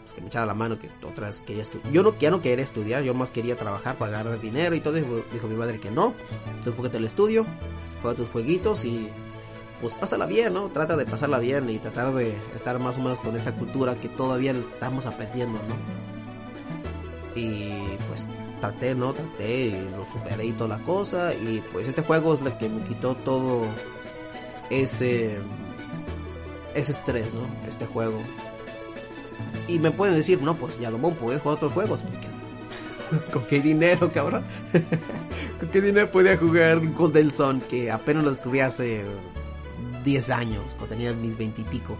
pues, 0.04 0.14
que 0.14 0.20
me 0.20 0.28
echara 0.28 0.46
la 0.46 0.54
mano, 0.54 0.78
que 0.78 0.90
otras 1.04 1.40
quería 1.40 1.62
estudiar. 1.62 1.92
Yo 1.92 2.02
no, 2.02 2.18
ya 2.18 2.30
no 2.30 2.40
quería 2.40 2.64
estudiar, 2.64 3.02
yo 3.02 3.14
más 3.14 3.30
quería 3.30 3.56
trabajar, 3.56 3.96
pagar 3.96 4.40
dinero 4.40 4.74
y 4.74 4.80
todo. 4.80 4.94
dijo 4.94 5.48
mi 5.48 5.56
madre 5.56 5.80
que 5.80 5.90
no, 5.90 6.14
tú 6.62 6.70
enfócate 6.70 6.98
el 6.98 7.04
estudio, 7.04 7.46
juega 8.02 8.16
tus 8.16 8.28
jueguitos 8.28 8.84
y 8.84 9.08
pues 9.80 9.94
pásala 9.94 10.26
bien, 10.26 10.54
¿no? 10.54 10.68
Trata 10.68 10.96
de 10.96 11.04
pasarla 11.04 11.38
bien 11.38 11.68
y 11.68 11.78
tratar 11.78 12.14
de 12.14 12.36
estar 12.54 12.78
más 12.78 12.98
o 12.98 13.02
menos 13.02 13.18
con 13.18 13.34
esta 13.36 13.52
cultura 13.52 13.96
que 13.96 14.08
todavía 14.08 14.52
estamos 14.52 15.06
aprendiendo, 15.06 15.58
¿no? 15.58 15.74
Y 17.34 17.96
pues 18.08 18.28
traté, 18.60 18.94
¿no? 18.94 19.12
Traté 19.12 19.66
y 19.66 19.90
lo 19.90 20.06
superé 20.12 20.46
y 20.46 20.52
toda 20.52 20.78
la 20.78 20.84
cosa. 20.84 21.34
Y 21.34 21.62
pues 21.72 21.88
este 21.88 22.02
juego 22.02 22.34
es 22.34 22.40
el 22.40 22.56
que 22.56 22.68
me 22.68 22.82
quitó 22.84 23.14
todo 23.16 23.66
ese, 24.70 25.38
ese 26.74 26.92
estrés, 26.92 27.26
¿no? 27.34 27.68
Este 27.68 27.86
juego. 27.86 28.18
Y 29.68 29.78
me 29.78 29.90
pueden 29.90 30.16
decir, 30.16 30.40
no, 30.42 30.56
pues 30.56 30.78
ya 30.78 30.90
Domón, 30.90 31.14
puedes 31.14 31.42
jugar 31.42 31.56
otros 31.56 31.72
juegos. 31.72 32.04
¿Con 33.32 33.44
qué 33.46 33.60
dinero, 33.60 34.10
cabrón? 34.12 34.44
¿Con 35.60 35.68
qué 35.68 35.80
dinero 35.80 36.10
podía 36.10 36.36
jugar 36.36 36.80
Golden 36.92 37.30
Sun 37.30 37.60
que 37.60 37.90
apenas 37.90 38.24
lo 38.24 38.30
descubrí 38.30 38.60
hace 38.60 39.04
10 40.04 40.30
años, 40.30 40.74
cuando 40.74 40.96
tenía 40.96 41.12
mis 41.12 41.36
20 41.36 41.60
y 41.60 41.64
pico? 41.64 41.96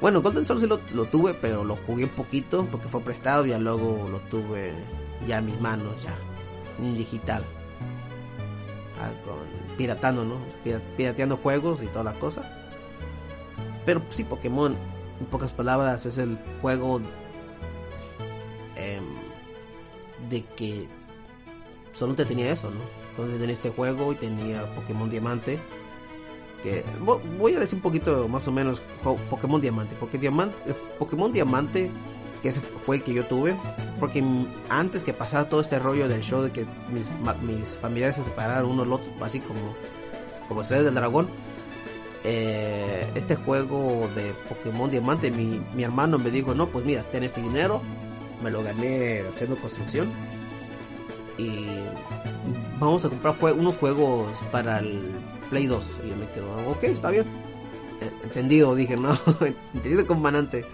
Bueno, 0.00 0.22
Golden 0.22 0.44
Sun 0.44 0.60
sí 0.60 0.66
lo, 0.66 0.80
lo, 0.94 1.06
tuve, 1.06 1.34
pero 1.34 1.64
lo 1.64 1.76
jugué 1.76 2.04
un 2.04 2.10
poquito 2.10 2.66
porque 2.70 2.88
fue 2.88 3.00
prestado 3.00 3.46
y 3.46 3.58
luego 3.58 4.08
lo 4.10 4.18
tuve 4.20 4.72
ya 5.26 5.38
en 5.38 5.46
mis 5.46 5.60
manos, 5.60 6.02
ya 6.02 6.14
en 6.78 6.96
digital. 6.96 7.44
Ah, 9.00 9.10
piratando, 9.76 10.24
¿no? 10.24 10.36
Pirateando 10.96 11.36
juegos 11.36 11.82
y 11.82 11.86
toda 11.86 12.04
la 12.04 12.12
cosa. 12.14 12.42
Pero 13.86 14.02
sí, 14.10 14.24
Pokémon, 14.24 14.76
en 15.20 15.26
pocas 15.26 15.52
palabras, 15.52 16.06
es 16.06 16.18
el 16.18 16.38
juego 16.60 17.00
eh, 18.76 19.00
de 20.28 20.44
que 20.44 20.88
solo 21.92 22.14
te 22.14 22.24
tenía 22.24 22.52
eso, 22.52 22.70
¿no? 22.70 22.80
Entonces 23.10 23.38
tenía 23.38 23.54
este 23.54 23.70
juego 23.70 24.12
y 24.12 24.16
tenía 24.16 24.64
Pokémon 24.74 25.10
Diamante. 25.10 25.58
Que 26.62 26.84
voy 27.38 27.54
a 27.54 27.60
decir 27.60 27.76
un 27.76 27.82
poquito 27.82 28.26
más 28.26 28.48
o 28.48 28.52
menos 28.52 28.82
Pokémon 29.30 29.60
Diamante, 29.60 29.94
porque 29.98 30.18
Diamante, 30.18 30.56
Pokémon 30.98 31.32
Diamante, 31.32 31.88
que 32.42 32.48
ese 32.48 32.60
fue 32.60 32.96
el 32.96 33.04
que 33.04 33.14
yo 33.14 33.24
tuve, 33.26 33.54
porque 34.00 34.24
antes 34.68 35.04
que 35.04 35.12
pasara 35.12 35.48
todo 35.48 35.60
este 35.60 35.78
rollo 35.78 36.08
del 36.08 36.22
show 36.22 36.42
de 36.42 36.50
que 36.50 36.66
mis, 36.92 37.08
mis 37.42 37.78
familiares 37.78 38.16
se 38.16 38.24
separaron 38.24 38.72
uno 38.72 38.82
del 38.82 38.92
otro, 38.92 39.08
así 39.20 39.38
como 39.38 39.74
como 40.48 40.60
ustedes 40.60 40.84
del 40.84 40.94
dragón, 40.94 41.28
eh, 42.30 43.10
este 43.14 43.36
juego 43.36 44.06
de 44.14 44.34
Pokémon 44.50 44.90
Diamante, 44.90 45.30
mi, 45.30 45.62
mi 45.74 45.82
hermano 45.82 46.18
me 46.18 46.30
dijo, 46.30 46.54
no, 46.54 46.68
pues 46.68 46.84
mira, 46.84 47.02
ten 47.04 47.24
este 47.24 47.40
dinero, 47.40 47.80
me 48.42 48.50
lo 48.50 48.62
gané 48.62 49.22
haciendo 49.30 49.56
construcción 49.56 50.10
y 51.38 51.68
vamos 52.78 53.02
a 53.06 53.08
comprar 53.08 53.34
unos 53.54 53.78
juegos 53.78 54.28
para 54.52 54.80
el 54.80 55.00
Play 55.48 55.66
2. 55.66 56.00
Y 56.04 56.10
yo 56.10 56.16
me 56.16 56.26
quedo, 56.26 56.70
ok, 56.70 56.84
está 56.84 57.08
bien. 57.08 57.24
Entendido, 58.22 58.74
dije, 58.74 58.98
no, 58.98 59.18
entendido 59.74 60.06
comandante. 60.06 60.66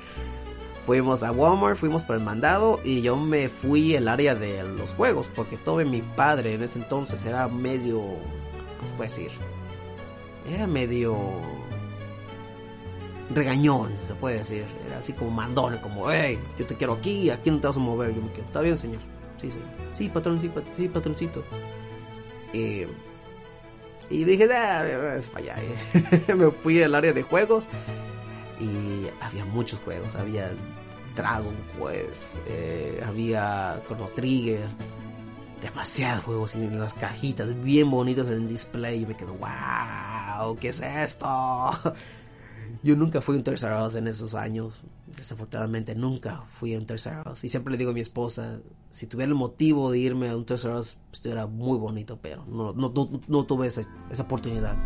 Fuimos 0.87 1.23
a 1.23 1.31
Walmart, 1.31 1.79
fuimos 1.79 2.03
por 2.03 2.17
el 2.17 2.23
mandado 2.23 2.81
y 2.83 3.01
yo 3.01 3.17
me 3.17 3.49
fui 3.49 3.95
al 3.95 4.09
área 4.09 4.35
de 4.35 4.65
los 4.65 4.91
juegos 4.91 5.31
porque 5.37 5.57
todo 5.57 5.77
mi 5.85 6.03
padre 6.03 6.55
en 6.55 6.65
ese 6.65 6.81
entonces 6.81 7.25
era 7.25 7.47
medio, 7.47 8.01
¿cómo 8.01 8.89
se 8.89 8.95
puede 8.95 9.09
decir? 9.09 9.31
Era 10.47 10.67
medio 10.67 11.17
regañón, 13.31 13.93
se 14.07 14.15
puede 14.15 14.39
decir. 14.39 14.65
Era 14.87 14.99
así 14.99 15.13
como 15.13 15.31
mandón, 15.31 15.79
como, 15.79 16.11
hey, 16.11 16.39
yo 16.59 16.67
te 16.67 16.77
quiero 16.77 16.95
aquí, 16.95 17.31
aquí 17.31 17.51
no 17.51 17.61
te 17.61 17.67
vas 17.67 17.77
a 17.77 17.81
mover. 17.81 18.15
Yo 18.15 18.23
me 18.23 18.31
quedo, 18.33 18.45
está 18.45 18.61
bien, 18.61 18.77
señor. 18.77 19.01
Sí, 19.41 19.51
sí. 19.51 19.59
Sí, 19.95 20.09
patrón, 20.09 20.41
sí, 20.41 20.51
sí 20.77 20.89
patroncito. 20.89 21.45
Eh, 22.53 22.89
y 24.11 24.25
dije, 24.25 24.49
ah, 24.53 25.17
es 25.19 25.27
para 25.27 25.45
allá. 25.45 25.63
Eh". 25.63 26.35
me 26.35 26.51
fui 26.51 26.83
al 26.83 26.95
área 26.95 27.13
de 27.13 27.23
juegos 27.23 27.67
y 28.61 29.07
había 29.21 29.45
muchos 29.45 29.79
juegos. 29.81 30.15
Había 30.15 30.53
Dragon 31.17 31.55
Quest, 31.79 32.37
eh, 32.47 33.03
había 33.07 33.81
Chrono 33.87 34.07
Trigger, 34.09 34.69
demasiados 35.65 36.25
juegos 36.25 36.55
en 36.55 36.79
las 36.79 36.93
cajitas, 36.93 37.63
bien 37.63 37.91
bonitos 37.91 38.27
en 38.27 38.35
el 38.35 38.49
display. 38.49 39.03
Y 39.03 39.07
me 39.07 39.17
quedo, 39.17 39.35
wow, 39.35 40.57
¿qué 40.61 40.69
es 40.69 40.81
esto? 40.81 41.27
Yo 42.83 42.97
nunca 42.97 43.23
fui 43.23 43.37
un 43.37 43.43
Toys 43.43 43.65
en 43.65 44.07
esos 44.09 44.35
años. 44.35 44.83
Desafortunadamente 45.17 45.95
nunca 45.95 46.43
fui 46.59 46.75
a 46.75 46.79
un 46.79 46.85
Toys 46.85 47.09
Y 47.43 47.49
siempre 47.49 47.73
le 47.73 47.79
digo 47.79 47.93
a 47.93 47.95
mi 47.95 48.01
esposa, 48.01 48.59
si 48.91 49.07
tuviera 49.07 49.31
el 49.31 49.39
motivo 49.39 49.91
de 49.91 49.99
irme 50.01 50.29
a 50.29 50.37
un 50.37 50.45
Toys 50.45 50.65
R 50.65 50.81
estuviera 51.11 51.47
muy 51.47 51.79
bonito, 51.79 52.19
pero 52.21 52.45
no, 52.45 52.75
no, 52.75 52.93
no, 53.27 53.45
tuve 53.45 53.69
esa, 53.69 53.83
esa, 54.11 54.25
oportunidad. 54.25 54.77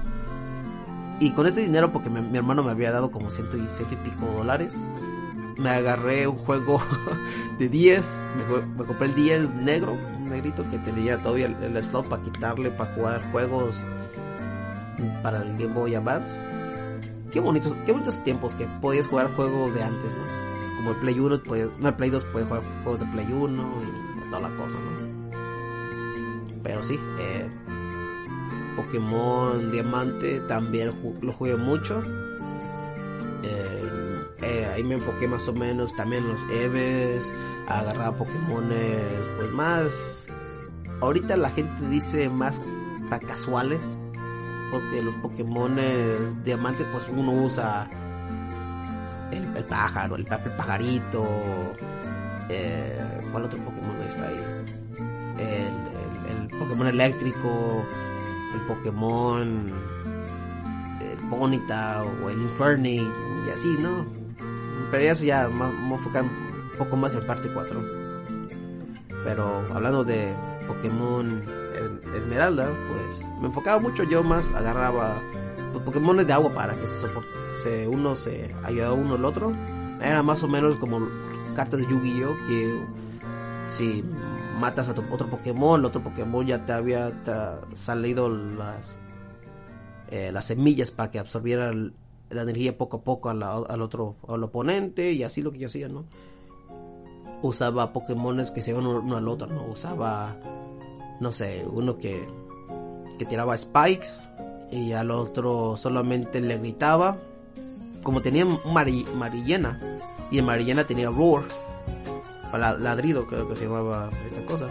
Y 1.18 1.32
con 1.32 1.48
ese 1.48 1.62
dinero, 1.62 1.90
porque 1.90 2.08
mi, 2.08 2.38
hermano 2.38 2.62
me 2.62 2.70
había 2.70 2.92
dado 2.92 3.10
como 3.10 3.30
ciento 3.30 3.56
y, 3.56 3.68
ciento 3.70 3.94
y 3.94 4.08
pico 4.08 4.26
dólares, 4.26 4.88
me 5.58 5.70
agarré 5.70 6.26
un 6.26 6.38
juego 6.38 6.80
de 7.58 7.68
10, 7.68 8.18
me, 8.76 8.84
compré 8.84 9.08
el 9.08 9.14
10 9.14 9.54
negro, 9.54 9.92
un 9.92 10.30
negrito 10.30 10.64
que 10.70 10.78
tenía 10.78 11.18
todavía 11.18 11.46
el, 11.46 11.82
slot 11.82 12.08
para 12.08 12.22
quitarle, 12.22 12.70
para 12.70 12.94
jugar 12.94 13.32
juegos 13.32 13.82
para 15.22 15.42
el 15.42 15.56
Game 15.56 15.74
Boy 15.74 15.94
Advance 15.94 16.38
qué 17.30 17.40
bonitos, 17.40 17.74
qué 17.86 17.92
bonitos 17.92 18.22
tiempos 18.24 18.54
que 18.54 18.66
podías 18.80 19.06
jugar 19.06 19.34
juegos 19.34 19.74
de 19.74 19.82
antes, 19.82 20.14
¿no? 20.14 20.76
Como 20.76 20.90
el 20.90 20.96
Play 20.96 21.18
1, 21.18 21.40
no, 21.78 21.88
el 21.88 21.94
Play 21.94 22.10
2 22.10 22.24
puedes 22.24 22.48
jugar 22.48 22.62
juegos 22.82 23.00
de 23.00 23.06
Play 23.06 23.26
1 23.32 23.72
y 24.26 24.30
toda 24.30 24.48
la 24.48 24.56
cosa, 24.56 24.78
¿no? 24.78 25.08
Pero 26.62 26.82
sí, 26.82 26.98
eh, 27.18 27.48
Pokémon 28.76 29.70
Diamante 29.70 30.40
también 30.40 30.92
lo 31.20 31.32
jugué 31.32 31.56
mucho. 31.56 32.02
Eh, 33.42 33.87
eh, 34.42 34.66
ahí 34.72 34.84
me 34.84 34.94
enfoqué 34.94 35.26
más 35.26 35.48
o 35.48 35.52
menos 35.52 35.94
también 35.96 36.24
en 36.24 36.28
los 36.30 36.42
Eves, 36.50 37.32
agarrar 37.66 38.16
Pokémones 38.16 39.28
pues 39.36 39.50
más... 39.52 40.24
Ahorita 41.00 41.36
la 41.36 41.50
gente 41.50 41.88
dice 41.88 42.28
más 42.28 42.60
casuales, 43.26 43.80
porque 44.70 45.02
los 45.02 45.14
Pokémon 45.16 45.78
diamantes 46.44 46.86
pues 46.92 47.08
uno 47.08 47.32
usa 47.32 47.88
el, 49.30 49.64
pájaro, 49.64 50.16
el, 50.16 50.24
pajarito, 50.24 51.26
eh, 52.48 53.20
¿cuál 53.30 53.44
otro 53.44 53.58
Pokémon 53.60 54.02
está 54.06 54.26
ahí? 54.26 54.40
El, 55.38 56.50
el, 56.50 56.58
Pokémon 56.58 56.86
eléctrico, 56.88 57.84
el 58.54 58.60
Pokémon 58.62 59.72
el 61.00 61.20
Bonita 61.28 62.02
o 62.02 62.30
el 62.30 62.42
Inferni 62.42 63.08
y 63.46 63.50
así, 63.50 63.76
¿no? 63.78 64.27
Pero 64.90 65.04
ya 65.04 65.12
ya 65.14 65.44
a 65.44 65.94
enfocar 65.94 66.24
un 66.24 66.78
poco 66.78 66.96
más 66.96 67.12
en 67.12 67.26
parte 67.26 67.48
4. 67.52 67.80
Pero 69.24 69.64
hablando 69.74 70.04
de 70.04 70.32
Pokémon 70.66 71.42
Esmeralda, 72.16 72.70
pues 72.88 73.26
me 73.40 73.46
enfocaba 73.46 73.78
mucho 73.80 74.04
yo 74.04 74.22
más, 74.22 74.52
agarraba 74.52 75.20
los 75.72 75.82
Pokémon 75.82 76.24
de 76.26 76.32
agua 76.32 76.52
para 76.52 76.74
que 76.74 76.86
se, 76.86 77.88
uno 77.88 78.16
se 78.16 78.54
ayudara 78.64 78.92
uno 78.92 79.14
al 79.14 79.24
otro. 79.24 79.52
Era 80.00 80.22
más 80.22 80.42
o 80.42 80.48
menos 80.48 80.76
como 80.76 81.06
cartas 81.54 81.80
de 81.80 81.86
Yu-Gi-Oh! 81.86 82.36
que 82.46 82.80
si 83.74 84.04
matas 84.58 84.88
a 84.88 84.92
otro 84.92 85.28
Pokémon, 85.28 85.80
el 85.80 85.86
otro 85.86 86.02
Pokémon 86.02 86.46
ya 86.46 86.64
te 86.64 86.72
había 86.72 87.12
salido 87.74 88.28
las, 88.28 88.96
eh, 90.10 90.30
las 90.32 90.46
semillas 90.46 90.90
para 90.90 91.10
que 91.10 91.18
absorbiera 91.18 91.72
la 92.30 92.42
energía 92.42 92.76
poco 92.76 92.98
a 92.98 93.00
poco 93.02 93.30
al, 93.30 93.42
otro 93.42 94.16
al 94.28 94.42
oponente 94.44 95.12
y 95.12 95.22
así 95.22 95.42
lo 95.42 95.52
que 95.52 95.58
yo 95.58 95.66
hacía, 95.66 95.88
¿no? 95.88 96.04
Usaba 97.42 97.92
Pokémones 97.92 98.50
que 98.50 98.62
se 98.62 98.70
iban 98.70 98.86
uno 98.86 99.16
al 99.16 99.28
otro, 99.28 99.46
¿no? 99.46 99.64
Usaba 99.66 100.36
no 101.20 101.32
sé, 101.32 101.64
uno 101.70 101.98
que, 101.98 102.28
que 103.18 103.24
tiraba 103.24 103.56
spikes 103.56 104.28
y 104.70 104.92
al 104.92 105.10
otro 105.10 105.76
solamente 105.76 106.40
le 106.40 106.58
gritaba. 106.58 107.18
Como 108.02 108.22
tenía 108.22 108.44
Marillena 108.44 109.80
y 110.30 110.38
en 110.38 110.44
Marillena 110.44 110.84
tenía 110.84 111.10
Roar, 111.10 111.42
para 112.50 112.74
ladrido 112.74 113.26
creo 113.26 113.48
que 113.48 113.56
se 113.56 113.64
llamaba 113.64 114.10
esta 114.26 114.44
cosa. 114.46 114.68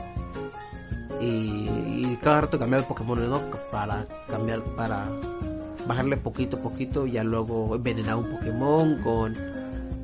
Y, 1.22 2.16
cada 2.22 2.42
rato 2.42 2.58
cambiaba 2.58 2.82
el 2.82 2.88
Pokémon 2.88 3.30
¿no? 3.30 3.42
para 3.72 4.06
cambiar, 4.28 4.64
para 4.76 5.06
bajarle 5.88 6.18
poquito 6.18 6.58
a 6.58 6.62
poquito 6.62 7.08
y 7.08 7.14
ya 7.14 7.24
luego 7.24 7.76
envenenar 7.76 8.18
un 8.18 8.26
Pokémon 8.26 8.98
con, 9.02 9.36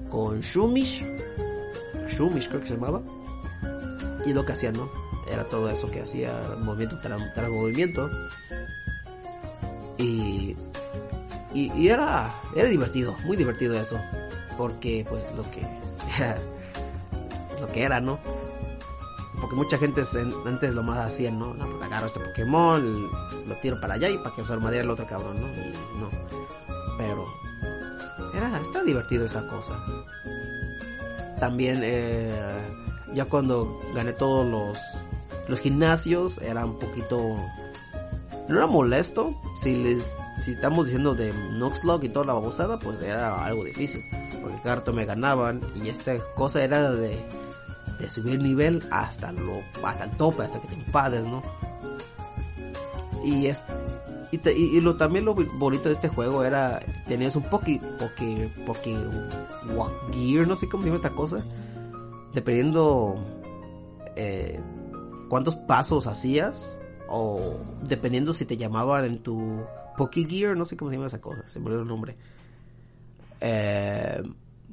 con 0.09 0.41
Shumish. 0.41 1.05
Shumish 2.09 2.49
creo 2.49 2.61
que 2.61 2.67
se 2.67 2.75
llamaba. 2.75 3.01
Y 4.25 4.33
lo 4.33 4.45
que 4.45 4.53
hacía, 4.53 4.71
¿no? 4.71 4.89
era 5.31 5.43
todo 5.45 5.69
eso 5.69 5.89
que 5.89 6.01
hacía 6.01 6.33
movimiento 6.59 6.97
tras, 7.01 7.21
movimiento 7.49 8.09
y, 9.97 10.55
y, 11.53 11.87
era 11.87 12.33
era 12.55 12.67
divertido 12.67 13.15
muy 13.25 13.37
divertido 13.37 13.79
eso 13.79 13.99
porque 14.57 15.05
pues 15.07 15.23
lo 15.35 15.43
que 15.51 15.61
lo 17.61 17.71
que 17.71 17.83
era 17.83 17.99
no 17.99 18.19
porque 19.43 19.57
mucha 19.57 19.77
gente 19.77 20.03
antes 20.45 20.73
lo 20.73 20.83
más 20.83 21.05
hacían 21.05 21.37
no, 21.37 21.53
no 21.53 21.67
pues 21.69 21.83
agarro 21.83 22.07
este 22.07 22.21
Pokémon 22.21 23.11
lo 23.45 23.55
tiro 23.61 23.77
para 23.81 23.95
allá 23.95 24.09
y 24.09 24.17
para 24.17 24.33
que 24.33 24.45
se 24.45 24.53
armadera 24.53 24.85
el 24.85 24.89
otro 24.89 25.05
cabrón 25.05 25.35
no 25.35 25.47
y 25.49 25.99
no. 25.99 26.09
Pero 26.97 27.25
era 28.33 28.57
está 28.61 28.81
divertido 28.83 29.25
esta 29.25 29.45
cosa. 29.49 29.83
También 31.41 31.81
eh, 31.83 32.33
ya 33.13 33.25
cuando 33.25 33.81
gané 33.93 34.13
todos 34.13 34.47
los 34.47 34.77
los 35.49 35.59
gimnasios 35.59 36.37
era 36.37 36.65
un 36.65 36.79
poquito 36.79 37.35
no 38.47 38.55
era 38.55 38.65
molesto. 38.65 39.35
Si 39.61 39.75
les 39.75 40.05
si 40.39 40.53
estamos 40.53 40.85
diciendo 40.85 41.15
de 41.15 41.33
Noxlog 41.33 42.01
y 42.05 42.07
toda 42.07 42.27
la 42.27 42.33
babosada 42.35 42.79
pues 42.79 43.01
era 43.01 43.43
algo 43.43 43.65
difícil 43.65 43.99
porque 44.41 44.61
carto 44.61 44.93
me 44.93 45.03
ganaban 45.03 45.59
y 45.83 45.89
esta 45.89 46.17
cosa 46.33 46.63
era 46.63 46.91
de, 46.91 47.19
de 47.99 48.09
subir 48.09 48.35
el 48.35 48.43
nivel 48.43 48.83
hasta 48.91 49.31
lo 49.31 49.61
hasta 49.83 50.05
el 50.05 50.11
tope, 50.11 50.43
hasta 50.43 50.59
que 50.59 50.67
te 50.67 50.75
enfades, 50.75 51.25
¿no? 51.25 51.41
Y 53.23 53.47
es 53.47 53.61
y, 54.31 54.81
lo 54.81 54.95
también 54.95 55.25
lo 55.25 55.35
bonito 55.35 55.89
de 55.89 55.93
este 55.93 56.09
juego 56.09 56.43
era 56.43 56.79
tenías 57.05 57.35
un 57.35 57.43
poke 57.43 57.79
poke 57.99 58.49
poke 58.65 58.97
gear, 60.11 60.47
no 60.47 60.55
sé 60.55 60.67
cómo 60.67 60.83
se 60.83 60.89
llama 60.89 60.95
esta 60.95 61.11
cosa, 61.11 61.37
dependiendo 62.33 63.15
eh, 64.15 64.59
cuántos 65.29 65.55
pasos 65.55 66.07
hacías 66.07 66.79
o 67.07 67.59
dependiendo 67.81 68.33
si 68.33 68.45
te 68.45 68.57
llamaban 68.57 69.05
en 69.05 69.19
tu 69.19 69.63
Poke 69.97 70.25
Gear, 70.25 70.57
no 70.57 70.65
sé 70.65 70.75
cómo 70.75 70.89
se 70.89 70.97
llama 70.97 71.07
esa 71.07 71.21
cosa, 71.21 71.47
se 71.47 71.59
me 71.59 71.67
olvidó 71.67 71.81
el 71.81 71.87
nombre. 71.87 72.17
Eh, 73.39 74.23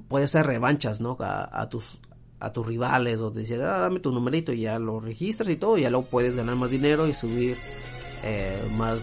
puede 0.08 0.26
ser 0.28 0.46
revanchas, 0.46 1.00
¿no? 1.00 1.16
A, 1.20 1.68
tus 1.68 1.98
a 2.40 2.52
tus 2.52 2.66
rivales 2.66 3.20
o 3.20 3.30
te 3.30 3.40
decían, 3.40 3.60
ah, 3.62 3.78
dame 3.78 4.00
tu 4.00 4.10
numerito 4.10 4.52
y 4.52 4.62
ya 4.62 4.78
lo 4.78 4.98
registras 4.98 5.48
y 5.50 5.56
todo, 5.56 5.78
y 5.78 5.82
ya 5.82 5.90
luego 5.90 6.06
puedes 6.06 6.34
ganar 6.34 6.56
más 6.56 6.70
dinero 6.70 7.06
y 7.06 7.14
subir 7.14 7.58
eh, 8.22 8.58
más 8.76 8.98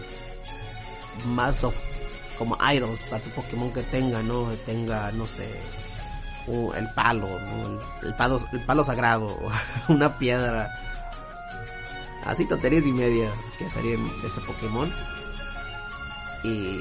más 1.26 1.66
como 2.38 2.56
items 2.72 3.02
para 3.04 3.22
tu 3.22 3.30
Pokémon 3.30 3.72
que 3.72 3.82
tenga, 3.82 4.22
¿no? 4.22 4.48
Tenga, 4.64 5.10
no 5.12 5.24
sé, 5.24 5.48
el 6.76 6.88
palo, 6.94 7.26
el, 8.02 8.14
palo, 8.14 8.40
el 8.52 8.64
palo 8.64 8.84
sagrado, 8.84 9.38
una 9.88 10.16
piedra. 10.16 10.70
Así 12.24 12.46
tonterías 12.46 12.86
y 12.86 12.92
media 12.92 13.32
que 13.58 13.64
de 13.64 14.26
este 14.26 14.40
Pokémon. 14.42 14.92
Y, 16.44 16.80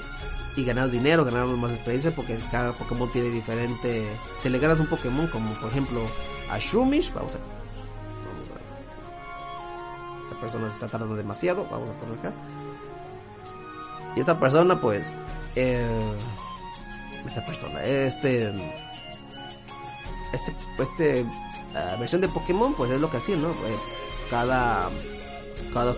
y 0.58 0.66
ganas 0.66 0.92
dinero, 0.92 1.24
ganas 1.24 1.48
más 1.50 1.72
experiencia 1.72 2.14
porque 2.14 2.38
cada 2.52 2.74
Pokémon 2.74 3.12
tiene 3.12 3.30
diferente... 3.30 4.06
Si 4.40 4.50
le 4.50 4.58
ganas 4.58 4.80
un 4.80 4.88
Pokémon 4.88 5.28
como 5.28 5.54
por 5.54 5.70
ejemplo 5.70 6.02
a 6.50 6.58
Shumish, 6.58 7.14
vamos 7.14 7.36
a... 7.36 7.38
Vamos 7.38 8.50
a 8.50 10.24
esta 10.24 10.42
persona 10.42 10.68
se 10.68 10.74
está 10.74 10.88
tardando 10.88 11.16
demasiado, 11.16 11.66
vamos 11.70 11.92
a 11.92 11.94
poner 12.00 12.18
acá. 12.20 12.34
Y 14.16 14.20
esta 14.20 14.40
persona 14.40 14.82
pues... 14.82 15.14
Eh, 15.56 15.86
esta 17.26 17.46
persona, 17.46 17.84
este 17.84 18.54
este, 20.34 20.56
este 20.80 21.22
uh, 21.24 22.00
versión 22.00 22.22
de 22.22 22.30
Pokémon, 22.30 22.74
pues 22.74 22.92
es 22.92 23.00
lo 23.00 23.10
que 23.10 23.18
hacía, 23.18 23.36
¿no? 23.36 23.52
Eh, 23.52 23.78
cada, 24.30 24.90
cada, 25.74 25.94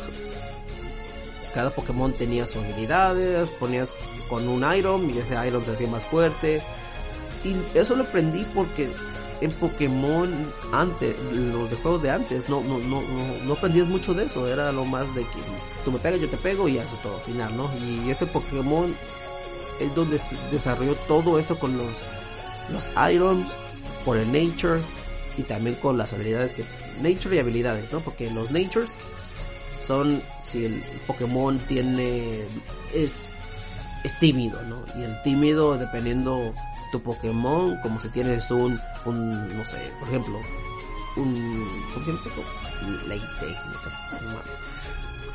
cada 1.53 1.69
Pokémon 1.75 2.13
tenía 2.13 2.45
sus 2.45 2.57
habilidades, 2.57 3.49
ponías 3.51 3.89
con 4.29 4.47
un 4.47 4.63
Iron 4.75 5.09
y 5.09 5.17
ese 5.17 5.35
Iron 5.47 5.65
se 5.65 5.73
hacía 5.73 5.87
más 5.87 6.05
fuerte. 6.05 6.61
Y 7.43 7.55
eso 7.77 7.95
lo 7.95 8.03
aprendí 8.03 8.45
porque 8.53 8.93
en 9.41 9.51
Pokémon 9.51 10.53
antes, 10.71 11.17
los 11.31 11.69
de 11.69 11.75
juegos 11.77 12.01
de 12.01 12.11
antes, 12.11 12.49
no, 12.49 12.61
no, 12.61 12.77
no, 12.79 13.01
no, 13.45 13.53
aprendías 13.53 13.87
mucho 13.87 14.13
de 14.13 14.25
eso, 14.25 14.47
era 14.47 14.71
lo 14.71 14.85
más 14.85 15.13
de 15.15 15.21
que 15.21 15.39
tú 15.85 15.91
me 15.91 15.99
pegas, 15.99 16.19
yo 16.19 16.29
te 16.29 16.37
pego 16.37 16.67
y 16.67 16.77
hace 16.77 16.95
todo 17.01 17.15
al 17.15 17.21
final, 17.21 17.55
¿no? 17.55 17.69
Y 17.81 18.09
este 18.09 18.25
Pokémon 18.25 18.93
es 19.79 19.95
donde 19.95 20.19
desarrolló 20.51 20.95
todo 21.07 21.39
esto 21.39 21.57
con 21.57 21.77
los, 21.77 21.87
los 22.71 23.11
Iron 23.13 23.45
por 24.03 24.17
el 24.17 24.27
nature 24.31 24.81
y 25.37 25.43
también 25.43 25.75
con 25.77 25.97
las 25.97 26.11
habilidades 26.13 26.51
que 26.51 26.65
nature 27.01 27.37
y 27.37 27.39
habilidades, 27.39 27.91
¿no? 27.93 28.01
Porque 28.01 28.29
los 28.31 28.51
natures 28.51 28.91
son 29.87 30.21
si 30.45 30.65
el 30.65 30.83
Pokémon 31.07 31.57
tiene 31.59 32.45
es 32.93 33.25
es 34.03 34.17
tímido, 34.19 34.61
¿no? 34.63 34.77
Y 34.99 35.03
el 35.03 35.21
tímido 35.23 35.77
dependiendo 35.77 36.53
tu 36.91 37.01
Pokémon, 37.01 37.77
como 37.81 37.99
si 37.99 38.09
tienes 38.09 38.49
un 38.51 38.79
un 39.05 39.47
no 39.57 39.65
sé, 39.65 39.91
por 39.99 40.07
ejemplo, 40.09 40.39
un 41.17 41.67
¿cómo 41.93 42.05
se 42.05 42.11
llama 42.11 42.21
Late 43.07 43.25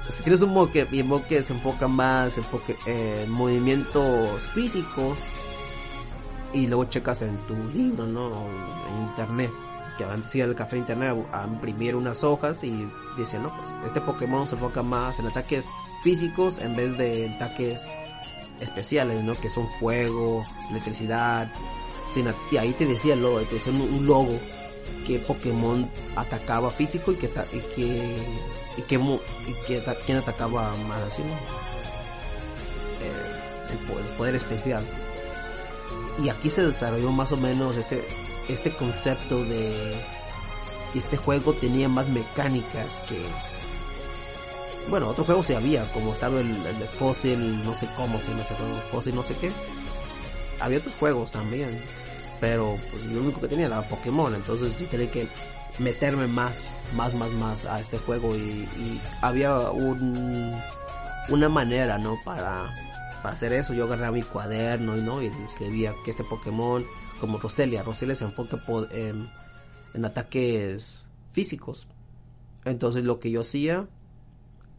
si 0.09 0.23
quieres 0.23 0.43
un 0.43 0.55
Pokémon 0.55 1.23
que 1.23 1.43
se 1.43 1.53
enfoca 1.55 1.89
más 1.89 2.39
en 2.87 3.31
movimientos 3.31 4.47
físicos 4.55 5.19
y 6.53 6.67
luego 6.67 6.85
checas 6.85 7.23
en 7.23 7.37
tu 7.47 7.55
libro, 7.73 8.07
¿no? 8.07 8.31
En 8.89 9.09
internet, 9.09 9.51
que 9.97 10.05
van 10.05 10.23
a 10.23 10.37
ir 10.37 10.45
al 10.45 10.55
café 10.55 10.77
internet 10.77 11.17
a, 11.33 11.47
imprimir 11.47 11.97
unas 11.97 12.23
hojas 12.23 12.63
y 12.63 12.87
dicen, 13.17 13.43
no, 13.43 13.57
pues 13.57 13.73
este 13.87 14.01
Pokémon 14.01 14.47
se 14.47 14.55
enfoca 14.55 14.83
más 14.83 15.19
en 15.19 15.27
ataques 15.27 15.69
físicos 16.03 16.59
en 16.59 16.77
vez 16.77 16.97
de 16.99 17.35
ataques 17.35 17.83
especiales, 18.61 19.23
¿no? 19.23 19.35
Que 19.35 19.49
son 19.49 19.69
fuego, 19.81 20.45
electricidad, 20.71 21.53
y 22.51 22.57
ahí 22.57 22.73
te 22.73 22.87
decía 22.87 23.15
el 23.15 23.23
logo, 23.23 23.41
te 23.41 23.55
decía 23.55 23.73
un, 23.73 24.07
logo 24.07 24.39
que 25.07 25.19
Pokémon 25.19 25.91
atacaba 26.15 26.71
físico 26.71 27.13
y 27.13 27.17
que 27.17 27.27
y 27.27 27.61
que 27.75 28.17
y 28.77 28.83
que, 28.83 28.95
y 28.95 29.67
que 29.67 29.83
quién 30.07 30.19
atacaba 30.19 30.75
más 30.89 31.03
así, 31.03 31.23
¿no? 31.23 31.35
Eh, 33.03 33.73
el 33.73 34.17
poder 34.17 34.37
especial 34.37 34.85
y 36.23 36.29
aquí 36.29 36.51
se 36.51 36.65
desarrolló 36.65 37.11
más 37.11 37.33
o 37.33 37.37
menos 37.37 37.77
este, 37.77 38.07
este 38.49 38.71
concepto 38.71 39.45
de 39.45 39.95
que 40.93 40.99
este 40.99 41.17
juego 41.17 41.53
tenía 41.55 41.89
más 41.89 42.09
mecánicas 42.09 42.93
que 43.09 43.19
bueno, 44.89 45.09
otros 45.09 45.27
juegos 45.27 45.47
sí 45.47 45.55
había, 45.55 45.91
como 45.93 46.13
estaba 46.13 46.41
el, 46.41 46.63
de 46.63 46.87
Fossil, 46.99 47.65
no 47.65 47.75
sé 47.75 47.89
cómo 47.97 48.21
se 48.21 48.31
llama 48.31 48.43
ese 48.43 48.55
juego, 48.55 48.77
Fossil 48.91 49.15
no 49.15 49.25
sé 49.25 49.35
qué. 49.37 49.51
Había 50.61 50.79
otros 50.79 50.95
juegos 50.97 51.31
también, 51.31 51.81
pero 52.41 52.77
pues, 52.91 53.05
lo 53.07 53.21
único 53.23 53.41
que 53.41 53.49
tenía 53.49 53.67
era 53.67 53.89
Pokémon, 53.89 54.35
entonces 54.35 54.79
yo 54.79 54.87
tenía 54.87 55.11
que 55.11 55.29
meterme 55.79 56.27
más, 56.27 56.79
más, 56.95 57.15
más, 57.15 57.31
más 57.33 57.65
a 57.65 57.81
este 57.81 57.99
juego 57.99 58.35
y, 58.35 58.39
y 58.39 59.01
había 59.21 59.59
un, 59.71 60.53
una 61.29 61.49
manera, 61.49 61.99
¿no? 61.99 62.19
Para, 62.25 62.73
para 63.23 63.35
hacer 63.35 63.53
eso 63.55 63.75
yo 63.75 63.85
agarraba 63.85 64.13
mi 64.13 64.23
cuaderno 64.23 64.97
y 64.97 65.03
no 65.03 65.23
y 65.23 65.27
escribía 65.45 65.95
que 66.05 66.11
este 66.11 66.25
Pokémon 66.25 66.87
como 67.21 67.39
Roselia, 67.39 67.83
Roselia 67.83 68.15
se 68.15 68.25
enfoca 68.25 68.61
en, 68.91 69.31
en 69.95 70.05
ataques 70.05 71.07
físicos. 71.33 71.87
Entonces 72.65 73.05
lo 73.05 73.19
que 73.19 73.31
yo 73.31 73.41
hacía, 73.41 73.87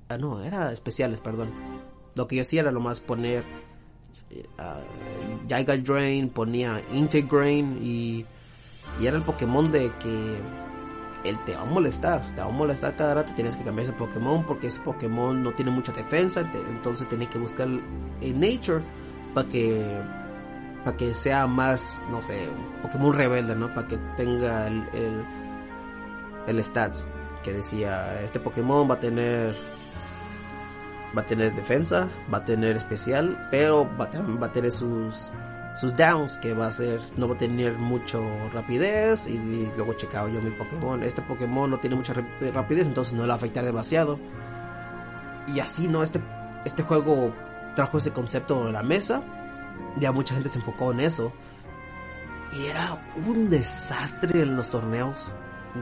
ah 0.09 0.17
no, 0.17 0.43
era 0.43 0.71
especiales, 0.71 1.21
perdón. 1.21 1.51
Lo 2.15 2.27
que 2.27 2.37
yo 2.37 2.41
hacía 2.43 2.61
era 2.61 2.71
lo 2.71 2.79
más 2.79 2.99
poner 3.01 3.43
uh, 4.57 5.83
Drain, 5.83 6.29
ponía 6.29 6.81
Integrain 6.93 7.79
y, 7.81 8.25
y 9.01 9.05
era 9.05 9.17
el 9.17 9.23
Pokémon 9.23 9.71
de 9.71 9.91
que 9.99 10.39
él 11.25 11.39
te 11.45 11.55
va 11.55 11.61
a 11.61 11.65
molestar, 11.65 12.35
te 12.35 12.41
va 12.41 12.47
a 12.47 12.51
molestar 12.51 12.95
cada 12.95 13.15
rato, 13.15 13.33
tienes 13.35 13.55
que 13.55 13.63
cambiar 13.63 13.87
ese 13.87 13.97
Pokémon 13.97 14.45
porque 14.45 14.67
ese 14.67 14.79
Pokémon 14.81 15.41
no 15.41 15.51
tiene 15.53 15.71
mucha 15.71 15.91
defensa, 15.91 16.49
entonces 16.69 17.07
tienes 17.07 17.29
que 17.29 17.39
buscar 17.39 17.67
el 17.67 18.39
Nature 18.39 18.83
para 19.33 19.49
que 19.49 20.01
para 20.83 20.97
que 20.97 21.15
sea 21.15 21.47
más, 21.47 21.99
no 22.11 22.21
sé, 22.21 22.47
un 22.47 22.81
Pokémon 22.83 23.11
rebelde, 23.11 23.55
¿no? 23.55 23.73
Para 23.73 23.87
que 23.87 23.97
tenga 24.15 24.67
el, 24.67 24.87
el, 24.93 25.25
el 26.45 26.63
stats 26.63 27.09
que 27.43 27.53
decía, 27.53 28.21
este 28.21 28.39
Pokémon 28.39 28.87
va 28.87 28.93
a 28.93 28.99
tener 28.99 29.55
va 31.15 31.21
a 31.21 31.25
tener 31.25 31.53
defensa, 31.55 32.07
va 32.33 32.39
a 32.39 32.45
tener 32.45 32.75
especial, 32.75 33.47
pero 33.51 33.89
va, 33.97 34.09
a 34.45 34.51
tener 34.51 34.71
sus 34.71 35.15
sus 35.75 35.95
downs, 35.95 36.37
que 36.37 36.53
va 36.53 36.67
a 36.67 36.71
ser, 36.71 37.01
no 37.17 37.27
va 37.27 37.35
a 37.35 37.37
tener 37.37 37.77
mucho 37.77 38.23
rapidez, 38.53 39.27
y, 39.27 39.37
luego 39.75 39.93
checaba 39.93 40.29
yo 40.29 40.41
mi 40.41 40.51
Pokémon, 40.51 41.03
este 41.03 41.21
Pokémon 41.21 41.69
no 41.69 41.79
tiene 41.79 41.97
mucha 41.97 42.13
rapidez, 42.13 42.87
entonces 42.87 43.13
no 43.13 43.23
le 43.23 43.27
va 43.27 43.33
a 43.33 43.37
afectar 43.37 43.65
demasiado. 43.65 44.17
Y 45.53 45.59
así, 45.59 45.87
¿no? 45.89 46.01
Este, 46.01 46.21
este 46.63 46.83
juego 46.83 47.33
trajo 47.75 47.97
ese 47.97 48.11
concepto 48.11 48.67
a 48.67 48.71
la 48.71 48.83
mesa, 48.83 49.21
ya 49.99 50.13
mucha 50.13 50.33
gente 50.33 50.49
se 50.49 50.59
enfocó 50.59 50.93
en 50.93 51.01
eso, 51.01 51.33
y 52.53 52.67
era 52.67 52.97
un 53.27 53.49
desastre 53.49 54.43
en 54.43 54.55
los 54.55 54.69
torneos, 54.69 55.33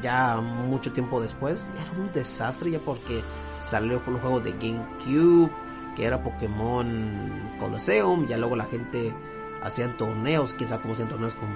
ya 0.01 0.37
mucho 0.37 0.91
tiempo 0.91 1.21
después, 1.21 1.69
era 1.79 2.01
un 2.01 2.11
desastre 2.11 2.71
ya 2.71 2.79
porque 2.79 3.21
salió 3.65 4.03
con 4.03 4.13
los 4.13 4.21
juegos 4.21 4.43
de 4.43 4.51
GameCube, 4.51 5.51
que 5.95 6.05
era 6.05 6.21
Pokémon 6.23 7.55
Colosseum, 7.59 8.25
ya 8.27 8.37
luego 8.37 8.55
la 8.55 8.65
gente 8.65 9.13
hacían 9.61 9.95
torneos, 9.97 10.53
quién 10.53 10.69
sabe 10.69 10.81
cómo 10.81 10.93
hacían 10.93 11.09
torneos 11.09 11.35
con 11.35 11.55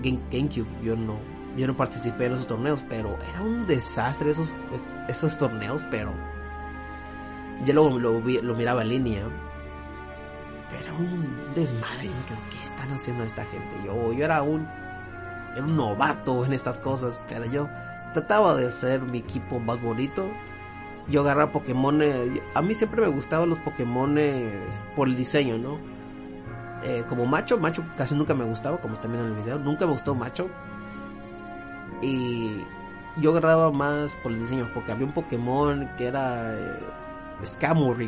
GameCube, 0.00 0.66
yo 0.82 0.96
no, 0.96 1.18
yo 1.56 1.66
no 1.66 1.76
participé 1.76 2.26
en 2.26 2.34
esos 2.34 2.46
torneos, 2.46 2.84
pero 2.88 3.18
era 3.28 3.42
un 3.42 3.66
desastre 3.66 4.30
esos, 4.30 4.48
esos 5.08 5.36
torneos, 5.36 5.84
pero 5.90 6.12
yo 7.64 7.74
luego 7.74 7.98
lo, 7.98 8.20
lo 8.20 8.54
miraba 8.54 8.82
en 8.82 8.88
línea, 8.90 9.28
pero 10.70 10.96
un 10.96 11.54
desmadre, 11.54 12.10
¿qué 12.50 12.62
están 12.62 12.92
haciendo 12.92 13.24
esta 13.24 13.44
gente? 13.46 13.74
Yo, 13.84 14.12
yo 14.12 14.24
era 14.24 14.42
un, 14.42 14.68
era 15.54 15.64
un 15.64 15.76
novato 15.76 16.44
en 16.44 16.52
estas 16.52 16.78
cosas, 16.78 17.20
pero 17.28 17.46
yo 17.46 17.68
trataba 18.12 18.54
de 18.54 18.66
hacer 18.66 19.02
mi 19.02 19.18
equipo 19.18 19.58
más 19.58 19.80
bonito, 19.80 20.28
yo 21.08 21.22
agarraba 21.22 21.52
Pokémon. 21.52 22.00
A 22.54 22.62
mí 22.62 22.74
siempre 22.74 23.00
me 23.00 23.08
gustaban 23.08 23.48
los 23.48 23.58
Pokémon 23.60 24.18
por 24.94 25.08
el 25.08 25.16
diseño, 25.16 25.58
¿no? 25.58 25.78
eh, 26.82 27.04
como 27.08 27.26
macho, 27.26 27.58
macho 27.58 27.84
casi 27.96 28.14
nunca 28.14 28.34
me 28.34 28.44
gustaba, 28.44 28.78
como 28.78 28.96
también 28.96 29.24
en 29.24 29.30
el 29.32 29.42
video, 29.42 29.58
nunca 29.58 29.86
me 29.86 29.92
gustó 29.92 30.14
macho. 30.14 30.48
Y 32.02 32.62
yo 33.20 33.30
agarraba 33.30 33.72
más 33.72 34.14
por 34.16 34.32
el 34.32 34.40
diseño, 34.40 34.70
porque 34.72 34.92
había 34.92 35.06
un 35.06 35.12
Pokémon 35.12 35.90
que 35.96 36.06
era 36.06 36.54
eh, 36.54 36.78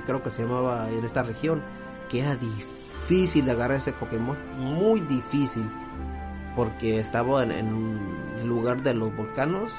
creo 0.07 0.23
que 0.23 0.31
se 0.31 0.43
llamaba 0.43 0.89
en 0.91 1.05
esta 1.05 1.23
región, 1.23 1.63
que 2.09 2.21
era 2.21 2.37
difícil 2.37 3.45
de 3.47 3.53
agarrar 3.53 3.79
ese 3.79 3.93
Pokémon, 3.93 4.37
muy 4.59 5.01
difícil, 5.01 5.69
porque 6.55 7.01
estaba 7.01 7.43
en, 7.43 7.51
el 8.41 8.47
lugar 8.47 8.83
de 8.83 8.95
los 8.95 9.15
volcanos, 9.17 9.73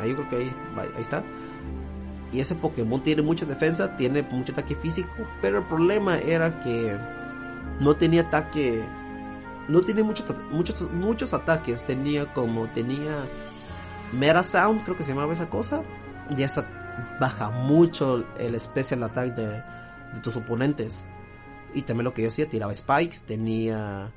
ahí 0.00 0.14
creo 0.14 0.28
que 0.28 0.36
ahí, 0.36 0.56
ahí 0.76 1.00
está. 1.00 1.24
Y 2.32 2.40
ese 2.40 2.54
Pokémon 2.54 3.02
tiene 3.02 3.22
mucha 3.22 3.46
defensa, 3.46 3.96
tiene 3.96 4.22
mucho 4.22 4.52
ataque 4.52 4.74
físico, 4.74 5.14
pero 5.40 5.58
el 5.58 5.64
problema 5.64 6.18
era 6.18 6.60
que 6.60 6.96
no 7.80 7.94
tenía 7.94 8.22
ataque, 8.22 8.84
no 9.68 9.80
tenía 9.80 10.04
muchos, 10.04 10.26
muchos, 10.50 10.82
muchos 10.92 11.32
ataques, 11.32 11.84
tenía 11.86 12.32
como, 12.34 12.68
tenía 12.68 13.24
Mera 14.12 14.42
Sound, 14.42 14.84
creo 14.84 14.96
que 14.96 15.02
se 15.02 15.10
llamaba 15.10 15.32
esa 15.32 15.48
cosa, 15.48 15.82
y 16.36 16.42
esa 16.42 16.66
baja 17.20 17.50
mucho 17.50 18.26
el 18.38 18.60
special 18.60 19.02
attack 19.04 19.34
de, 19.34 19.46
de 19.46 20.20
tus 20.22 20.36
oponentes. 20.36 21.04
Y 21.74 21.82
también 21.82 22.04
lo 22.04 22.14
que 22.14 22.22
yo 22.22 22.28
hacía, 22.28 22.48
tiraba 22.48 22.74
spikes, 22.74 23.20
tenía... 23.26 24.10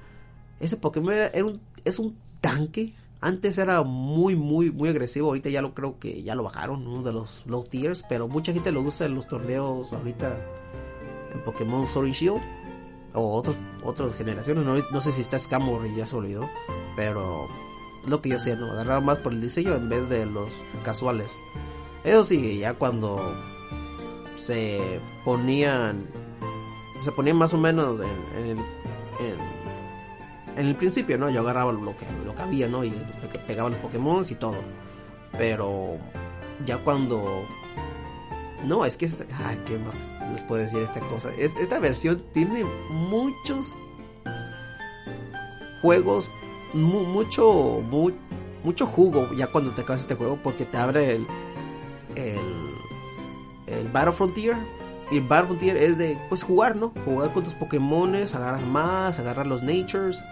Ese 0.60 0.78
Pokémon 0.78 1.14
era 1.14 1.46
un, 1.46 1.60
es 1.84 2.00
un 2.00 2.18
tanque. 2.40 2.94
Antes 3.22 3.60
era 3.60 3.84
muy, 3.84 4.36
muy, 4.36 4.72
muy 4.72 4.90
agresivo. 4.90 5.28
Ahorita 5.28 5.50
ya 5.50 5.62
lo 5.62 5.74
creo 5.76 6.00
que 6.00 6.24
ya 6.24 6.34
lo 6.34 6.44
bajaron, 6.44 6.88
uno 6.88 7.04
de 7.04 7.14
los 7.14 7.46
low 7.46 7.64
tiers. 7.64 8.04
Pero 8.10 8.28
mucha 8.28 8.52
gente 8.52 8.72
lo 8.72 8.82
usa 8.82 9.06
en 9.06 9.16
los 9.16 9.28
torneos 9.28 9.94
ahorita 9.94 10.38
en 11.34 11.44
Pokémon 11.44 11.88
Sword 11.88 12.08
and 12.08 12.16
Shield 12.16 12.42
o 13.14 13.34
otros, 13.34 13.56
otras 13.84 14.16
generaciones. 14.16 14.66
No, 14.92 15.02
sé 15.02 15.12
si 15.12 15.22
está 15.22 15.38
y 15.38 15.96
ya 15.96 16.06
se 16.06 16.16
olvidó, 16.16 16.50
pero 16.96 17.48
lo 18.08 18.22
que 18.22 18.30
yo 18.30 18.36
hacía, 18.38 18.56
¿no? 18.56 18.72
Agarraba 18.72 19.02
más 19.02 19.18
por 19.20 19.34
el 19.34 19.42
diseño 19.42 19.76
en 19.76 19.90
vez 19.90 20.10
de 20.10 20.26
los 20.26 20.52
casuales. 20.84 21.32
Eso 22.04 22.24
sí, 22.24 22.58
ya 22.60 22.74
cuando 22.74 23.36
se 24.36 25.00
ponían, 25.24 26.08
se 27.02 27.12
ponían 27.12 27.38
más 27.38 27.54
o 27.54 27.58
menos 27.58 28.00
en, 28.00 28.08
en, 28.38 28.58
en, 28.58 29.61
el 30.58 30.76
principio, 30.76 31.18
¿no? 31.18 31.30
Yo 31.30 31.42
agarraba 31.42 31.72
lo 31.72 31.96
que, 31.96 32.06
lo 32.26 32.36
que 32.36 32.42
había, 32.42 32.68
¿no? 32.68 32.84
Y 32.84 32.90
lo 32.90 33.30
que 33.32 33.40
pegaba 33.40 33.70
los 33.70 33.80
Pokémon 33.80 34.26
y 34.30 34.36
todo. 34.36 34.58
Pero 35.38 35.98
ya 36.66 36.78
cuando 36.80 37.46
no, 38.64 38.86
es 38.86 38.98
que 38.98 39.06
esta, 39.06 39.26
¿qué 39.66 39.78
más 39.78 39.98
les 40.32 40.44
puedo 40.44 40.62
decir 40.62 40.82
esta 40.82 41.00
cosa? 41.00 41.32
esta 41.38 41.80
versión 41.80 42.24
tiene 42.32 42.64
muchos 42.90 43.78
juegos, 45.82 46.30
mucho, 46.74 47.82
mucho 48.64 48.86
jugo 48.86 49.34
ya 49.34 49.48
cuando 49.48 49.72
te 49.72 49.82
acabas 49.82 50.02
este 50.02 50.16
juego 50.16 50.38
porque 50.42 50.66
te 50.66 50.78
abre 50.78 51.16
el, 51.16 51.28
el, 52.16 52.76
el 53.68 53.88
Battle 53.90 54.14
Frontier. 54.14 54.56
Y 55.12 55.18
el 55.18 55.28
Battle 55.28 55.48
Frontier 55.48 55.78
es 55.78 55.98
de, 55.98 56.18
pues, 56.30 56.42
jugar, 56.42 56.76
¿no? 56.76 56.94
Jugar 57.06 57.34
con 57.34 57.44
tus 57.44 57.54
Pokémones, 57.54 58.34
agarrar 58.34 58.66
más, 58.66 59.20
agarrar 59.20 59.46
los 59.46 59.62
Natures. 59.62 60.24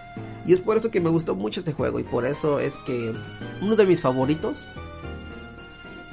Y 0.46 0.54
es 0.54 0.60
por 0.60 0.78
eso 0.78 0.90
que 0.90 1.00
me 1.00 1.10
gustó 1.10 1.34
mucho 1.34 1.60
este 1.60 1.72
juego 1.72 2.00
y 2.00 2.02
por 2.02 2.24
eso 2.24 2.58
es 2.58 2.76
que 2.86 3.14
uno 3.60 3.76
de 3.76 3.84
mis 3.84 4.00
favoritos 4.00 4.64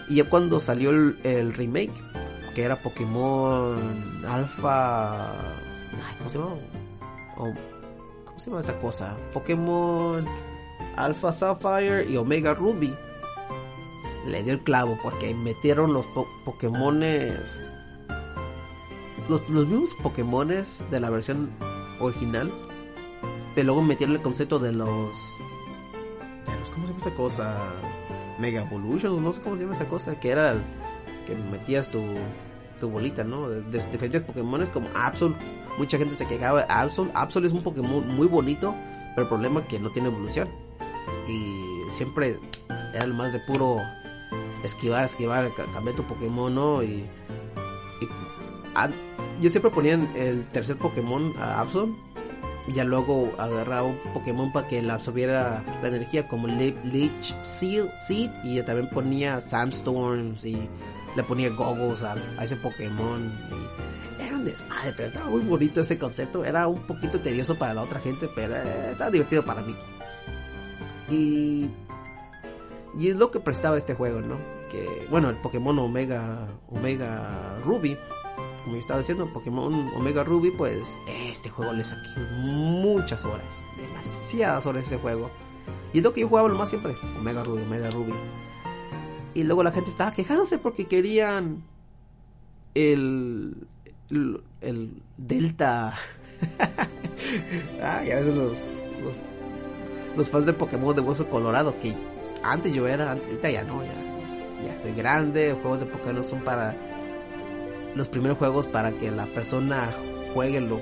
y 0.09 0.15
ya 0.15 0.29
cuando 0.29 0.59
salió 0.59 0.89
el, 0.89 1.53
remake, 1.53 1.91
que 2.55 2.63
era 2.63 2.81
Pokémon 2.81 4.25
Alpha. 4.25 5.33
¿Cómo 6.17 6.29
se 6.29 6.37
llama? 6.37 6.55
¿Cómo 7.35 8.39
se 8.39 8.49
llama 8.49 8.59
esa 8.61 8.79
cosa? 8.79 9.17
Pokémon 9.33 10.25
Alpha 10.95 11.31
Sapphire 11.31 12.09
y 12.09 12.15
Omega 12.15 12.53
Ruby. 12.53 12.95
Le 14.25 14.43
dio 14.43 14.53
el 14.53 14.63
clavo 14.63 14.97
porque 15.03 15.33
metieron 15.33 15.93
los 15.93 16.05
Pokémones. 16.45 17.61
Los, 19.29 19.47
mismos 19.49 19.95
Pokémones 19.95 20.83
de 20.89 20.99
la 20.99 21.09
versión 21.09 21.51
original. 21.99 22.51
Pero 23.55 23.67
luego 23.67 23.81
metieron 23.81 24.15
el 24.15 24.21
concepto 24.21 24.59
de 24.59 24.71
los. 24.71 25.17
De 26.45 26.59
los 26.59 26.69
¿Cómo 26.69 26.85
se 26.85 26.93
llama 26.93 27.05
esa 27.05 27.15
cosa? 27.15 27.57
Mega 28.39 28.61
Evolution, 28.61 29.23
no 29.23 29.33
sé 29.33 29.41
cómo 29.41 29.57
se 29.57 29.63
llama 29.63 29.73
esa 29.73 29.87
cosa, 29.87 30.19
que 30.19 30.29
era 30.29 30.61
que 31.25 31.35
metías 31.35 31.89
tu, 31.89 32.01
tu 32.79 32.89
bolita, 32.89 33.23
¿no? 33.23 33.49
De, 33.49 33.61
diferentes 33.91 34.21
Pokémon 34.21 34.65
como 34.67 34.89
Absol. 34.95 35.35
Mucha 35.77 35.97
gente 35.97 36.15
se 36.15 36.25
quejaba 36.25 36.61
de 36.61 36.65
Absol. 36.69 37.11
Absol 37.13 37.45
es 37.45 37.51
un 37.51 37.63
Pokémon 37.63 38.07
muy 38.07 38.27
bonito, 38.27 38.75
pero 39.15 39.23
el 39.23 39.27
problema 39.27 39.61
es 39.61 39.67
que 39.67 39.79
no 39.79 39.91
tiene 39.91 40.09
evolución. 40.09 40.49
Y 41.27 41.91
siempre 41.91 42.39
era 42.93 43.05
el 43.05 43.13
más 43.13 43.33
de 43.33 43.39
puro 43.39 43.77
esquivar, 44.63 45.05
esquivar, 45.05 45.51
cambiar 45.53 45.95
tu 45.95 46.03
Pokémon, 46.03 46.53
¿no? 46.53 46.83
Y, 46.83 47.09
yo 49.41 49.49
siempre 49.49 49.71
ponía 49.71 49.93
el 50.15 50.45
tercer 50.51 50.77
Pokémon 50.77 51.33
a 51.39 51.59
Absol 51.61 51.95
ya 52.73 52.83
luego 52.83 53.33
agarraba 53.37 53.87
un 53.87 53.97
Pokémon 54.13 54.51
para 54.51 54.67
que 54.67 54.81
le 54.81 54.91
absorbiera 54.91 55.63
la 55.81 55.87
energía 55.87 56.27
como 56.27 56.47
Leech 56.47 57.35
Seed 57.43 58.29
y 58.43 58.55
ya 58.55 58.65
también 58.65 58.89
ponía 58.89 59.39
Sandstorms 59.39 60.45
y 60.45 60.67
le 61.15 61.23
ponía 61.23 61.49
goggles 61.49 62.03
a, 62.03 62.15
ese 62.41 62.57
Pokémon 62.57 63.31
y 64.19 64.21
era 64.21 64.35
un 64.35 64.45
desmadre 64.45 64.93
pero 64.97 65.07
estaba 65.07 65.29
muy 65.29 65.41
bonito 65.41 65.81
ese 65.81 65.97
concepto 65.97 66.43
era 66.43 66.67
un 66.67 66.81
poquito 66.85 67.19
tedioso 67.21 67.57
para 67.57 67.73
la 67.73 67.83
otra 67.83 67.99
gente 68.01 68.29
pero 68.35 68.55
eh, 68.55 68.91
estaba 68.91 69.11
divertido 69.11 69.45
para 69.45 69.61
mí. 69.61 69.75
Y 71.09 71.69
y 72.99 73.09
es 73.09 73.15
lo 73.15 73.31
que 73.31 73.39
prestaba 73.39 73.77
este 73.77 73.93
juego 73.93 74.21
no 74.21 74.37
que 74.69 75.07
bueno 75.09 75.29
el 75.29 75.37
Pokémon 75.37 75.79
Omega 75.79 76.47
Omega 76.69 77.57
Ruby 77.63 77.97
como 78.67 78.79
estaba 78.79 78.99
diciendo, 78.99 79.31
Pokémon 79.31 79.93
Omega 79.95 80.25
Ruby, 80.25 80.51
pues 80.51 80.93
este 81.07 81.49
juego 81.49 81.71
le 81.71 81.85
saqué 81.85 82.09
muchas 82.41 83.23
horas, 83.23 83.45
demasiadas 83.77 84.65
horas 84.65 84.85
ese 84.85 84.97
juego. 84.97 85.31
Y 85.93 85.99
es 85.99 86.03
lo 86.03 86.13
que 86.13 86.21
yo 86.21 86.27
jugaba 86.27 86.49
lo 86.49 86.55
más 86.55 86.69
siempre, 86.69 86.97
Omega 87.17 87.45
Ruby, 87.45 87.61
Omega 87.61 87.89
Ruby. 87.91 88.13
Y 89.33 89.43
luego 89.45 89.63
la 89.63 89.71
gente 89.71 89.89
estaba 89.89 90.11
quejándose 90.11 90.57
porque 90.57 90.85
querían 90.85 91.63
el, 92.75 93.67
el, 94.59 95.01
Delta. 95.15 95.95
ah, 97.81 98.03
y 98.05 98.11
a 98.11 98.17
veces 98.17 98.35
los, 98.35 98.57
los, 100.17 100.29
fans 100.29 100.45
de 100.45 100.51
Pokémon 100.51 100.93
de 100.93 101.01
hueso 101.01 101.29
colorado, 101.29 101.73
que 101.79 101.95
antes 102.43 102.73
yo 102.73 102.85
era, 102.85 103.13
ahorita 103.13 103.49
ya 103.49 103.63
no, 103.63 103.81
ya, 103.81 103.93
ya 104.65 104.73
estoy 104.73 104.91
grande, 104.91 105.51
los 105.51 105.61
juegos 105.61 105.79
de 105.79 105.85
Pokémon 105.85 106.23
son 106.25 106.41
para 106.41 106.75
los 107.97 108.07
primeros 108.07 108.37
juegos 108.37 108.67
para 108.67 108.91
que 108.91 109.11
la 109.11 109.25
persona 109.25 109.89
juegue 110.33 110.61
lo, 110.61 110.79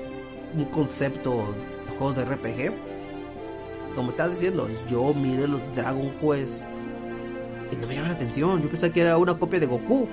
un 0.54 0.64
concepto, 0.66 1.54
los 1.86 1.96
juegos 1.96 2.16
de 2.16 2.24
RPG. 2.24 2.74
Como 3.94 4.10
estaba 4.10 4.28
diciendo, 4.28 4.68
yo 4.90 5.14
miré 5.14 5.48
los 5.48 5.60
Dragon 5.74 6.12
Quest 6.20 6.62
y 7.72 7.76
no 7.76 7.86
me 7.86 7.94
llama 7.94 8.08
la 8.08 8.14
atención. 8.14 8.62
Yo 8.62 8.68
pensé 8.68 8.90
que 8.92 9.00
era 9.00 9.16
una 9.16 9.34
copia 9.34 9.58
de 9.58 9.66
Goku. 9.66 10.06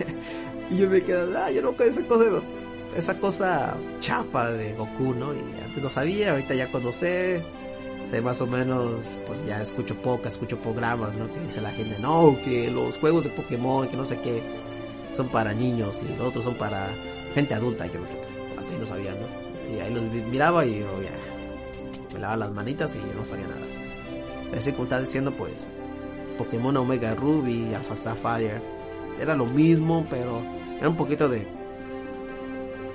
y 0.70 0.76
yo 0.76 0.88
me 0.88 1.02
quedé, 1.02 1.36
ah, 1.36 1.50
yo 1.50 1.62
no 1.62 1.70
esa 1.82 2.02
cosa, 2.02 2.24
esa 2.96 3.18
cosa 3.18 3.76
chafa 4.00 4.50
de 4.50 4.74
Goku, 4.74 5.14
¿no? 5.14 5.32
Y 5.32 5.38
antes 5.64 5.82
no 5.82 5.88
sabía, 5.88 6.32
ahorita 6.32 6.54
ya 6.54 6.70
cuando 6.70 6.92
sé, 6.92 7.42
más 8.22 8.40
o 8.40 8.46
menos, 8.46 9.18
pues 9.26 9.44
ya 9.46 9.62
escucho 9.62 9.94
poca, 9.96 10.28
escucho 10.28 10.58
programas, 10.58 11.16
¿no? 11.16 11.32
Que 11.32 11.40
dice 11.40 11.60
la 11.60 11.70
gente, 11.70 11.96
no, 12.00 12.36
que 12.44 12.70
los 12.70 12.96
juegos 12.98 13.24
de 13.24 13.30
Pokémon, 13.30 13.88
que 13.88 13.96
no 13.96 14.04
sé 14.04 14.18
qué 14.18 14.42
son 15.14 15.28
para 15.28 15.52
niños 15.52 16.02
y 16.02 16.16
los 16.16 16.28
otros 16.28 16.44
son 16.44 16.54
para 16.54 16.88
gente 17.34 17.54
adulta. 17.54 17.86
Yo 17.86 18.00
antes 18.58 18.78
no 18.78 18.86
sabía, 18.86 19.12
¿no? 19.12 19.74
Y 19.74 19.80
ahí 19.80 19.92
los 19.92 20.04
miraba 20.04 20.64
y 20.64 20.80
yo 20.80 20.86
me 22.12 22.20
lavaba 22.20 22.36
las 22.36 22.52
manitas 22.52 22.94
y 22.96 22.98
yo 22.98 23.14
no 23.14 23.24
sabía 23.24 23.46
nada. 23.46 23.60
Así 24.56 24.72
como 24.72 24.84
estaba 24.84 25.02
diciendo, 25.02 25.32
pues, 25.32 25.66
Pokémon 26.38 26.76
Omega 26.76 27.14
Ruby, 27.14 27.74
Alpha 27.74 27.96
Sapphire, 27.96 28.60
era 29.20 29.34
lo 29.34 29.46
mismo, 29.46 30.06
pero 30.10 30.42
era 30.78 30.88
un 30.88 30.96
poquito 30.96 31.28
de, 31.28 31.46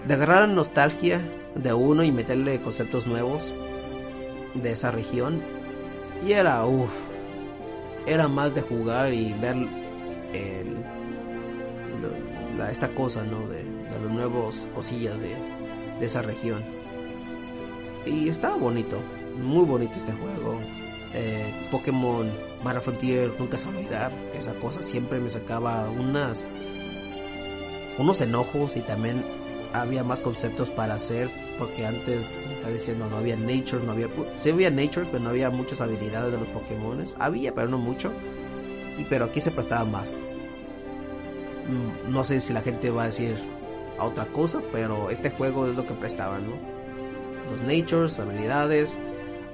de 0.07 0.13
agarrar 0.13 0.47
nostalgia 0.47 1.21
de 1.55 1.73
uno 1.73 2.03
y 2.03 2.11
meterle 2.11 2.59
conceptos 2.61 3.07
nuevos 3.07 3.45
de 4.53 4.71
esa 4.71 4.91
región. 4.91 5.41
Y 6.25 6.33
era, 6.33 6.65
uff, 6.65 6.91
era 8.05 8.27
más 8.27 8.53
de 8.55 8.61
jugar 8.61 9.13
y 9.13 9.33
ver 9.33 9.55
el 10.33 10.77
esta 12.71 12.89
cosa, 12.89 13.23
¿no? 13.23 13.47
De, 13.47 13.63
los 13.99 14.11
nuevos 14.11 14.67
cosillas 14.75 15.19
de, 15.19 15.35
de 15.99 16.05
esa 16.05 16.21
región. 16.21 16.63
Y 18.05 18.29
estaba 18.29 18.55
bonito, 18.55 18.99
muy 19.41 19.65
bonito 19.65 19.93
este 19.95 20.13
juego. 20.13 20.59
Eh, 21.13 21.67
Pokémon 21.71 22.29
Battle 22.63 22.81
Frontier 22.81 23.31
nunca 23.39 23.57
se 23.57 23.67
olvidar 23.67 24.11
esa 24.35 24.53
cosa, 24.53 24.81
siempre 24.81 25.19
me 25.19 25.29
sacaba 25.29 25.89
unas 25.89 26.45
unos 27.97 28.21
enojos 28.21 28.77
y 28.77 28.81
también 28.81 29.23
había 29.73 30.03
más 30.03 30.21
conceptos 30.21 30.69
para 30.69 30.95
hacer, 30.95 31.29
porque 31.57 31.85
antes, 31.85 32.37
está 32.55 32.69
diciendo, 32.69 33.07
no 33.09 33.17
había 33.17 33.35
natures, 33.35 33.83
no 33.83 33.91
había, 33.91 34.07
sí 34.35 34.49
había 34.49 34.71
natures, 34.71 35.07
pero 35.11 35.23
no 35.23 35.29
había 35.29 35.49
muchas 35.49 35.81
habilidades 35.81 36.31
de 36.31 36.39
los 36.39 36.47
Pokémon. 36.49 37.03
Había, 37.19 37.53
pero 37.53 37.67
no 37.67 37.77
mucho. 37.77 38.11
Y 38.97 39.03
pero 39.03 39.25
aquí 39.25 39.41
se 39.41 39.51
prestaba 39.51 39.85
más. 39.85 40.17
Mm, 41.69 42.11
no 42.11 42.23
sé 42.23 42.39
si 42.41 42.51
la 42.51 42.61
gente 42.61 42.89
va 42.89 43.03
a 43.03 43.05
decir 43.07 43.35
a 43.99 44.05
otra 44.05 44.25
cosa, 44.27 44.59
pero 44.71 45.11
este 45.11 45.29
juego 45.29 45.67
es 45.67 45.75
lo 45.75 45.85
que 45.85 45.93
prestaba, 45.93 46.39
¿no? 46.39 46.53
Los 47.51 47.61
natures, 47.61 48.19
habilidades 48.19 48.97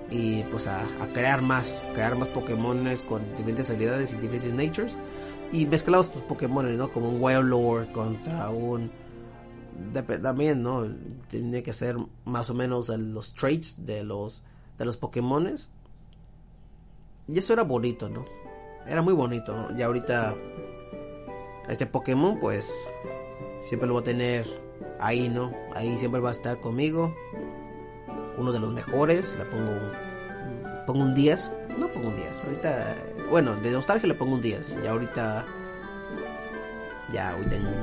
y 0.10 0.44
pues 0.44 0.68
a, 0.68 0.86
crear 1.14 1.42
más, 1.42 1.82
crear 1.94 2.16
más 2.16 2.30
Pokémones 2.30 3.02
con 3.02 3.22
diferentes 3.36 3.70
habilidades 3.70 4.14
y 4.14 4.18
diferentes 4.18 4.54
natures 4.54 4.98
y 5.52 5.66
mezclados 5.66 6.12
tus 6.12 6.22
Pokémon, 6.24 6.78
¿no? 6.78 6.92
Como 6.92 7.10
un 7.10 7.22
Wailord 7.22 7.92
contra 7.92 8.50
un 8.50 8.92
también, 10.22 10.64
¿no? 10.64 10.88
Tiene 11.28 11.62
que 11.64 11.74
ser 11.74 11.98
más 12.24 12.50
o 12.50 12.54
menos 12.54 12.88
los 12.88 13.34
traits 13.34 13.86
de 13.86 14.04
los 14.04 14.42
de 14.78 14.86
los 14.86 14.96
Pokémones. 14.96 15.70
Y 17.28 17.38
eso 17.40 17.54
era 17.54 17.64
bonito, 17.64 18.08
¿no? 18.08 18.26
Era 18.88 19.02
muy 19.02 19.14
bonito, 19.14 19.54
¿no? 19.54 19.78
Y 19.78 19.82
ahorita 19.82 20.36
este 21.68 21.86
Pokémon 21.86 22.40
pues 22.40 22.74
siempre 23.62 23.88
lo 23.88 23.96
va 23.96 24.02
a 24.02 24.04
tener 24.04 24.46
ahí, 25.00 25.30
¿no? 25.30 25.54
Ahí 25.74 25.98
siempre 25.98 26.22
va 26.22 26.30
a 26.30 26.34
estar 26.34 26.60
conmigo. 26.60 27.16
Uno 28.38 28.52
de 28.52 28.60
los 28.60 28.74
mejores, 28.74 29.36
le 29.38 29.46
pongo 29.46 29.72
pongo 30.86 31.04
un 31.04 31.16
10, 31.16 31.52
no 31.80 31.88
pongo 31.88 32.10
un 32.10 32.16
10. 32.16 32.44
Ahorita 32.44 32.96
bueno, 33.30 33.56
de 33.56 33.72
nostalgia 33.72 34.08
le 34.08 34.16
pongo 34.16 34.36
un 34.36 34.42
10. 34.42 34.80
Y 34.84 34.88
ahorita 34.88 35.46
ya 37.12 37.36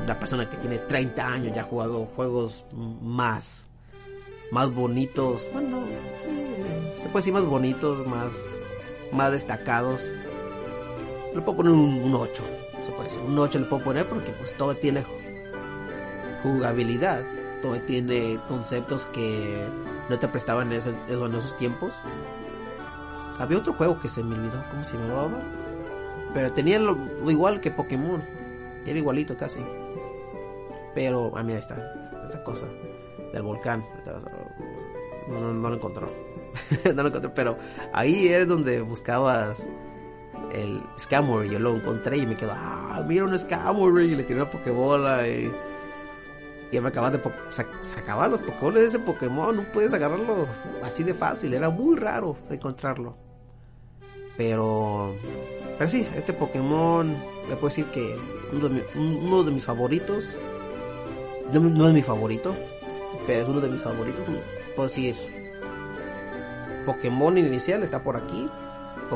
una 0.04 0.18
persona 0.18 0.48
que 0.48 0.56
tiene 0.56 0.78
30 0.78 1.26
años 1.26 1.54
ya 1.54 1.62
ha 1.62 1.64
jugado 1.64 2.06
juegos 2.06 2.66
más 2.72 3.68
más 4.52 4.72
bonitos, 4.74 5.48
bueno, 5.54 5.78
se 6.96 7.04
puede 7.04 7.14
decir 7.14 7.32
más 7.32 7.46
bonitos, 7.46 8.06
más 8.06 8.32
más 9.10 9.32
destacados. 9.32 10.12
Le 11.34 11.40
puedo 11.40 11.56
poner 11.56 11.72
un, 11.72 12.14
8, 12.14 12.44
se 12.44 12.61
puede 12.92 13.08
decir. 13.08 13.20
Un 13.26 13.38
8 13.38 13.58
le 13.58 13.64
puedo 13.66 13.84
poner 13.84 14.06
porque 14.06 14.32
pues 14.32 14.56
todo 14.56 14.74
tiene 14.74 15.04
jugabilidad, 16.42 17.22
todo 17.62 17.80
tiene 17.80 18.40
conceptos 18.48 19.06
que 19.06 19.66
no 20.08 20.18
te 20.18 20.28
prestaban 20.28 20.72
en, 20.72 20.80
en 21.08 21.34
esos 21.34 21.56
tiempos. 21.56 21.92
Había 23.38 23.58
otro 23.58 23.72
juego 23.72 24.00
que 24.00 24.08
se 24.08 24.22
me 24.22 24.36
olvidó, 24.36 24.62
¿cómo 24.70 24.84
se 24.84 24.96
llamaba? 24.96 25.42
Pero 26.34 26.52
tenía 26.52 26.78
lo 26.78 26.96
igual 27.30 27.60
que 27.60 27.70
Pokémon. 27.70 28.22
Era 28.86 28.98
igualito 28.98 29.36
casi. 29.36 29.60
Pero, 30.94 31.32
ah, 31.36 31.42
mira, 31.42 31.56
ahí 31.56 31.60
está. 31.60 31.76
Esta 32.24 32.42
cosa. 32.42 32.66
Del 33.32 33.42
volcán. 33.42 33.84
No, 35.28 35.52
no, 35.52 35.68
lo 35.68 35.76
encontró. 35.76 36.08
no 36.94 37.02
lo 37.02 37.08
encontré. 37.08 37.30
Pero 37.30 37.56
ahí 37.92 38.28
es 38.28 38.46
donde 38.46 38.80
buscabas 38.80 39.68
el 40.52 40.82
Scamory. 40.98 41.50
Yo 41.50 41.58
lo 41.58 41.76
encontré 41.76 42.18
y 42.18 42.26
me 42.26 42.36
quedo, 42.36 42.52
ah, 42.54 43.04
mira 43.06 43.24
un 43.24 43.38
Scamory. 43.38 44.12
Y 44.12 44.16
le 44.16 44.24
tiré 44.24 44.40
una 44.40 44.50
Pokébola 44.50 45.26
y. 45.28 45.52
Y 46.70 46.80
me 46.80 46.88
acaban 46.88 47.12
de. 47.12 47.18
Los 47.18 48.40
Pokémon 48.40 48.74
de 48.74 48.86
ese 48.86 48.98
Pokémon. 48.98 49.56
No 49.56 49.62
puedes 49.72 49.92
agarrarlo 49.92 50.46
así 50.82 51.02
de 51.02 51.14
fácil. 51.14 51.54
Era 51.54 51.68
muy 51.70 51.96
raro 51.96 52.36
encontrarlo. 52.50 53.14
Pero. 54.36 55.14
Pero 55.78 55.90
sí, 55.90 56.06
este 56.16 56.32
Pokémon. 56.32 57.14
Le 57.48 57.56
puedo 57.56 57.68
decir 57.68 57.86
que 57.86 58.16
uno 58.52 59.42
de, 59.44 59.50
mis 59.50 59.64
favoritos. 59.64 60.38
No, 61.52 61.88
es 61.88 61.94
mi 61.94 62.02
favorito, 62.02 62.54
pero 63.26 63.42
es 63.42 63.48
uno 63.48 63.60
de 63.60 63.68
mis 63.68 63.82
favoritos. 63.82 64.24
Puedo 64.74 64.88
decir, 64.88 65.14
Pokémon 66.86 67.36
inicial 67.36 67.82
está 67.82 68.02
por 68.02 68.16
aquí, 68.16 68.48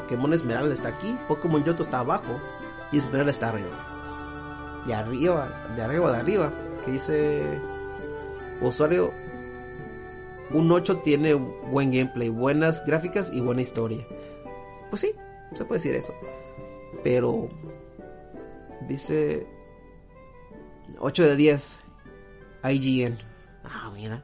Pokémon 0.01 0.35
Esmeralda 0.35 0.75
está 0.75 0.89
aquí, 0.89 1.19
Pokémon 1.27 1.65
Yoto 1.65 1.83
está 1.83 2.01
abajo 2.01 2.41
y 2.93 2.99
Esmeralda 2.99 3.31
está 3.31 3.49
arriba. 3.49 4.85
Y 4.87 4.93
arriba, 4.93 5.51
de 5.75 5.83
arriba, 5.83 6.13
de 6.13 6.19
arriba, 6.19 6.53
que 6.85 6.93
dice 6.93 7.43
usuario, 8.61 9.11
un 10.51 10.71
8 10.71 10.99
tiene 10.99 11.33
buen 11.33 11.91
gameplay, 11.91 12.29
buenas 12.29 12.85
gráficas 12.85 13.33
y 13.33 13.41
buena 13.41 13.63
historia. 13.63 14.07
Pues 14.91 15.01
sí, 15.01 15.13
se 15.55 15.65
puede 15.65 15.79
decir 15.79 15.95
eso. 15.95 16.15
Pero 17.03 17.49
Dice 18.89 19.47
8 20.99 21.23
de 21.25 21.37
10. 21.37 21.81
IGN. 22.65 23.19
Ah, 23.65 23.91
mira. 23.95 24.23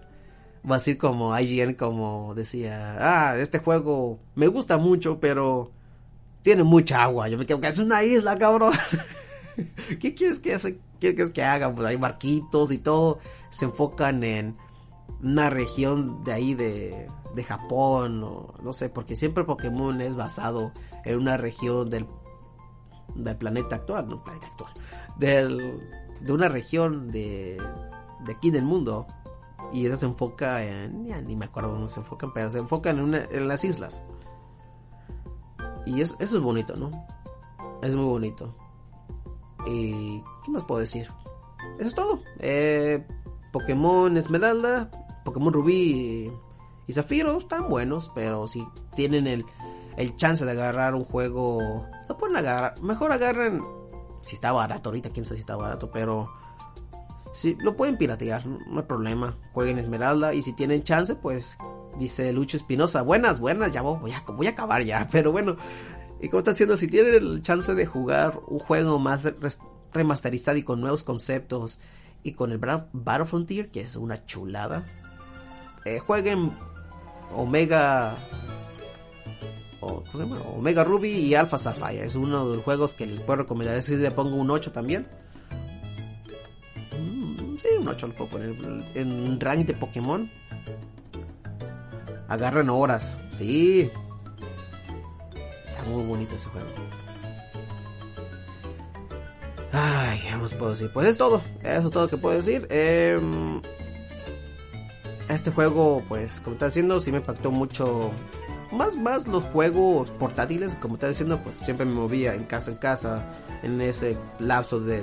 Va 0.69 0.77
a 0.77 0.81
ser 0.81 0.97
como 0.97 1.39
IGN, 1.39 1.75
como 1.75 2.35
decía. 2.35 2.97
Ah, 3.01 3.37
este 3.37 3.59
juego 3.59 4.21
me 4.35 4.47
gusta 4.47 4.79
mucho, 4.79 5.19
pero 5.19 5.73
tiene 6.43 6.63
mucha 6.63 7.03
agua. 7.03 7.29
Yo 7.29 7.39
me 7.39 7.47
quedo 7.47 7.61
que 7.61 7.69
es 7.69 7.79
una 7.79 8.05
isla, 8.05 8.39
cabrón. 8.39 8.73
¿Qué 10.01 10.15
quieres 10.15 10.39
que, 10.39 10.79
quieres 11.01 11.31
que 11.31 11.43
haga? 11.43 11.75
Pues 11.75 11.89
hay 11.89 11.97
barquitos 11.97 12.71
y 12.71 12.79
todo. 12.79 13.19
Se 13.51 13.65
enfocan 13.65 14.23
en 14.23 14.57
una 15.23 15.51
región 15.51 16.23
de 16.25 16.33
ahí 16.33 16.55
de, 16.55 17.09
de 17.35 17.45
Japón. 17.45 18.23
O, 18.23 18.55
no 18.63 18.73
sé, 18.73 18.89
porque 18.89 19.17
siempre 19.17 19.45
Pokémon 19.45 20.01
es 20.01 20.15
basado 20.15 20.73
en 21.05 21.19
una 21.19 21.37
región 21.37 21.91
del 21.91 22.07
del 23.15 23.37
planeta 23.37 23.77
actual, 23.77 24.09
no 24.09 24.23
planeta 24.23 24.47
actual, 24.47 24.73
del, 25.19 25.81
de 26.21 26.33
una 26.33 26.49
región 26.49 27.11
de, 27.11 27.61
de 28.25 28.33
aquí 28.33 28.51
del 28.51 28.65
mundo. 28.65 29.07
Y 29.73 29.87
esa 29.87 29.97
se 29.97 30.07
enfoca 30.07 30.63
en, 30.65 31.07
ya 31.07 31.21
ni 31.21 31.35
me 31.35 31.47
acuerdo 31.47 31.73
dónde 31.73 31.89
se 31.89 32.01
enfocan, 32.01 32.33
pero 32.33 32.51
se 32.51 32.59
enfocan 32.59 32.99
en, 32.99 33.05
una, 33.05 33.25
en 33.31 33.49
las 33.49 33.65
islas. 33.65 34.03
Y 35.87 36.01
eso 36.01 36.17
es 36.19 36.39
bonito, 36.39 36.75
¿no? 36.77 36.91
Es 37.83 37.95
muy 37.95 38.05
bonito. 38.05 38.55
¿Y 39.67 40.23
qué 40.45 40.51
más 40.51 40.65
puedo 40.65 40.81
decir? 40.81 41.09
Eso 41.79 41.89
es 41.89 41.95
todo. 41.95 42.21
Eh, 42.39 43.07
Pokémon 43.53 44.17
Esmeralda, 44.17 44.91
Pokémon 45.25 45.53
Rubí 45.53 46.31
y 46.87 46.93
Zafiro 46.93 47.39
están 47.39 47.69
buenos, 47.69 48.11
pero 48.15 48.47
si 48.47 48.67
tienen 48.95 49.27
el, 49.27 49.45
el 49.97 50.17
chance 50.17 50.45
de 50.45 50.51
agarrar 50.51 50.95
un 50.95 51.05
juego 51.05 51.87
lo 52.09 52.19
pueden 52.19 52.37
agarrar. 52.37 52.81
Mejor 52.83 53.13
agarren. 53.13 53.65
Si 54.21 54.37
está 54.37 54.53
barato, 54.53 54.91
ahorita 54.91 55.11
quién 55.11 55.25
sabe 55.25 55.37
si 55.37 55.41
está 55.41 55.57
barato, 55.57 55.91
pero. 55.91 56.31
Si 57.33 57.55
lo 57.57 57.77
pueden 57.77 57.97
piratear, 57.97 58.47
no 58.47 58.81
hay 58.81 58.87
problema. 58.87 59.39
Jueguen 59.53 59.79
Esmeralda 59.79 60.35
y 60.35 60.43
si 60.43 60.53
tienen 60.53 60.83
chance, 60.83 61.15
pues. 61.15 61.57
Dice 61.99 62.33
Lucho 62.33 62.57
Espinosa. 62.57 63.03
Buenas, 63.03 63.39
buenas, 63.41 63.71
ya 63.73 63.83
voy 63.83 64.13
a, 64.13 64.21
voy 64.21 64.47
a 64.47 64.51
acabar 64.51 64.83
ya. 64.83 65.09
Pero 65.13 65.33
bueno. 65.33 65.57
Y 66.21 66.29
como 66.29 66.39
está 66.39 66.53
haciendo, 66.53 66.77
si 66.77 66.89
tienen 66.89 67.15
el 67.15 67.43
chance 67.43 67.75
de 67.75 67.87
jugar 67.87 68.41
un 68.47 68.61
juego 68.61 68.99
más 68.99 69.23
remasterizado 69.93 70.57
y 70.57 70.63
con 70.63 70.81
nuevos 70.81 71.03
conceptos 71.03 71.81
y 72.23 72.33
con 72.33 72.53
el 72.53 72.59
Battle 72.59 73.27
Frontier, 73.27 73.71
que 73.71 73.81
es 73.81 73.97
una 73.97 74.25
chulada, 74.25 74.87
eh, 75.85 75.99
jueguen 75.99 76.53
Omega 77.35 78.17
Omega 79.81 80.85
Ruby 80.85 81.11
y 81.11 81.35
Alpha 81.35 81.59
Sapphire. 81.59 82.05
Es 82.05 82.15
uno 82.15 82.49
de 82.49 82.57
los 82.57 82.65
juegos 82.65 82.95
que 82.95 83.07
les 83.07 83.21
puedo 83.21 83.39
recomendar. 83.39 83.83
Si 83.83 83.97
le 83.97 84.11
pongo 84.11 84.37
un 84.37 84.51
8 84.51 84.73
también. 84.73 85.07
Un 87.83 87.89
8 87.89 88.07
lo 88.07 88.15
puedo 88.15 88.31
poner. 88.31 88.57
En 88.95 89.41
rank 89.41 89.67
de 89.67 89.75
Pokémon. 89.75 90.31
Agarren 92.29 92.71
horas. 92.71 93.19
Sí. 93.31 93.91
Está 95.69 95.83
muy 95.83 96.05
bonito 96.05 96.37
ese 96.37 96.49
juego. 96.49 96.69
Ay, 99.73 100.21
¿qué 100.21 100.37
más 100.37 100.55
puedo 100.55 100.71
decir? 100.71 100.91
Pues 100.95 101.09
es 101.09 101.17
todo. 101.17 101.43
Eso 101.65 101.87
es 101.89 101.93
todo 101.93 102.07
que 102.07 102.17
puedo 102.17 102.37
decir. 102.37 102.69
Em, 102.71 103.61
este 105.29 105.51
juego, 105.51 106.05
pues, 106.09 106.39
como 106.39 106.55
está 106.55 106.67
diciendo, 106.67 107.01
sí 107.01 107.11
me 107.11 107.19
impactó 107.19 107.51
mucho 107.51 108.13
más 108.71 108.97
más 108.97 109.27
los 109.27 109.43
juegos 109.45 110.11
portátiles, 110.13 110.77
como 110.77 110.95
estaba 110.95 111.11
diciendo, 111.11 111.41
pues 111.43 111.57
siempre 111.57 111.85
me 111.85 111.93
movía 111.93 112.35
en 112.35 112.45
casa 112.45 112.71
en 112.71 112.77
casa 112.77 113.23
en 113.63 113.81
ese 113.81 114.17
lapso 114.39 114.81
de, 114.81 115.03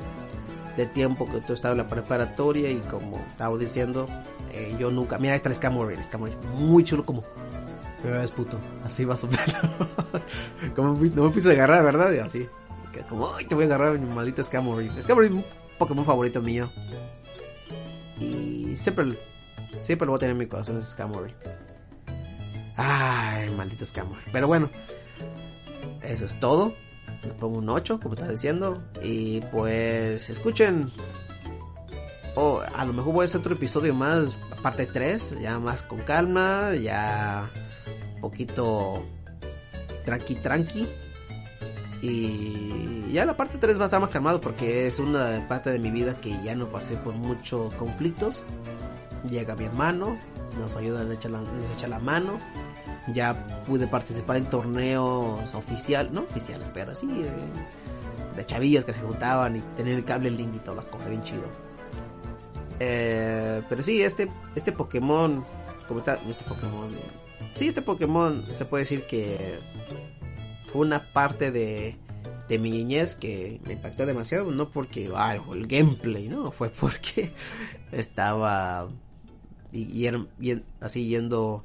de 0.80 0.88
tiempo 0.88 1.30
que 1.30 1.42
tú 1.42 1.54
estabas 1.54 1.78
en 1.78 1.84
la 1.84 1.90
preparatoria 1.90 2.72
y 2.72 2.80
como 2.80 3.18
estaba 3.28 3.58
diciendo, 3.58 4.08
eh, 4.54 4.76
yo 4.80 4.92
nunca, 4.92 5.18
mira, 5.18 5.34
ahí 5.34 5.38
está 5.38 5.50
el 5.50 5.56
Scamory, 5.56 5.96
el 5.96 6.04
Scamory, 6.04 6.34
muy 6.56 6.84
chulo 6.84 7.04
como 7.04 7.24
es 8.24 8.32
puto, 8.32 8.58
así 8.86 9.06
más 9.06 9.22
o 9.26 9.28
menos. 9.28 9.46
como 10.76 10.94
no 10.94 11.24
me 11.24 11.30
piso 11.32 11.50
de 11.50 11.56
agarrar, 11.56 11.84
¿verdad? 11.84 12.14
Y 12.14 12.20
así, 12.20 12.48
como, 13.10 13.34
ay, 13.36 13.46
te 13.46 13.56
voy 13.56 13.66
a 13.66 13.68
agarrar 13.68 14.00
mi 14.00 14.08
maldito 14.08 14.42
Scamory. 14.42 14.90
Scamory 15.02 15.28
es 15.28 15.34
un 15.34 15.46
Pokémon 15.78 16.06
favorito 16.06 16.42
mío. 16.42 16.72
Y 18.18 18.76
siempre, 18.78 19.20
siempre 19.80 20.06
lo 20.06 20.14
voy 20.14 20.18
a 20.18 20.20
tener 20.20 20.32
en 20.32 20.38
mi 20.38 20.46
corazón, 20.46 20.78
ese 20.78 20.92
Scamory. 20.92 21.34
Ay, 22.82 23.50
maldito 23.52 23.86
Scammer. 23.86 24.20
Pero 24.32 24.48
bueno, 24.48 24.70
eso 26.02 26.24
es 26.24 26.40
todo. 26.40 26.74
Le 27.24 27.34
pongo 27.34 27.58
un 27.60 27.70
8, 27.70 28.00
como 28.00 28.16
estaba 28.16 28.32
diciendo. 28.32 28.82
Y 29.02 29.42
pues 29.52 30.30
escuchen 30.30 30.92
o 32.36 32.62
a 32.62 32.86
lo 32.86 32.94
mejor 32.94 33.14
voy 33.14 33.24
a 33.24 33.26
hacer 33.26 33.42
otro 33.42 33.54
episodio 33.54 33.94
más, 33.94 34.36
parte 34.62 34.86
3, 34.86 35.42
ya 35.42 35.60
más 35.60 35.84
con 35.84 36.00
calma, 36.00 36.74
ya 36.76 37.50
un 38.16 38.22
poquito 38.22 39.04
tranqui 40.06 40.36
tranqui. 40.36 40.88
Y 42.02 43.12
ya 43.12 43.26
la 43.26 43.36
parte 43.36 43.58
3 43.58 43.78
va 43.78 43.84
a 43.84 43.86
estar 43.86 44.00
más 44.00 44.10
calmado 44.10 44.40
porque 44.40 44.88
es 44.88 45.00
una 45.00 45.46
parte 45.50 45.70
de 45.70 45.80
mi 45.80 45.92
vida 45.92 46.14
que 46.14 46.42
ya 46.44 46.56
no 46.56 46.68
pasé 46.68 46.96
por 46.96 47.14
muchos 47.14 47.74
conflictos. 47.74 48.42
Llega 49.30 49.56
mi 49.58 49.66
hermano, 49.66 50.18
nos 50.58 50.78
ayuda, 50.78 51.04
le 51.04 51.16
echa 51.16 51.28
la, 51.28 51.42
le 51.42 51.74
echa 51.76 51.90
la 51.90 52.00
mano. 52.00 52.38
Ya 53.14 53.64
pude 53.66 53.88
participar 53.88 54.38
en 54.38 54.46
torneos 54.46 55.54
oficiales, 55.56 56.12
no 56.12 56.22
oficiales, 56.22 56.68
pero 56.74 56.92
así, 56.92 57.08
eh, 57.08 58.36
de 58.36 58.46
chavillos 58.46 58.86
que 58.86 58.94
se 58.94 59.02
juntaban 59.02 59.56
y 59.56 59.60
tener 59.78 59.96
el 59.96 60.06
cable 60.06 60.32
link 60.32 60.56
y 60.56 60.60
todas 60.60 60.84
las 60.84 60.86
cosas, 60.86 61.10
bien 61.10 61.24
chido. 61.24 61.44
Eh, 62.80 63.62
pero 63.68 63.84
sí, 63.84 64.02
este, 64.02 64.30
este 64.56 64.72
Pokémon, 64.72 65.44
como 65.88 66.02
tal, 66.02 66.20
este 66.30 66.44
Pokémon, 66.44 66.96
sí, 67.56 67.68
este 67.70 67.82
Pokémon 67.82 68.46
se 68.52 68.66
puede 68.66 68.84
decir 68.84 69.06
que 69.06 69.60
fue 70.72 70.82
una 70.82 71.12
parte 71.12 71.52
de, 71.52 71.98
de 72.48 72.60
mi 72.60 72.72
niñez 72.72 73.16
que 73.16 73.60
me 73.66 73.74
impactó 73.74 74.06
demasiado, 74.06 74.52
no 74.52 74.70
porque 74.70 75.12
ah, 75.16 75.36
el 75.36 75.68
gameplay, 75.68 76.28
no, 76.28 76.52
fue 76.52 76.70
porque 76.70 77.34
estaba 77.92 78.88
y, 79.72 80.10
así 80.82 81.08
yendo 81.08 81.64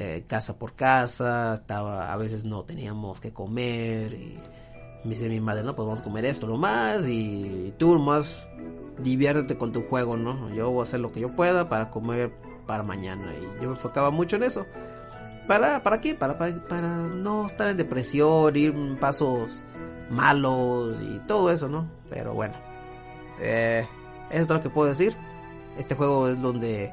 eh, 0.00 0.24
casa 0.26 0.58
por 0.58 0.74
casa, 0.74 1.54
estaba 1.54 2.12
a 2.12 2.16
veces 2.16 2.44
no 2.44 2.64
teníamos 2.64 3.20
que 3.20 3.32
comer 3.32 4.14
y 4.14 4.38
me 5.04 5.10
dice 5.10 5.28
mi 5.28 5.40
madre, 5.40 5.62
no, 5.62 5.76
pues 5.76 5.86
vamos 5.86 6.00
a 6.00 6.04
comer 6.04 6.24
esto 6.24 6.46
nomás 6.46 7.06
y 7.06 7.74
tú 7.78 7.98
más 7.98 8.46
diviértete 8.98 9.58
con 9.58 9.72
tu 9.72 9.82
juego, 9.82 10.16
¿no? 10.16 10.48
Yo 10.54 10.70
voy 10.70 10.80
a 10.80 10.82
hacer 10.84 11.00
lo 11.00 11.12
que 11.12 11.20
yo 11.20 11.36
pueda 11.36 11.68
para 11.68 11.90
comer 11.90 12.32
para 12.66 12.82
mañana 12.82 13.34
y 13.34 13.62
yo 13.62 13.68
me 13.68 13.76
enfocaba 13.76 14.10
mucho 14.10 14.36
en 14.36 14.44
eso. 14.44 14.66
¿Para, 15.46 15.82
para 15.82 16.00
qué? 16.00 16.14
Para, 16.14 16.38
para, 16.38 16.96
no 16.96 17.44
estar 17.44 17.68
en 17.68 17.76
depresión, 17.76 18.56
ir 18.56 18.74
pasos 19.00 19.64
malos 20.08 20.96
y 21.00 21.18
todo 21.26 21.50
eso, 21.50 21.68
¿no? 21.68 21.90
Pero 22.08 22.34
bueno, 22.34 22.54
eh, 23.40 23.86
eso 24.30 24.42
es 24.42 24.48
lo 24.48 24.60
que 24.60 24.70
puedo 24.70 24.88
decir. 24.88 25.16
Este 25.76 25.94
juego 25.94 26.28
es 26.28 26.40
donde 26.40 26.92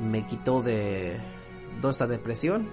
me 0.00 0.26
quitó 0.26 0.62
de 0.62 1.18
toda 1.80 1.90
esta 1.90 2.06
depresión. 2.06 2.68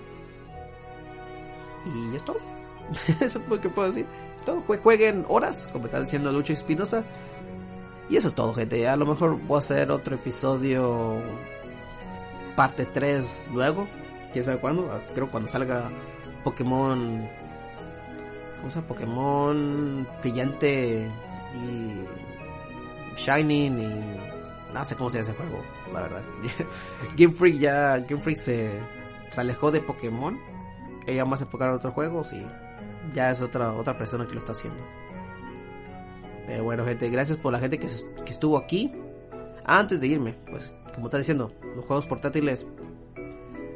Y 1.86 2.16
es 2.16 2.24
todo. 2.24 2.38
eso 3.22 3.40
es 3.40 3.48
lo 3.48 3.62
que 3.62 3.70
puedo 3.70 3.88
decir. 3.88 4.06
Todo. 4.46 4.62
Jueguen 4.62 5.26
horas, 5.28 5.70
como 5.72 5.86
está 5.86 6.02
diciendo 6.02 6.32
Lucho 6.32 6.54
Espinosa. 6.54 7.04
Y 8.10 8.18
eso 8.18 8.30
es 8.30 8.36
todo, 8.36 8.54
gente. 8.54 8.88
A 8.88 8.96
lo 8.96 9.06
mejor 9.06 9.40
voy 9.40 9.56
a 9.56 9.60
hacer 9.60 9.92
otro 9.92 10.16
episodio 10.16 11.22
parte 12.56 12.86
3 12.86 13.48
luego 13.54 13.88
quién 14.32 14.46
sabe 14.46 14.60
cuándo, 14.60 14.90
ah, 14.92 15.02
creo 15.14 15.30
cuando 15.30 15.50
salga 15.50 15.90
Pokémon, 16.44 17.28
¿cómo 18.58 18.70
se 18.70 18.76
llama? 18.76 18.88
Pokémon 18.88 20.08
brillante 20.22 21.08
y 21.56 23.20
Shining 23.20 23.80
y 23.80 24.39
no 24.74 24.86
sé 24.86 24.96
cómo 24.96 25.10
se 25.10 25.20
ese 25.20 25.34
juego, 25.34 25.62
la 25.94 26.02
verdad. 26.02 26.22
Game 27.18 27.34
Freak 27.34 27.56
ya, 27.58 27.98
Game 28.00 28.22
Freak 28.22 28.38
se, 28.38 28.80
se 29.30 29.42
alejó 29.42 29.72
de 29.72 29.82
Pokémon, 29.82 30.40
ella 31.08 31.26
más 31.26 31.42
enfocada 31.42 31.72
en 31.72 31.78
otros 31.78 31.94
juegos 31.94 32.34
y 32.34 32.46
ya 33.14 33.32
es 33.32 33.42
otra 33.42 33.74
otra 33.74 33.98
persona 33.98 34.26
que 34.28 34.34
lo 34.34 34.40
está 34.40 34.52
haciendo. 34.52 34.84
Pero 36.48 36.64
bueno, 36.64 36.86
gente, 36.86 37.10
gracias 37.10 37.38
por 37.38 37.54
la 37.54 37.60
gente 37.60 37.78
que, 37.78 37.88
que 38.26 38.32
estuvo 38.32 38.58
aquí. 38.58 38.92
Antes 39.66 40.02
de 40.02 40.08
irme, 40.08 40.36
pues, 40.50 40.76
como 40.96 41.08
está 41.08 41.20
diciendo, 41.20 41.54
los 41.76 41.86
juegos 41.86 42.08
portátiles 42.08 42.66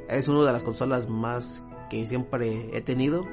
es 0.10 0.28
una 0.28 0.46
de 0.46 0.54
las 0.54 0.64
consolas 0.64 1.08
más 1.08 1.64
que 1.90 2.06
siempre 2.08 2.70
he 2.76 2.82
tenido. 2.82 3.28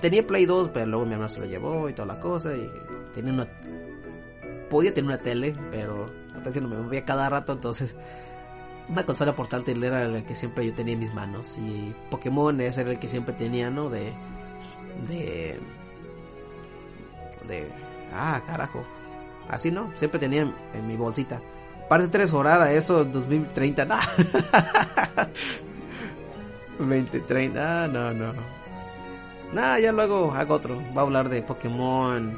Tenía 0.00 0.26
Play 0.26 0.46
2, 0.46 0.70
pero 0.70 0.86
luego 0.86 1.06
mi 1.06 1.12
hermano 1.12 1.28
se 1.28 1.40
lo 1.40 1.46
llevó 1.46 1.88
y 1.88 1.94
toda 1.94 2.08
la 2.08 2.20
cosa. 2.20 2.54
Y 2.54 2.70
tenía 3.14 3.32
una. 3.32 3.48
Podía 4.68 4.92
tener 4.92 5.08
una 5.08 5.22
tele, 5.22 5.54
pero 5.70 6.10
diciendo, 6.50 6.74
me 6.74 6.82
movía 6.82 7.04
cada 7.04 7.28
rato, 7.28 7.52
entonces. 7.52 7.94
Una 8.88 9.06
consola 9.06 9.36
portátil 9.36 9.82
era 9.84 10.08
la 10.08 10.24
que 10.24 10.34
siempre 10.34 10.66
yo 10.66 10.74
tenía 10.74 10.94
en 10.94 11.00
mis 11.00 11.14
manos. 11.14 11.56
Y 11.56 11.94
Pokémon 12.10 12.60
ese 12.60 12.80
era 12.82 12.90
el 12.90 12.98
que 12.98 13.08
siempre 13.08 13.34
tenía, 13.34 13.70
¿no? 13.70 13.88
De. 13.88 14.12
De. 15.08 15.60
De. 17.46 17.68
Ah, 18.12 18.42
carajo. 18.46 18.84
Así, 19.48 19.70
¿no? 19.70 19.92
Siempre 19.96 20.18
tenía 20.18 20.52
en, 20.74 20.86
mi 20.86 20.96
bolsita. 20.96 21.40
Parte 21.88 22.08
3 22.08 22.32
horar 22.32 22.60
a 22.60 22.72
eso 22.72 23.04
2030. 23.04 23.84
No. 23.84 23.96
2030, 26.78 27.84
ah, 27.84 27.86
no, 27.86 28.12
no. 28.12 28.32
Nah, 29.52 29.78
ya 29.78 29.92
luego 29.92 30.32
hago 30.32 30.54
otro. 30.54 30.82
Va 30.96 31.02
a 31.02 31.04
hablar 31.04 31.28
de 31.28 31.42
Pokémon 31.42 32.36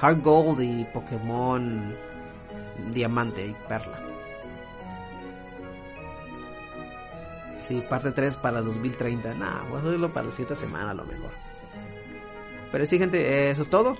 Hard 0.00 0.22
Gold 0.22 0.60
y 0.60 0.84
Pokémon 0.84 1.96
Diamante 2.92 3.46
y 3.46 3.54
Perla. 3.68 4.00
Sí, 7.66 7.82
parte 7.88 8.10
3 8.10 8.36
para 8.36 8.60
2030. 8.60 9.34
Nah, 9.34 9.62
voy 9.68 9.76
a 9.76 9.80
hacerlo 9.80 10.12
para 10.12 10.26
la 10.26 10.32
siguiente 10.32 10.56
semana 10.56 10.90
a 10.90 10.94
lo 10.94 11.04
mejor. 11.04 11.30
Pero 12.70 12.86
sí, 12.86 12.98
gente, 12.98 13.50
eso 13.50 13.62
es 13.62 13.70
todo. 13.70 13.96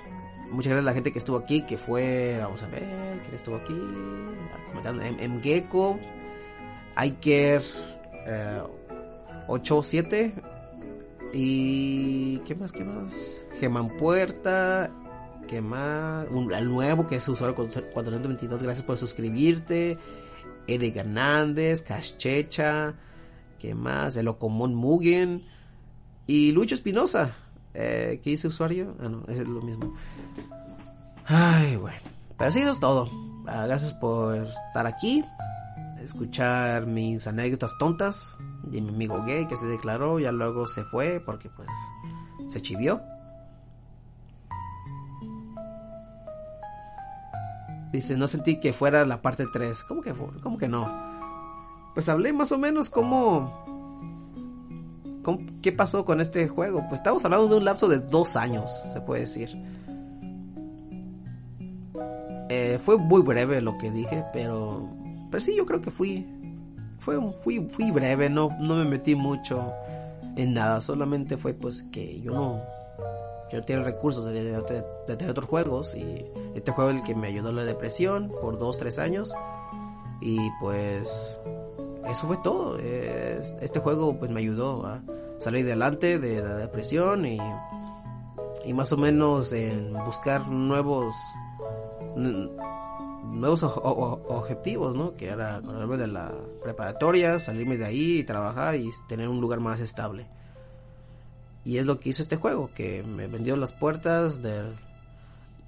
Muchas 0.51 0.71
gracias 0.71 0.85
a 0.85 0.91
la 0.91 0.93
gente 0.93 1.11
que 1.11 1.19
estuvo 1.19 1.37
aquí, 1.37 1.61
que 1.61 1.77
fue, 1.77 2.37
vamos 2.39 2.61
a 2.61 2.67
ver, 2.67 2.83
quién 3.23 3.35
estuvo 3.35 3.55
aquí, 3.55 3.75
comentando, 4.67 5.01
M, 5.01 5.41
Gecko, 5.41 5.99
Iker, 6.95 7.63
eh, 8.27 8.61
8 9.47 9.83
7 9.83 10.33
y 11.33 12.37
qué 12.39 12.55
más 12.55 12.71
qué 12.71 12.83
más 12.83 13.13
Geman 13.59 13.89
Puerta 13.97 14.89
qué 15.47 15.61
más 15.61 16.27
un, 16.29 16.53
al 16.53 16.67
nuevo 16.69 17.07
que 17.07 17.17
es 17.17 17.27
usuario 17.27 17.55
422 17.55 18.63
gracias 18.63 18.85
por 18.85 18.97
suscribirte 18.97 19.97
Eric 20.67 20.95
Hernández 20.95 21.81
Caschecha 21.81 22.93
qué 23.59 23.75
más 23.75 24.17
el 24.17 24.27
Ocomón 24.27 24.75
Mugen 24.75 25.43
y 26.27 26.51
Lucho 26.51 26.75
Espinosa 26.75 27.35
eh, 27.73 28.19
¿qué 28.23 28.31
dice 28.31 28.47
usuario? 28.47 28.95
ah 29.03 29.09
no 29.09 29.23
es 29.27 29.39
lo 29.47 29.61
mismo 29.61 29.93
ay 31.25 31.75
bueno 31.75 31.99
pero 32.37 32.49
así 32.49 32.61
es 32.61 32.79
todo 32.79 33.09
ah, 33.47 33.65
gracias 33.65 33.93
por 33.93 34.35
estar 34.37 34.87
aquí 34.87 35.23
escuchar 36.05 36.85
mis 36.85 37.27
anécdotas 37.27 37.77
tontas 37.77 38.35
de 38.63 38.81
mi 38.81 38.89
amigo 38.89 39.23
gay 39.25 39.47
que 39.47 39.57
se 39.57 39.65
declaró, 39.65 40.19
ya 40.19 40.31
luego 40.31 40.65
se 40.67 40.83
fue 40.83 41.19
porque 41.19 41.49
pues 41.49 41.69
se 42.47 42.61
chivió. 42.61 43.01
Dice, 47.95 48.15
no 48.17 48.27
sentí 48.27 48.59
que 48.59 48.73
fuera 48.73 49.05
la 49.05 49.21
parte 49.21 49.45
3. 49.51 49.83
¿Cómo 49.85 50.01
que, 50.01 50.13
cómo 50.41 50.57
que 50.57 50.67
no? 50.67 50.87
Pues 51.93 52.09
hablé 52.09 52.33
más 52.33 52.51
o 52.51 52.57
menos 52.57 52.89
cómo, 52.89 53.65
¿Qué 55.61 55.71
pasó 55.71 56.05
con 56.05 56.21
este 56.21 56.47
juego? 56.47 56.83
Pues 56.87 56.99
estamos 56.99 57.23
hablando 57.25 57.47
de 57.47 57.57
un 57.57 57.65
lapso 57.65 57.87
de 57.87 57.99
dos 57.99 58.35
años, 58.35 58.69
se 58.91 59.01
puede 59.01 59.21
decir. 59.21 59.49
Eh, 62.49 62.77
fue 62.79 62.97
muy 62.97 63.21
breve 63.21 63.61
lo 63.61 63.77
que 63.77 63.89
dije, 63.89 64.23
pero... 64.33 64.87
Pero 65.31 65.41
sí, 65.41 65.55
yo 65.55 65.65
creo 65.65 65.81
que 65.81 65.89
fui 65.89 66.25
fue 67.05 67.19
fui, 67.43 67.67
fui 67.69 67.91
breve, 67.91 68.29
no, 68.29 68.49
no 68.59 68.75
me 68.75 68.85
metí 68.85 69.15
mucho 69.15 69.73
en 70.35 70.53
nada, 70.53 70.81
solamente 70.81 71.37
fue 71.37 71.53
pues 71.53 71.83
que 71.91 72.19
yo 72.21 72.33
no, 72.33 72.61
yo 73.51 73.63
tenía 73.63 73.83
recursos 73.83 74.25
de, 74.25 74.43
de, 74.43 75.29
otros 75.29 75.45
juegos 75.45 75.95
y 75.95 76.25
este 76.55 76.71
juego 76.71 76.91
el 76.91 77.03
que 77.03 77.15
me 77.15 77.27
ayudó 77.27 77.49
a 77.49 77.53
la 77.53 77.65
depresión 77.65 78.31
por 78.41 78.57
dos, 78.57 78.77
tres 78.77 78.99
años 78.99 79.33
y 80.21 80.39
pues 80.59 81.39
eso 82.09 82.27
fue 82.27 82.37
todo, 82.43 82.77
este 82.79 83.79
juego 83.79 84.17
pues 84.17 84.31
me 84.31 84.39
ayudó 84.39 84.85
a 84.85 85.01
salir 85.39 85.65
adelante 85.65 86.19
de 86.19 86.41
la 86.41 86.55
depresión 86.57 87.25
y, 87.25 87.39
y 88.63 88.73
más 88.73 88.91
o 88.91 88.97
menos 88.97 89.53
en 89.53 89.93
buscar 89.93 90.47
nuevos 90.47 91.15
nuevos 92.15 93.63
objetivos, 93.63 94.95
¿no? 94.95 95.15
Que 95.15 95.27
era 95.27 95.61
con 95.61 95.97
de 95.97 96.07
la 96.07 96.31
preparatoria, 96.63 97.39
salirme 97.39 97.77
de 97.77 97.85
ahí 97.85 98.19
y 98.19 98.23
trabajar 98.23 98.75
y 98.75 98.89
tener 99.07 99.27
un 99.27 99.41
lugar 99.41 99.59
más 99.59 99.79
estable. 99.79 100.27
Y 101.65 101.77
es 101.77 101.85
lo 101.85 101.99
que 101.99 102.09
hizo 102.09 102.21
este 102.21 102.37
juego, 102.37 102.69
que 102.73 103.03
me 103.03 103.27
vendió 103.27 103.57
las 103.57 103.73
puertas 103.73 104.41
de, 104.41 104.71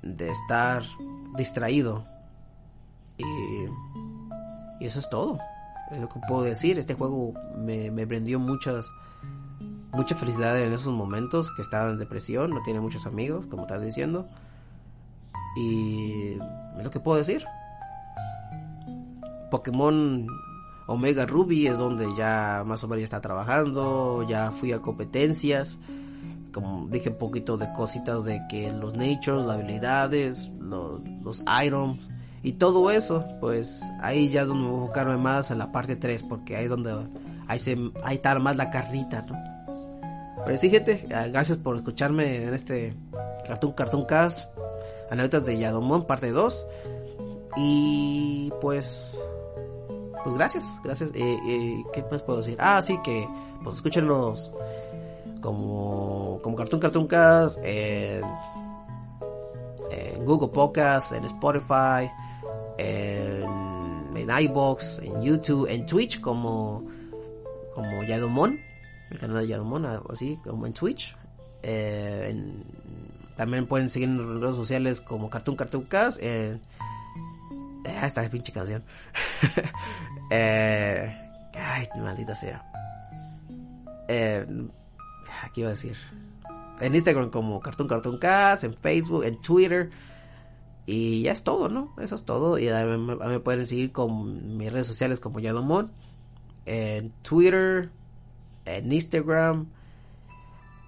de 0.04 0.32
estar 0.32 0.84
distraído. 1.36 2.06
Y, 3.18 3.24
y 4.80 4.86
eso 4.86 5.00
es 5.00 5.10
todo. 5.10 5.40
Es 5.92 6.00
lo 6.00 6.08
que 6.08 6.20
puedo 6.28 6.44
decir. 6.44 6.78
Este 6.78 6.94
juego 6.94 7.34
me, 7.58 7.90
me 7.90 8.06
vendió 8.06 8.40
muchas 8.40 8.86
mucha 9.92 10.16
felicidad 10.16 10.62
en 10.62 10.74
esos 10.74 10.94
momentos 10.94 11.52
que 11.56 11.62
estaba 11.62 11.90
en 11.90 11.98
depresión, 11.98 12.52
no 12.52 12.62
tiene 12.62 12.80
muchos 12.80 13.06
amigos, 13.08 13.46
como 13.48 13.64
estás 13.64 13.82
diciendo. 13.82 14.28
Y 15.56 16.34
es 16.78 16.84
lo 16.84 16.92
que 16.92 17.00
puedo 17.00 17.18
decir. 17.18 17.46
Pokémon 19.50 20.28
Omega 20.88 21.26
Ruby 21.26 21.68
es 21.68 21.78
donde 21.78 22.08
ya 22.18 22.64
más 22.66 22.84
o 22.84 22.88
menos 22.88 23.02
ya 23.02 23.06
está 23.06 23.22
trabajando, 23.22 24.26
ya 24.28 24.52
fui 24.52 24.72
a 24.72 24.80
competencias, 24.80 25.80
como 26.54 26.88
dije 26.88 27.10
un 27.10 27.18
poquito 27.18 27.58
de 27.58 27.72
cositas 27.74 28.24
de 28.24 28.42
que 28.50 28.72
los 28.72 28.94
natures, 28.96 29.46
las 29.46 29.58
habilidades, 29.58 30.50
los, 30.60 31.02
los 31.22 31.44
items 31.62 32.00
y 32.42 32.54
todo 32.54 32.90
eso, 32.90 33.26
pues 33.42 33.82
ahí 34.02 34.30
ya 34.30 34.44
es 34.44 34.48
donde 34.48 34.64
me 34.64 34.72
voy 34.72 34.90
a 34.96 35.18
más 35.18 35.52
en 35.52 35.58
la 35.58 35.72
parte 35.74 35.98
3, 35.98 36.24
porque 36.24 36.56
ahí 36.56 36.64
es 36.64 36.70
donde 36.70 36.96
ahí, 37.48 37.60
se, 37.60 37.78
ahí 38.04 38.16
está 38.16 38.40
más 38.40 38.56
la 38.56 38.70
carnita, 38.70 39.26
¿no? 39.28 39.58
Pero 40.46 40.58
sí, 40.58 40.70
gente, 40.70 41.06
ah, 41.14 41.28
gracias 41.28 41.58
por 41.58 41.76
escucharme 41.76 42.44
en 42.44 42.54
este 42.54 42.94
Cartoon 43.46 43.74
Cartoon 43.74 44.06
Cast, 44.06 44.50
anécdotas 45.12 45.46
de 45.46 45.58
Yadomon, 45.58 46.06
parte 46.06 46.32
2. 46.32 46.68
Y 47.58 48.54
pues 48.62 49.17
pues 50.28 50.36
gracias, 50.36 50.78
gracias. 50.84 51.12
Eh, 51.14 51.40
eh, 51.48 51.84
¿Qué 51.94 52.04
más 52.12 52.22
puedo 52.22 52.40
decir? 52.40 52.58
Ah, 52.60 52.82
sí, 52.82 53.00
que 53.02 53.26
pues 53.64 53.78
escúchenlos 53.78 54.52
como, 55.40 56.42
como 56.44 56.58
Cartoon 56.58 56.82
Cartoon 56.82 57.08
Cast 57.08 57.60
en, 57.64 58.22
Google 60.26 60.50
Podcast, 60.50 61.14
en 61.14 61.24
Spotify, 61.24 62.12
en, 62.78 64.18
en 64.18 64.30
iBox, 64.30 65.00
en 65.00 65.22
YouTube, 65.22 65.66
en 65.70 65.86
Twitch 65.86 66.20
como, 66.20 66.84
como 67.74 68.04
Yadomon, 68.04 68.60
el 69.10 69.18
canal 69.20 69.44
de 69.44 69.48
Yadomon, 69.48 69.86
así 70.10 70.38
como 70.44 70.66
en 70.66 70.74
Twitch. 70.74 71.16
Eh, 71.64 72.36
también 73.38 73.66
pueden 73.66 73.90
seguir 73.90 74.10
en 74.10 74.42
redes 74.42 74.58
sociales 74.58 75.00
como 75.00 75.30
Cartoon 75.30 75.56
Cartoon. 75.56 75.88
En, 76.20 76.60
Ah, 76.77 76.77
esta 77.88 78.28
pinche 78.30 78.52
canción. 78.52 78.84
eh, 80.32 81.16
ay, 81.56 81.88
maldita 81.98 82.36
sea. 82.36 82.64
Eh, 84.08 84.46
¿Qué 85.54 85.62
iba 85.62 85.70
a 85.70 85.74
decir? 85.74 85.96
En 86.80 86.96
Instagram 86.96 87.30
como 87.30 87.60
Cartoon 87.60 87.88
Cartoon 87.88 88.18
Cast, 88.18 88.64
en 88.64 88.74
Facebook, 88.76 89.24
en 89.24 89.42
Twitter. 89.42 89.90
Y 90.86 91.24
ya 91.24 91.34
es 91.34 91.44
todo, 91.44 91.70
¿no? 91.70 91.94
Eso 92.00 92.16
es 92.16 92.24
todo. 92.24 92.58
Y 92.58 92.70
a 92.70 92.86
mí 92.86 92.98
me 92.98 93.40
pueden 93.40 93.68
seguir 93.68 93.92
con 93.92 94.58
mis 94.58 94.72
redes 94.72 94.88
sociales 94.88 95.20
como 95.20 95.40
Yadomon. 95.40 95.92
En 96.66 97.12
Twitter, 97.22 97.90
en 98.66 98.92
Instagram 98.92 99.68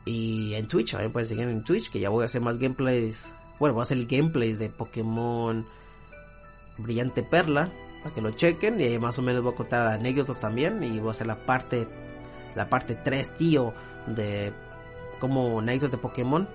y 0.06 0.54
en 0.54 0.68
Twitch. 0.68 0.92
También 0.92 1.12
pueden 1.12 1.28
seguir 1.28 1.48
en 1.48 1.64
Twitch 1.64 1.90
que 1.90 2.00
ya 2.00 2.10
voy 2.10 2.24
a 2.24 2.26
hacer 2.26 2.42
más 2.42 2.58
gameplays. 2.58 3.32
Bueno, 3.60 3.74
voy 3.74 3.82
a 3.82 3.84
hacer 3.84 4.06
gameplays 4.06 4.58
de 4.58 4.70
Pokémon 4.70 5.66
Brillante 6.80 7.24
Perla, 7.24 7.72
para 8.02 8.16
que 8.16 8.22
lo 8.22 8.32
chequen 8.32 8.80
y 8.80 8.86
ahí 8.86 9.00
más 9.00 9.20
o 9.20 9.22
menos 9.22 9.44
voy 9.44 9.54
a 9.54 9.56
contar 9.56 9.88
anécdotas 9.88 10.40
también 10.40 10.82
y 10.84 11.00
voy 11.00 11.10
a 11.10 11.12
hacer 11.12 11.28
la 11.28 11.46
parte 11.46 11.88
la 12.56 12.70
parte 12.70 12.96
3, 12.96 13.38
tío, 13.38 13.74
de 14.08 14.54
como 15.20 15.60
anécdotas 15.60 15.92
de 15.92 15.98
Pokémon. 15.98 16.48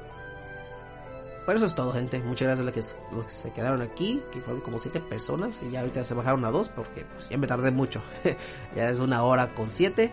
Por 1.44 1.54
eso 1.54 1.66
es 1.66 1.74
todo, 1.74 1.92
gente. 1.92 2.20
Muchas 2.20 2.48
gracias 2.48 2.60
a 2.60 2.70
los 2.70 2.74
que, 2.74 3.14
los 3.14 3.26
que 3.26 3.34
se 3.34 3.52
quedaron 3.52 3.82
aquí, 3.82 4.22
que 4.32 4.40
fueron 4.40 4.62
como 4.62 4.80
7 4.80 5.00
personas 5.00 5.60
y 5.62 5.70
ya 5.70 5.80
ahorita 5.80 6.02
se 6.02 6.14
bajaron 6.14 6.44
a 6.44 6.50
2 6.50 6.70
porque 6.70 7.04
pues, 7.04 7.28
ya 7.28 7.36
me 7.36 7.46
tardé 7.46 7.70
mucho. 7.70 8.02
ya 8.74 8.88
es 8.88 8.98
una 8.98 9.22
hora 9.22 9.54
con 9.54 9.70
7. 9.70 10.10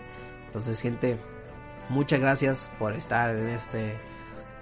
Entonces, 0.47 0.81
gente, 0.81 1.17
muchas 1.89 2.19
gracias 2.19 2.69
por 2.77 2.93
estar 2.93 3.35
en 3.35 3.47
este 3.49 3.97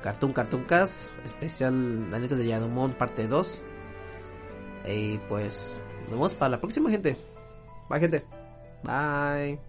Cartoon 0.03 0.31
Cartoon 0.31 0.63
Cast 0.65 1.09
especial 1.25 2.07
anécdotas 2.13 2.37
de 2.37 2.47
Yadomon 2.47 2.93
parte 2.93 3.27
2. 3.27 3.63
Y 4.87 5.17
pues, 5.29 5.79
nos 6.03 6.11
vemos 6.11 6.33
para 6.33 6.49
la 6.49 6.59
próxima, 6.59 6.89
gente. 6.89 7.17
Bye, 7.89 7.99
gente. 7.99 8.23
Bye. 8.83 9.68